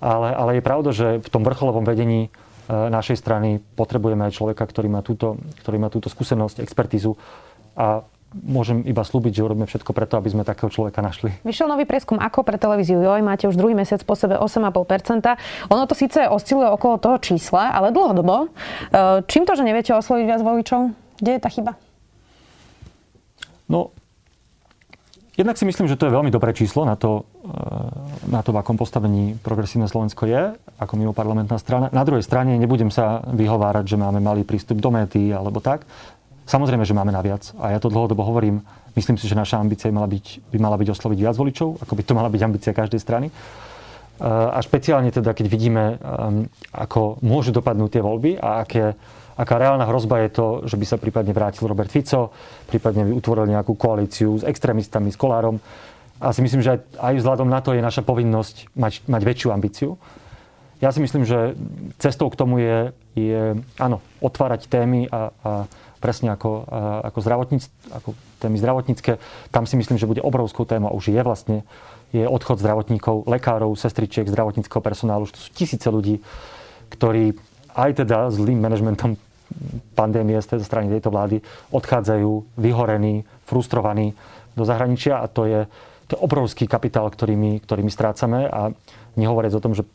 ale, 0.00 0.32
ale 0.32 0.50
je 0.58 0.62
pravda, 0.64 0.90
že 0.94 1.06
v 1.20 1.28
tom 1.28 1.44
vrcholovom 1.44 1.84
vedení 1.84 2.26
e, 2.26 2.28
našej 2.70 3.20
strany 3.20 3.60
potrebujeme 3.76 4.26
aj 4.26 4.36
človeka, 4.38 4.64
ktorý 4.64 4.88
má 4.88 5.04
túto, 5.04 5.36
ktorý 5.62 5.76
má 5.76 5.92
túto 5.92 6.08
skúsenosť, 6.08 6.64
expertízu 6.64 7.14
a 7.78 8.02
môžem 8.32 8.84
iba 8.84 9.00
slúbiť, 9.00 9.40
že 9.40 9.44
urobíme 9.44 9.64
všetko 9.64 9.96
preto, 9.96 10.20
aby 10.20 10.28
sme 10.28 10.42
takého 10.44 10.68
človeka 10.68 11.00
našli. 11.00 11.32
Vyšiel 11.48 11.64
nový 11.64 11.88
prieskum 11.88 12.20
ako 12.20 12.44
pre 12.44 12.60
televíziu 12.60 13.00
Joj, 13.00 13.24
máte 13.24 13.48
už 13.48 13.56
druhý 13.56 13.72
mesiac 13.72 14.04
po 14.04 14.12
sebe 14.12 14.36
8,5%. 14.36 15.72
Ono 15.72 15.82
to 15.88 15.94
síce 15.96 16.28
osciluje 16.28 16.68
okolo 16.68 17.00
toho 17.00 17.16
čísla, 17.16 17.72
ale 17.72 17.88
dlhodobo. 17.88 18.48
E, 18.92 19.24
čím 19.24 19.48
to, 19.48 19.56
že 19.56 19.64
neviete 19.64 19.96
osloviť 19.96 20.24
viac 20.28 20.40
voličov? 20.44 20.92
Kde 21.18 21.30
je 21.36 21.40
tá 21.40 21.48
chyba? 21.48 21.72
No, 23.68 23.92
jednak 25.36 25.56
si 25.56 25.64
myslím, 25.64 25.88
že 25.88 25.96
to 25.96 26.08
je 26.08 26.16
veľmi 26.16 26.28
dobré 26.28 26.52
číslo 26.52 26.84
na 26.84 27.00
to, 27.00 27.24
e, 27.48 28.28
na 28.28 28.44
to, 28.44 28.52
v 28.52 28.60
akom 28.60 28.76
postavení 28.76 29.40
progresívne 29.40 29.88
Slovensko 29.88 30.28
je, 30.28 30.52
ako 30.76 30.92
mimo 31.00 31.16
parlamentná 31.16 31.56
strana. 31.56 31.88
Na 31.96 32.04
druhej 32.04 32.22
strane 32.22 32.60
nebudem 32.60 32.92
sa 32.92 33.24
vyhovárať, 33.24 33.88
že 33.88 33.96
máme 33.96 34.20
malý 34.20 34.44
prístup 34.44 34.84
do 34.84 34.92
médií 34.92 35.32
alebo 35.32 35.64
tak. 35.64 35.88
Samozrejme, 36.48 36.88
že 36.88 36.96
máme 36.96 37.12
naviac. 37.12 37.52
A 37.60 37.76
ja 37.76 37.78
to 37.78 37.92
dlhodobo 37.92 38.24
hovorím. 38.24 38.64
Myslím 38.96 39.20
si, 39.20 39.28
že 39.28 39.36
naša 39.36 39.60
ambícia 39.60 39.92
mala 39.92 40.08
byť, 40.08 40.48
by 40.48 40.56
mala 40.56 40.80
byť 40.80 40.88
osloviť 40.96 41.18
viac 41.20 41.36
voličov, 41.36 41.84
ako 41.84 41.92
by 41.92 42.02
to 42.08 42.16
mala 42.16 42.32
byť 42.32 42.40
ambícia 42.40 42.72
každej 42.72 43.00
strany. 43.04 43.28
A 44.24 44.58
špeciálne 44.58 45.12
teda, 45.14 45.30
keď 45.30 45.46
vidíme, 45.46 45.94
um, 45.94 46.42
ako 46.74 47.22
môžu 47.22 47.54
dopadnúť 47.54 47.90
tie 47.94 48.02
voľby 48.02 48.34
a 48.34 48.66
aké, 48.66 48.96
aká 49.38 49.54
reálna 49.62 49.86
hrozba 49.86 50.26
je 50.26 50.30
to, 50.34 50.46
že 50.66 50.74
by 50.74 50.86
sa 50.88 50.96
prípadne 50.98 51.30
vrátil 51.30 51.70
Robert 51.70 51.92
Fico, 51.92 52.34
prípadne 52.66 53.06
by 53.06 53.12
utvoril 53.14 53.46
nejakú 53.46 53.78
koalíciu 53.78 54.40
s 54.40 54.42
extrémistami, 54.42 55.14
s 55.14 55.20
Kolárom. 55.20 55.62
A 56.18 56.34
si 56.34 56.42
myslím, 56.42 56.66
že 56.66 56.74
aj, 56.74 56.80
aj 56.98 57.14
vzhľadom 57.22 57.46
na 57.46 57.62
to 57.62 57.78
je 57.78 57.84
naša 57.84 58.02
povinnosť 58.02 58.74
mať, 58.74 59.06
mať 59.06 59.22
väčšiu 59.22 59.54
ambíciu. 59.54 59.94
Ja 60.82 60.90
si 60.90 60.98
myslím, 60.98 61.22
že 61.22 61.54
cestou 62.02 62.26
k 62.26 62.38
tomu 62.38 62.58
je, 62.58 62.90
je 63.18 63.42
áno, 63.78 63.98
otvárať 64.22 64.70
témy 64.70 65.10
a, 65.10 65.34
a 65.44 65.50
presne 65.98 66.30
ako, 66.30 66.62
ako, 67.04 67.18
ako 67.90 68.08
témy 68.38 68.56
zdravotnícke. 68.62 69.18
Tam 69.50 69.66
si 69.66 69.74
myslím, 69.74 69.98
že 69.98 70.06
bude 70.06 70.22
obrovskou 70.22 70.62
témou, 70.62 70.94
už 70.94 71.10
je 71.10 71.22
vlastne, 71.26 71.66
je 72.14 72.24
odchod 72.24 72.62
zdravotníkov, 72.62 73.26
lekárov, 73.26 73.74
sestričiek, 73.74 74.30
zdravotníckého 74.30 74.80
personálu. 74.80 75.26
To 75.26 75.38
sú 75.38 75.50
tisíce 75.52 75.90
ľudí, 75.90 76.22
ktorí 76.88 77.34
aj 77.74 78.06
teda 78.06 78.30
zlým 78.30 78.62
manažmentom 78.62 79.18
pandémie 79.96 80.38
z 80.38 80.54
tejto 80.54 80.64
strany 80.64 80.92
tejto 80.92 81.10
vlády 81.10 81.40
odchádzajú 81.72 82.60
vyhorení, 82.60 83.24
frustrovaní 83.48 84.12
do 84.52 84.62
zahraničia 84.64 85.24
a 85.24 85.26
to 85.26 85.48
je, 85.48 85.60
to 86.06 86.16
je 86.16 86.20
obrovský 86.20 86.68
kapitál, 86.68 87.08
ktorý 87.08 87.34
my, 87.36 87.52
ktorý 87.64 87.80
my 87.80 87.92
strácame 87.92 88.44
a 88.44 88.72
nehovoriac 89.16 89.56
o 89.56 89.64
tom, 89.64 89.72
že 89.72 89.88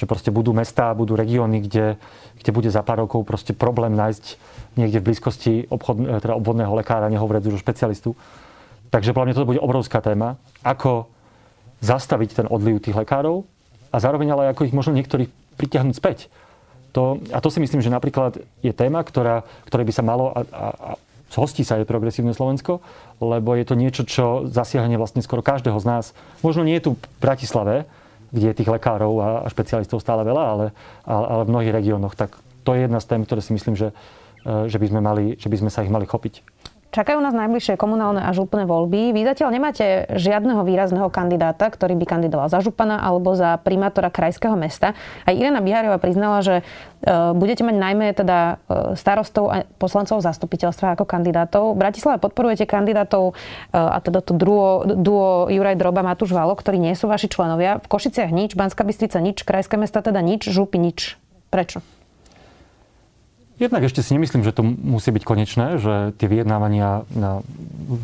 že 0.00 0.08
proste 0.08 0.32
budú 0.32 0.56
mestá, 0.56 0.96
budú 0.96 1.12
regióny, 1.12 1.60
kde, 1.68 2.00
kde 2.40 2.50
bude 2.56 2.72
za 2.72 2.80
pár 2.80 3.04
rokov 3.04 3.28
proste 3.28 3.52
problém 3.52 3.92
nájsť 3.92 4.40
niekde 4.80 5.04
v 5.04 5.06
blízkosti 5.12 5.52
obchod, 5.68 5.96
e, 6.00 6.16
teda 6.24 6.32
obvodného 6.40 6.72
lekára, 6.72 7.12
nehovoriac 7.12 7.44
už 7.44 7.60
o 7.60 7.62
špecialistu. 7.62 8.16
Takže 8.88 9.12
podľa 9.12 9.26
mňa 9.28 9.36
toto 9.36 9.50
bude 9.52 9.60
obrovská 9.60 10.00
téma, 10.00 10.40
ako 10.64 11.12
zastaviť 11.84 12.30
ten 12.32 12.46
odliv 12.48 12.80
tých 12.80 12.96
lekárov 12.96 13.44
a 13.92 13.96
zároveň 14.00 14.32
ale 14.32 14.48
ako 14.48 14.64
ich 14.64 14.72
možno 14.72 14.96
niektorých 14.96 15.28
pritiahnuť 15.60 15.94
späť. 16.00 16.32
To, 16.96 17.20
a 17.30 17.38
to 17.44 17.52
si 17.52 17.60
myslím, 17.60 17.84
že 17.84 17.92
napríklad 17.92 18.40
je 18.64 18.72
téma, 18.72 19.04
ktorá, 19.04 19.44
ktorej 19.68 19.84
by 19.84 19.94
sa 19.94 20.02
malo 20.02 20.32
a, 20.32 20.40
a, 20.48 20.66
a 20.72 20.90
zhostí 21.30 21.62
sa 21.62 21.78
aj 21.78 21.86
progresívne 21.86 22.34
Slovensko, 22.34 22.82
lebo 23.22 23.54
je 23.54 23.64
to 23.68 23.78
niečo, 23.78 24.02
čo 24.02 24.48
zasiahne 24.50 24.98
vlastne 24.98 25.22
skoro 25.22 25.44
každého 25.44 25.78
z 25.78 25.86
nás. 25.86 26.04
Možno 26.42 26.66
nie 26.66 26.74
je 26.80 26.90
tu 26.90 26.90
v 26.98 27.02
Bratislave, 27.22 27.86
kde 28.30 28.46
je 28.50 28.58
tých 28.62 28.70
lekárov 28.70 29.12
a, 29.18 29.26
špecialistov 29.50 30.02
stále 30.02 30.22
veľa, 30.22 30.44
ale, 30.44 30.66
ale, 31.06 31.26
ale 31.26 31.42
v 31.46 31.52
mnohých 31.52 31.74
regiónoch. 31.74 32.14
Tak 32.14 32.38
to 32.64 32.74
je 32.74 32.86
jedna 32.86 33.00
z 33.02 33.08
tém, 33.10 33.20
ktoré 33.26 33.40
si 33.42 33.52
myslím, 33.52 33.74
že, 33.74 33.90
e, 34.46 34.70
že, 34.70 34.78
by 34.78 34.86
sme 34.86 35.00
mali, 35.02 35.24
že 35.36 35.48
by 35.50 35.56
sme 35.60 35.70
sa 35.70 35.82
ich 35.82 35.92
mali 35.92 36.06
chopiť. 36.06 36.59
Čakajú 36.90 37.22
nás 37.22 37.30
najbližšie 37.30 37.78
komunálne 37.78 38.18
a 38.18 38.34
župné 38.34 38.66
voľby. 38.66 39.14
Vy 39.14 39.22
zatiaľ 39.22 39.54
nemáte 39.54 40.10
žiadneho 40.10 40.66
výrazného 40.66 41.06
kandidáta, 41.06 41.70
ktorý 41.70 41.94
by 41.94 42.02
kandidoval 42.02 42.50
za 42.50 42.58
župana 42.58 42.98
alebo 42.98 43.38
za 43.38 43.62
primátora 43.62 44.10
krajského 44.10 44.58
mesta. 44.58 44.98
Aj 45.22 45.30
Irena 45.30 45.62
Bihariová 45.62 46.02
priznala, 46.02 46.42
že 46.42 46.54
e, 46.58 46.62
budete 47.38 47.62
mať 47.62 47.76
najmä 47.78 48.06
teda 48.10 48.38
e, 48.42 48.54
starostov 48.98 49.54
a 49.54 49.62
poslancov 49.78 50.18
zastupiteľstva 50.18 50.98
ako 50.98 51.06
kandidátov. 51.06 51.78
V 51.78 51.78
Bratislave 51.78 52.18
podporujete 52.18 52.66
kandidátov 52.66 53.38
e, 53.70 53.78
a 53.78 54.02
teda 54.02 54.18
to 54.18 54.34
duo, 54.34 54.82
duo 54.82 55.46
Juraj 55.46 55.78
Droba, 55.78 56.02
Matúš 56.02 56.34
Valo, 56.34 56.58
ktorí 56.58 56.82
nie 56.82 56.98
sú 56.98 57.06
vaši 57.06 57.30
členovia. 57.30 57.78
V 57.78 57.86
Košiciach 57.86 58.34
nič, 58.34 58.58
Banská 58.58 58.82
Bystrica 58.82 59.22
nič, 59.22 59.46
krajské 59.46 59.78
mesta 59.78 60.02
teda 60.02 60.18
nič, 60.18 60.50
župy 60.50 60.82
nič. 60.82 61.14
Prečo? 61.54 61.99
Jednak 63.60 63.84
ešte 63.84 64.00
si 64.00 64.16
nemyslím, 64.16 64.40
že 64.40 64.56
to 64.56 64.64
musí 64.64 65.12
byť 65.12 65.20
konečné, 65.20 65.76
že 65.76 66.16
tie 66.16 66.32
vyjednávania 66.32 67.04
na 67.12 67.44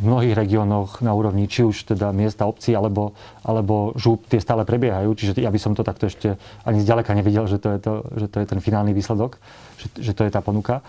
mnohých 0.05 0.37
regiónoch 0.37 1.01
na 1.01 1.17
úrovni 1.17 1.49
či 1.49 1.65
už 1.65 1.97
teda 1.97 2.13
miesta 2.13 2.45
obcí 2.45 2.77
alebo, 2.77 3.17
alebo 3.41 3.97
žúb 3.97 4.29
tie 4.29 4.37
stále 4.37 4.69
prebiehajú. 4.69 5.17
Čiže 5.17 5.41
ja 5.41 5.49
by 5.49 5.57
som 5.57 5.73
to 5.73 5.81
takto 5.81 6.13
ešte 6.13 6.37
ani 6.69 6.85
zďaleka 6.85 7.17
nevidel, 7.17 7.49
že 7.49 7.57
to 7.57 7.73
je, 7.73 7.79
to, 7.81 7.93
že 8.21 8.27
to 8.29 8.37
je 8.45 8.47
ten 8.53 8.61
finálny 8.61 8.93
výsledok, 8.93 9.41
že, 9.81 9.89
že 9.97 10.13
to 10.13 10.29
je 10.29 10.31
tá 10.37 10.45
ponuka. 10.45 10.85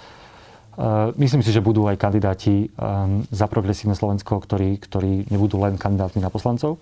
Uh, 0.75 1.15
myslím 1.15 1.41
si, 1.47 1.55
že 1.55 1.63
budú 1.63 1.87
aj 1.87 1.95
kandidáti 1.95 2.67
um, 2.75 3.23
za 3.31 3.47
progresívne 3.47 3.95
Slovensko, 3.95 4.43
ktorí, 4.43 4.83
ktorí 4.83 5.31
nebudú 5.31 5.63
len 5.63 5.79
kandidátmi 5.79 6.19
na 6.19 6.27
poslancov. 6.27 6.75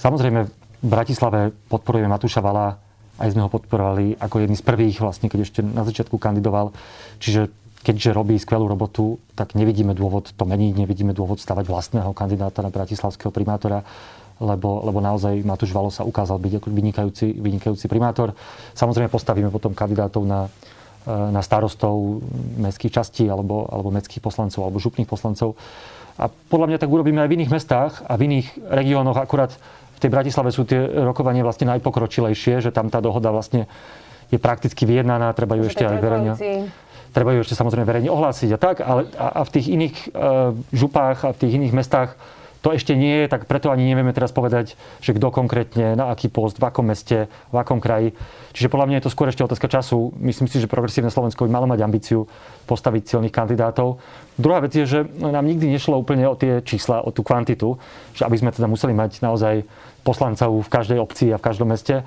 Samozrejme, 0.00 0.48
v 0.82 0.88
Bratislave 0.88 1.52
podporujeme 1.68 2.08
Matúša 2.08 2.40
Vala, 2.40 2.74
aj 3.20 3.28
sme 3.32 3.44
ho 3.44 3.50
podporovali 3.52 4.16
ako 4.16 4.44
jedný 4.44 4.56
z 4.56 4.64
prvých, 4.64 4.96
vlastne, 5.02 5.28
keď 5.28 5.40
ešte 5.44 5.60
na 5.60 5.84
začiatku 5.84 6.16
kandidoval. 6.16 6.72
Čiže 7.20 7.52
keďže 7.82 8.14
robí 8.14 8.38
skvelú 8.38 8.70
robotu, 8.70 9.18
tak 9.34 9.58
nevidíme 9.58 9.92
dôvod 9.92 10.30
to 10.32 10.44
meniť, 10.46 10.86
nevidíme 10.86 11.12
dôvod 11.12 11.42
stavať 11.42 11.66
vlastného 11.66 12.14
kandidáta 12.14 12.62
na 12.62 12.70
bratislavského 12.70 13.34
primátora, 13.34 13.82
lebo, 14.38 14.86
lebo 14.86 14.98
naozaj 15.02 15.42
Matúš 15.42 15.74
Valo 15.74 15.90
sa 15.90 16.06
ukázal 16.06 16.38
byť 16.38 16.52
ako 16.62 16.66
vynikajúci, 16.70 17.26
vynikajúci 17.36 17.86
primátor. 17.90 18.34
Samozrejme 18.74 19.10
postavíme 19.10 19.50
potom 19.50 19.74
kandidátov 19.74 20.22
na, 20.22 20.46
na 21.06 21.42
starostov 21.42 22.22
mestských 22.58 22.94
častí 22.94 23.26
alebo, 23.26 23.66
alebo 23.66 23.90
mestských 23.90 24.22
poslancov 24.22 24.62
alebo 24.62 24.82
župných 24.82 25.10
poslancov. 25.10 25.58
A 26.20 26.28
podľa 26.28 26.74
mňa 26.74 26.78
tak 26.78 26.92
urobíme 26.92 27.24
aj 27.24 27.28
v 27.30 27.36
iných 27.40 27.54
mestách 27.54 27.92
a 28.04 28.14
v 28.14 28.30
iných 28.30 28.48
regiónoch. 28.68 29.16
Akurát 29.18 29.56
tej 30.02 30.10
Bratislave 30.10 30.50
sú 30.50 30.66
tie 30.66 30.82
rokovania 30.82 31.46
vlastne 31.46 31.70
najpokročilejšie, 31.78 32.58
že 32.58 32.74
tam 32.74 32.90
tá 32.90 32.98
dohoda 32.98 33.30
vlastne 33.30 33.70
je 34.32 34.38
prakticky 34.40 34.82
vyjednaná, 34.88 35.30
treba 35.38 35.54
ju 35.60 35.70
ešte 35.70 35.86
aj 35.86 35.98
verejne 36.02 36.32
treba 37.12 37.36
ju 37.36 37.44
ešte 37.44 37.52
samozrejme 37.52 37.84
verejne 37.84 38.08
ohlásiť 38.08 38.56
a 38.56 38.58
tak, 38.58 38.80
ale 38.80 39.04
a, 39.20 39.26
a 39.36 39.40
v 39.44 39.52
tých 39.52 39.68
iných 39.68 39.96
uh, 40.16 40.56
župách 40.72 41.28
a 41.28 41.30
v 41.36 41.40
tých 41.44 41.52
iných 41.60 41.76
mestách 41.76 42.16
to 42.62 42.70
ešte 42.70 42.94
nie 42.94 43.26
je, 43.26 43.26
tak 43.26 43.50
preto 43.50 43.74
ani 43.74 43.90
nevieme 43.90 44.14
teraz 44.14 44.30
povedať, 44.30 44.78
že 45.02 45.10
kto 45.18 45.34
konkrétne, 45.34 45.98
na 45.98 46.14
aký 46.14 46.30
post, 46.30 46.62
v 46.62 46.70
akom 46.70 46.86
meste, 46.86 47.26
v 47.50 47.56
akom 47.58 47.82
kraji. 47.82 48.14
Čiže 48.54 48.70
podľa 48.70 48.86
mňa 48.86 48.96
je 49.02 49.04
to 49.04 49.10
skôr 49.10 49.26
ešte 49.26 49.42
otázka 49.42 49.66
času. 49.66 50.14
Myslím 50.22 50.46
si, 50.46 50.62
že 50.62 50.70
progresívne 50.70 51.10
Slovensko 51.10 51.42
by 51.42 51.50
malo 51.50 51.66
mať 51.66 51.82
ambíciu 51.82 52.30
postaviť 52.70 53.18
silných 53.18 53.34
kandidátov. 53.34 53.98
Druhá 54.38 54.62
vec 54.62 54.78
je, 54.78 54.86
že 54.86 55.02
nám 55.18 55.42
nikdy 55.42 55.74
nešlo 55.74 55.98
úplne 55.98 56.30
o 56.30 56.38
tie 56.38 56.62
čísla, 56.62 57.02
o 57.02 57.10
tú 57.10 57.26
kvantitu, 57.26 57.82
že 58.14 58.22
aby 58.22 58.38
sme 58.38 58.54
teda 58.54 58.70
museli 58.70 58.94
mať 58.94 59.26
naozaj 59.26 59.66
poslancov 60.02 60.50
v 60.66 60.68
každej 60.68 60.98
obci 60.98 61.30
a 61.30 61.38
v 61.38 61.46
každom 61.46 61.70
meste 61.70 62.02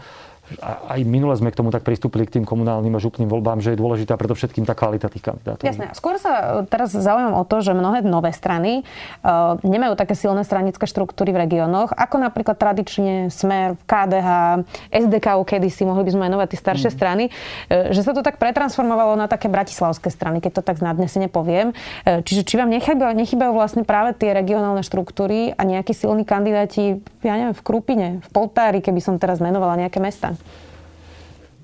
aj 0.62 1.02
minule 1.04 1.34
sme 1.34 1.50
k 1.50 1.58
tomu 1.58 1.74
tak 1.74 1.82
pristúpili 1.82 2.30
k 2.30 2.40
tým 2.40 2.46
komunálnym 2.46 2.94
a 2.94 3.00
župným 3.02 3.26
voľbám, 3.26 3.60
že 3.66 3.74
je 3.74 3.82
dôležitá 3.82 4.14
predovšetkým 4.14 4.64
tá 4.64 4.78
kvalita 4.78 5.10
tých 5.10 5.26
kandidátov. 5.26 5.66
Jasné. 5.66 5.92
Skôr 5.98 6.22
sa 6.22 6.62
e, 6.62 6.70
teraz 6.70 6.94
zaujímam 6.94 7.42
o 7.42 7.44
to, 7.44 7.66
že 7.66 7.74
mnohé 7.74 8.06
nové 8.06 8.30
strany 8.30 8.86
uh, 9.26 9.58
nemajú 9.66 9.98
také 9.98 10.14
silné 10.14 10.46
stranické 10.46 10.86
štruktúry 10.86 11.34
v 11.34 11.42
regiónoch, 11.48 11.90
ako 11.98 12.22
napríklad 12.22 12.56
tradične 12.60 13.34
Smer, 13.34 13.74
KDH, 13.90 14.62
SDK, 14.94 15.28
kedy 15.42 15.68
si 15.74 15.84
mohli 15.84 16.06
by 16.06 16.12
sme 16.14 16.22
menovať 16.30 16.48
tie 16.54 16.60
staršie 16.62 16.90
mm. 16.94 16.96
strany, 16.96 17.24
uh, 17.28 17.90
že 17.90 18.06
sa 18.06 18.14
to 18.14 18.22
tak 18.22 18.38
pretransformovalo 18.38 19.18
na 19.18 19.26
také 19.26 19.50
bratislavské 19.50 20.14
strany, 20.14 20.40
keď 20.40 20.62
to 20.62 20.64
tak 20.64 20.78
znadnesene 20.78 21.28
poviem. 21.28 21.74
Uh, 22.06 22.22
čiže 22.22 22.46
či 22.46 22.62
vám 22.62 22.70
nechybajú, 22.70 23.18
nechybajú 23.18 23.52
vlastne 23.58 23.82
práve 23.82 24.14
tie 24.14 24.32
regionálne 24.38 24.86
štruktúry 24.86 25.58
a 25.58 25.62
nejakí 25.66 25.92
silní 25.98 26.22
kandidáti, 26.22 27.02
ja 27.26 27.34
neviem, 27.34 27.58
v 27.58 27.64
Krupine, 27.66 28.08
v 28.22 28.30
Poltári, 28.30 28.80
keby 28.86 29.02
som 29.02 29.18
teraz 29.18 29.42
menovala 29.42 29.80
nejaké 29.82 29.98
mesta? 29.98 30.35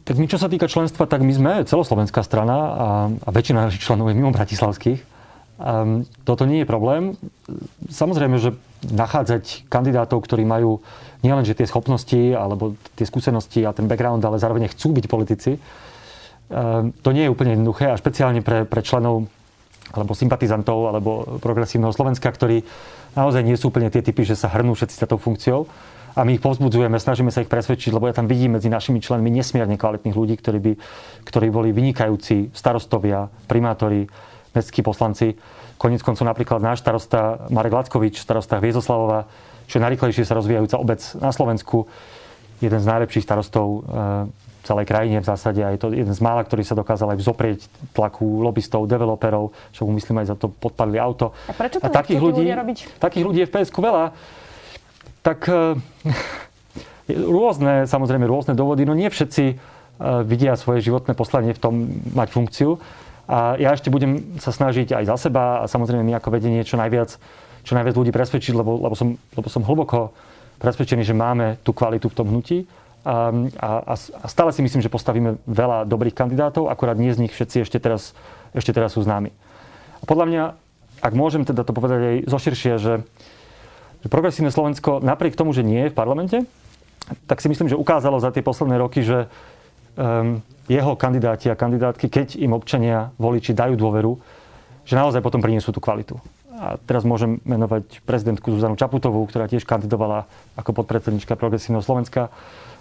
Tak 0.01 0.17
my, 0.17 0.25
čo 0.25 0.41
sa 0.41 0.49
týka 0.49 0.65
členstva, 0.65 1.05
tak 1.05 1.21
my 1.21 1.29
sme 1.29 1.51
celoslovenská 1.63 2.25
strana 2.25 2.57
a, 2.57 2.88
a 3.21 3.29
väčšina 3.29 3.69
našich 3.69 3.86
členov 3.86 4.10
je 4.10 4.17
mimo 4.17 4.34
bratislavských. 4.34 4.99
Um, 5.62 6.10
toto 6.25 6.49
nie 6.49 6.65
je 6.65 6.67
problém. 6.67 7.13
Samozrejme, 7.86 8.41
že 8.41 8.57
nachádzať 8.81 9.69
kandidátov, 9.69 10.25
ktorí 10.25 10.41
majú 10.41 10.81
nielen 11.21 11.45
že 11.45 11.53
tie 11.53 11.69
schopnosti 11.69 12.34
alebo 12.34 12.73
tie 12.97 13.05
skúsenosti 13.05 13.62
a 13.62 13.77
ten 13.77 13.86
background, 13.86 14.25
ale 14.25 14.41
zároveň 14.41 14.73
chcú 14.73 14.89
byť 14.97 15.05
politici, 15.05 15.62
um, 16.49 16.89
to 16.89 17.13
nie 17.13 17.29
je 17.29 17.34
úplne 17.34 17.53
jednoduché 17.53 17.93
a 17.93 17.99
špeciálne 18.01 18.41
pre, 18.41 18.65
pre 18.65 18.81
členov 18.81 19.29
alebo 19.93 20.17
sympatizantov 20.17 20.89
alebo 20.89 21.38
progresívneho 21.38 21.93
Slovenska, 21.93 22.34
ktorí 22.34 22.65
naozaj 23.13 23.45
nie 23.45 23.53
sú 23.53 23.69
úplne 23.69 23.93
tie 23.93 24.01
typy, 24.01 24.25
že 24.25 24.39
sa 24.39 24.49
hrnú 24.49 24.73
všetci 24.73 24.97
za 24.97 25.05
tou 25.05 25.21
funkciou 25.21 25.69
a 26.12 26.28
my 26.28 26.36
ich 26.36 26.43
povzbudzujeme, 26.43 27.00
snažíme 27.00 27.32
sa 27.32 27.39
ich 27.39 27.52
presvedčiť, 27.52 27.95
lebo 27.95 28.12
ja 28.12 28.15
tam 28.15 28.28
vidím 28.28 28.60
medzi 28.60 28.67
našimi 28.67 29.00
členmi 29.00 29.32
nesmierne 29.32 29.80
kvalitných 29.80 30.15
ľudí, 30.15 30.36
ktorí, 30.36 30.60
by, 30.60 30.74
ktorí 31.24 31.47
boli 31.47 31.71
vynikajúci 31.71 32.52
starostovia, 32.52 33.32
primátori, 33.47 34.12
mestskí 34.52 34.84
poslanci. 34.84 35.39
Konec 35.80 36.04
koncov 36.04 36.28
napríklad 36.28 36.60
náš 36.60 36.84
starosta 36.84 37.47
Marek 37.47 37.71
Lackovič, 37.71 38.19
starosta 38.19 38.60
Hviezoslavova, 38.60 39.26
čo 39.71 39.80
je 39.80 39.86
najrychlejšie 39.88 40.28
sa 40.28 40.36
rozvíjajúca 40.36 40.76
obec 40.78 41.00
na 41.15 41.32
Slovensku, 41.32 41.88
jeden 42.60 42.80
z 42.84 42.88
najlepších 42.91 43.24
starostov 43.24 43.88
eh, 43.88 44.52
v 44.62 44.63
celej 44.67 44.86
krajine 44.86 45.17
v 45.17 45.26
zásade 45.26 45.58
a 45.65 45.74
je 45.74 45.80
to 45.82 45.89
jeden 45.89 46.13
z 46.13 46.21
mála, 46.21 46.45
ktorý 46.45 46.62
sa 46.62 46.78
dokázal 46.78 47.15
aj 47.15 47.17
vzoprieť 47.17 47.60
tlaku 47.97 48.45
lobbystov, 48.45 48.86
developerov, 48.86 49.58
čo 49.74 49.89
mu 49.89 49.97
myslím 49.97 50.21
aj 50.21 50.28
za 50.30 50.36
to 50.38 50.54
podpadli 50.54 51.02
auto. 51.02 51.34
A 51.50 51.56
prečo 51.58 51.82
to 51.82 51.88
a 51.88 51.89
takých 51.89 52.21
ľudí, 52.21 52.45
robiť? 52.45 53.02
Takých 53.02 53.26
ľudí 53.26 53.39
je 53.41 53.50
v 53.50 53.54
PSK 53.58 53.74
veľa 53.82 54.13
tak 55.21 55.45
e, 55.49 55.77
rôzne, 57.10 57.86
samozrejme 57.86 58.25
rôzne 58.25 58.53
dôvody, 58.57 58.86
no 58.86 58.97
nie 58.97 59.10
všetci 59.10 59.43
e, 59.51 59.55
vidia 60.25 60.57
svoje 60.57 60.81
životné 60.86 61.13
poslanie 61.13 61.53
v 61.53 61.62
tom 61.62 61.73
mať 62.13 62.29
funkciu. 62.34 62.81
A 63.31 63.55
ja 63.55 63.71
ešte 63.71 63.93
budem 63.93 64.36
sa 64.41 64.51
snažiť 64.51 64.91
aj 64.91 65.03
za 65.07 65.29
seba 65.29 65.63
a 65.63 65.69
samozrejme 65.69 66.03
my 66.03 66.19
ako 66.19 66.36
vedenie 66.36 66.67
čo 66.67 66.75
najviac, 66.75 67.15
čo 67.63 67.73
najviac 67.77 67.95
ľudí 67.95 68.12
presvedčiť, 68.12 68.53
lebo, 68.57 68.81
lebo, 68.81 68.95
som, 68.97 69.15
lebo 69.15 69.47
som 69.47 69.63
hlboko 69.63 70.12
presvedčený, 70.60 71.05
že 71.05 71.15
máme 71.15 71.62
tú 71.63 71.71
kvalitu 71.71 72.12
v 72.12 72.17
tom 72.17 72.27
hnutí. 72.27 72.67
A, 73.01 73.34
a, 73.57 73.97
a 73.97 74.27
stále 74.29 74.53
si 74.53 74.62
myslím, 74.62 74.86
že 74.86 74.93
postavíme 74.93 75.41
veľa 75.49 75.89
dobrých 75.89 76.13
kandidátov, 76.13 76.69
akorát 76.69 76.99
nie 77.01 77.10
z 77.10 77.25
nich 77.25 77.34
všetci 77.34 77.65
ešte 77.65 77.81
teraz, 77.81 78.13
ešte 78.53 78.75
teraz 78.75 78.93
sú 78.93 79.01
známi. 79.01 79.34
A 80.01 80.03
podľa 80.05 80.25
mňa, 80.29 80.43
ak 81.01 81.13
môžem 81.17 81.41
teda 81.41 81.65
to 81.65 81.73
povedať 81.73 82.01
aj 82.01 82.17
zoširšie, 82.29 82.73
že 82.77 82.93
že 84.02 84.08
progresívne 84.10 84.50
Slovensko 84.50 85.00
napriek 85.00 85.38
tomu, 85.38 85.54
že 85.54 85.66
nie 85.66 85.88
je 85.88 85.92
v 85.94 85.98
parlamente, 85.98 86.38
tak 87.26 87.42
si 87.42 87.50
myslím, 87.50 87.70
že 87.70 87.80
ukázalo 87.80 88.22
za 88.22 88.34
tie 88.34 88.46
posledné 88.46 88.78
roky, 88.78 89.02
že 89.06 89.30
um, 89.98 90.42
jeho 90.70 90.94
kandidáti 90.96 91.50
a 91.52 91.60
kandidátky, 91.60 92.08
keď 92.08 92.28
im 92.40 92.56
občania, 92.56 93.12
voliči 93.18 93.52
dajú 93.52 93.76
dôveru, 93.76 94.12
že 94.88 94.98
naozaj 94.98 95.22
potom 95.22 95.44
priniesú 95.44 95.76
tú 95.76 95.84
kvalitu. 95.84 96.18
A 96.62 96.78
teraz 96.78 97.02
môžem 97.02 97.42
menovať 97.42 98.06
prezidentku 98.06 98.54
Zuzanu 98.54 98.78
Čaputovú, 98.78 99.26
ktorá 99.26 99.50
tiež 99.50 99.66
kandidovala 99.66 100.30
ako 100.54 100.84
podpredsednička 100.84 101.34
Progresívneho 101.34 101.82
Slovenska. 101.82 102.30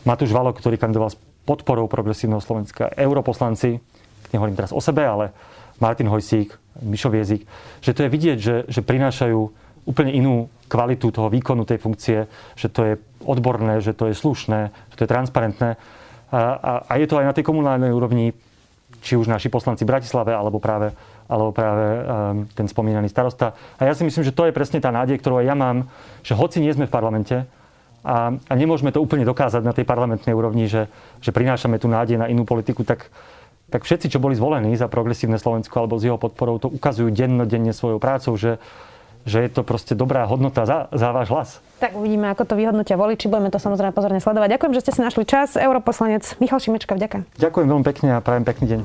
Matúš 0.05 0.37
Valok, 0.37 0.61
ktorý 0.61 0.77
kandidoval 0.77 1.17
s 1.17 1.21
podporou 1.49 1.89
Progresívneho 1.89 2.45
Slovenska. 2.45 2.93
Europoslanci, 2.93 3.81
nehovorím 4.37 4.57
teraz 4.57 4.77
o 4.77 4.85
sebe, 4.85 5.01
ale 5.09 5.33
Martin 5.81 6.13
Hojsík, 6.13 6.53
Mišo 6.85 7.09
Viezik, 7.09 7.49
že 7.81 7.97
to 7.97 8.05
je 8.05 8.13
vidieť, 8.13 8.39
že, 8.39 8.57
že 8.69 8.81
prinášajú 8.85 9.41
úplne 9.85 10.13
inú 10.13 10.49
kvalitu 10.71 11.11
toho 11.11 11.29
výkonu 11.29 11.67
tej 11.67 11.83
funkcie, 11.83 12.19
že 12.55 12.69
to 12.71 12.81
je 12.87 12.95
odborné, 13.27 13.83
že 13.83 13.93
to 13.93 14.09
je 14.09 14.15
slušné, 14.15 14.71
že 14.95 14.97
to 14.97 15.05
je 15.05 15.13
transparentné. 15.13 15.71
A, 16.31 16.39
a, 16.39 16.73
a 16.87 16.93
je 16.97 17.07
to 17.11 17.19
aj 17.19 17.27
na 17.27 17.35
tej 17.35 17.43
komunálnej 17.43 17.91
úrovni, 17.91 18.33
či 19.03 19.19
už 19.19 19.27
naši 19.27 19.51
poslanci 19.51 19.83
v 19.83 19.93
Bratislave, 19.97 20.31
alebo 20.31 20.63
práve, 20.63 20.95
alebo 21.27 21.51
práve 21.51 21.87
um, 21.87 22.03
ten 22.55 22.71
spomínaný 22.71 23.11
starosta. 23.11 23.55
A 23.79 23.87
ja 23.87 23.95
si 23.99 24.07
myslím, 24.07 24.23
že 24.23 24.35
to 24.35 24.47
je 24.47 24.55
presne 24.55 24.79
tá 24.79 24.95
nádej, 24.95 25.19
ktorú 25.19 25.43
aj 25.43 25.47
ja 25.47 25.57
mám, 25.59 25.91
že 26.23 26.39
hoci 26.39 26.63
nie 26.63 26.71
sme 26.71 26.87
v 26.87 26.95
parlamente, 26.95 27.47
a, 28.01 28.33
a 28.33 28.53
nemôžeme 28.57 28.97
to 28.97 29.05
úplne 29.05 29.29
dokázať 29.29 29.61
na 29.61 29.77
tej 29.77 29.85
parlamentnej 29.85 30.33
úrovni, 30.33 30.73
že, 30.73 30.89
že 31.21 31.37
prinášame 31.37 31.77
tú 31.77 31.85
nádej 31.85 32.17
na 32.17 32.33
inú 32.33 32.49
politiku, 32.49 32.81
tak, 32.81 33.13
tak 33.69 33.85
všetci, 33.85 34.09
čo 34.09 34.23
boli 34.23 34.33
zvolení 34.33 34.73
za 34.73 34.89
progresívne 34.89 35.37
Slovensko 35.37 35.85
alebo 35.85 36.01
s 36.01 36.09
jeho 36.09 36.17
podporou, 36.17 36.57
to 36.57 36.73
ukazujú 36.73 37.13
dennodenne 37.13 37.77
svojou 37.77 38.01
prácou, 38.01 38.41
že, 38.41 38.57
že 39.25 39.45
je 39.47 39.51
to 39.51 39.63
proste 39.67 39.97
dobrá 39.97 40.25
hodnota 40.27 40.65
za, 40.65 40.89
za 40.93 41.11
váš 41.11 41.29
hlas. 41.31 41.49
Tak 41.81 41.97
uvidíme, 41.97 42.29
ako 42.29 42.45
to 42.45 42.55
vyhodnotia 42.61 43.01
voliči. 43.01 43.27
Budeme 43.27 43.49
to 43.49 43.57
samozrejme 43.57 43.97
pozorne 43.97 44.21
sledovať. 44.21 44.57
Ďakujem, 44.57 44.73
že 44.77 44.83
ste 44.85 44.93
si 44.97 45.01
našli 45.01 45.25
čas. 45.25 45.57
Europoslanec 45.57 46.37
Michal 46.43 46.61
Šimečka, 46.61 46.93
vďaka. 46.93 47.25
Ďakujem 47.41 47.67
veľmi 47.67 47.85
pekne 47.85 48.09
a 48.17 48.19
prajem 48.21 48.45
pekný 48.45 48.67
deň. 48.77 48.81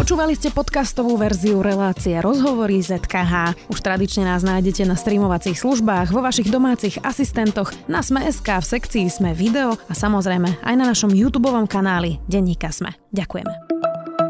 Počúvali 0.00 0.32
ste 0.32 0.48
podcastovú 0.48 1.20
verziu 1.20 1.60
relácie 1.60 2.16
Rozhovory 2.24 2.80
ZKH. 2.80 3.68
Už 3.68 3.84
tradične 3.84 4.24
nás 4.24 4.40
nájdete 4.40 4.88
na 4.88 4.96
streamovacích 4.96 5.60
službách, 5.60 6.08
vo 6.08 6.24
vašich 6.24 6.48
domácich 6.48 6.96
asistentoch, 7.04 7.68
na 7.84 8.00
Sme.sk, 8.00 8.48
v 8.48 8.64
sekcii 8.64 9.06
Sme 9.12 9.36
video 9.36 9.76
a 9.76 9.92
samozrejme 9.92 10.64
aj 10.64 10.74
na 10.74 10.88
našom 10.88 11.12
YouTube 11.12 11.52
kanáli 11.68 12.16
Denníka 12.24 12.72
Sme. 12.72 12.96
Ďakujeme. 13.12 13.89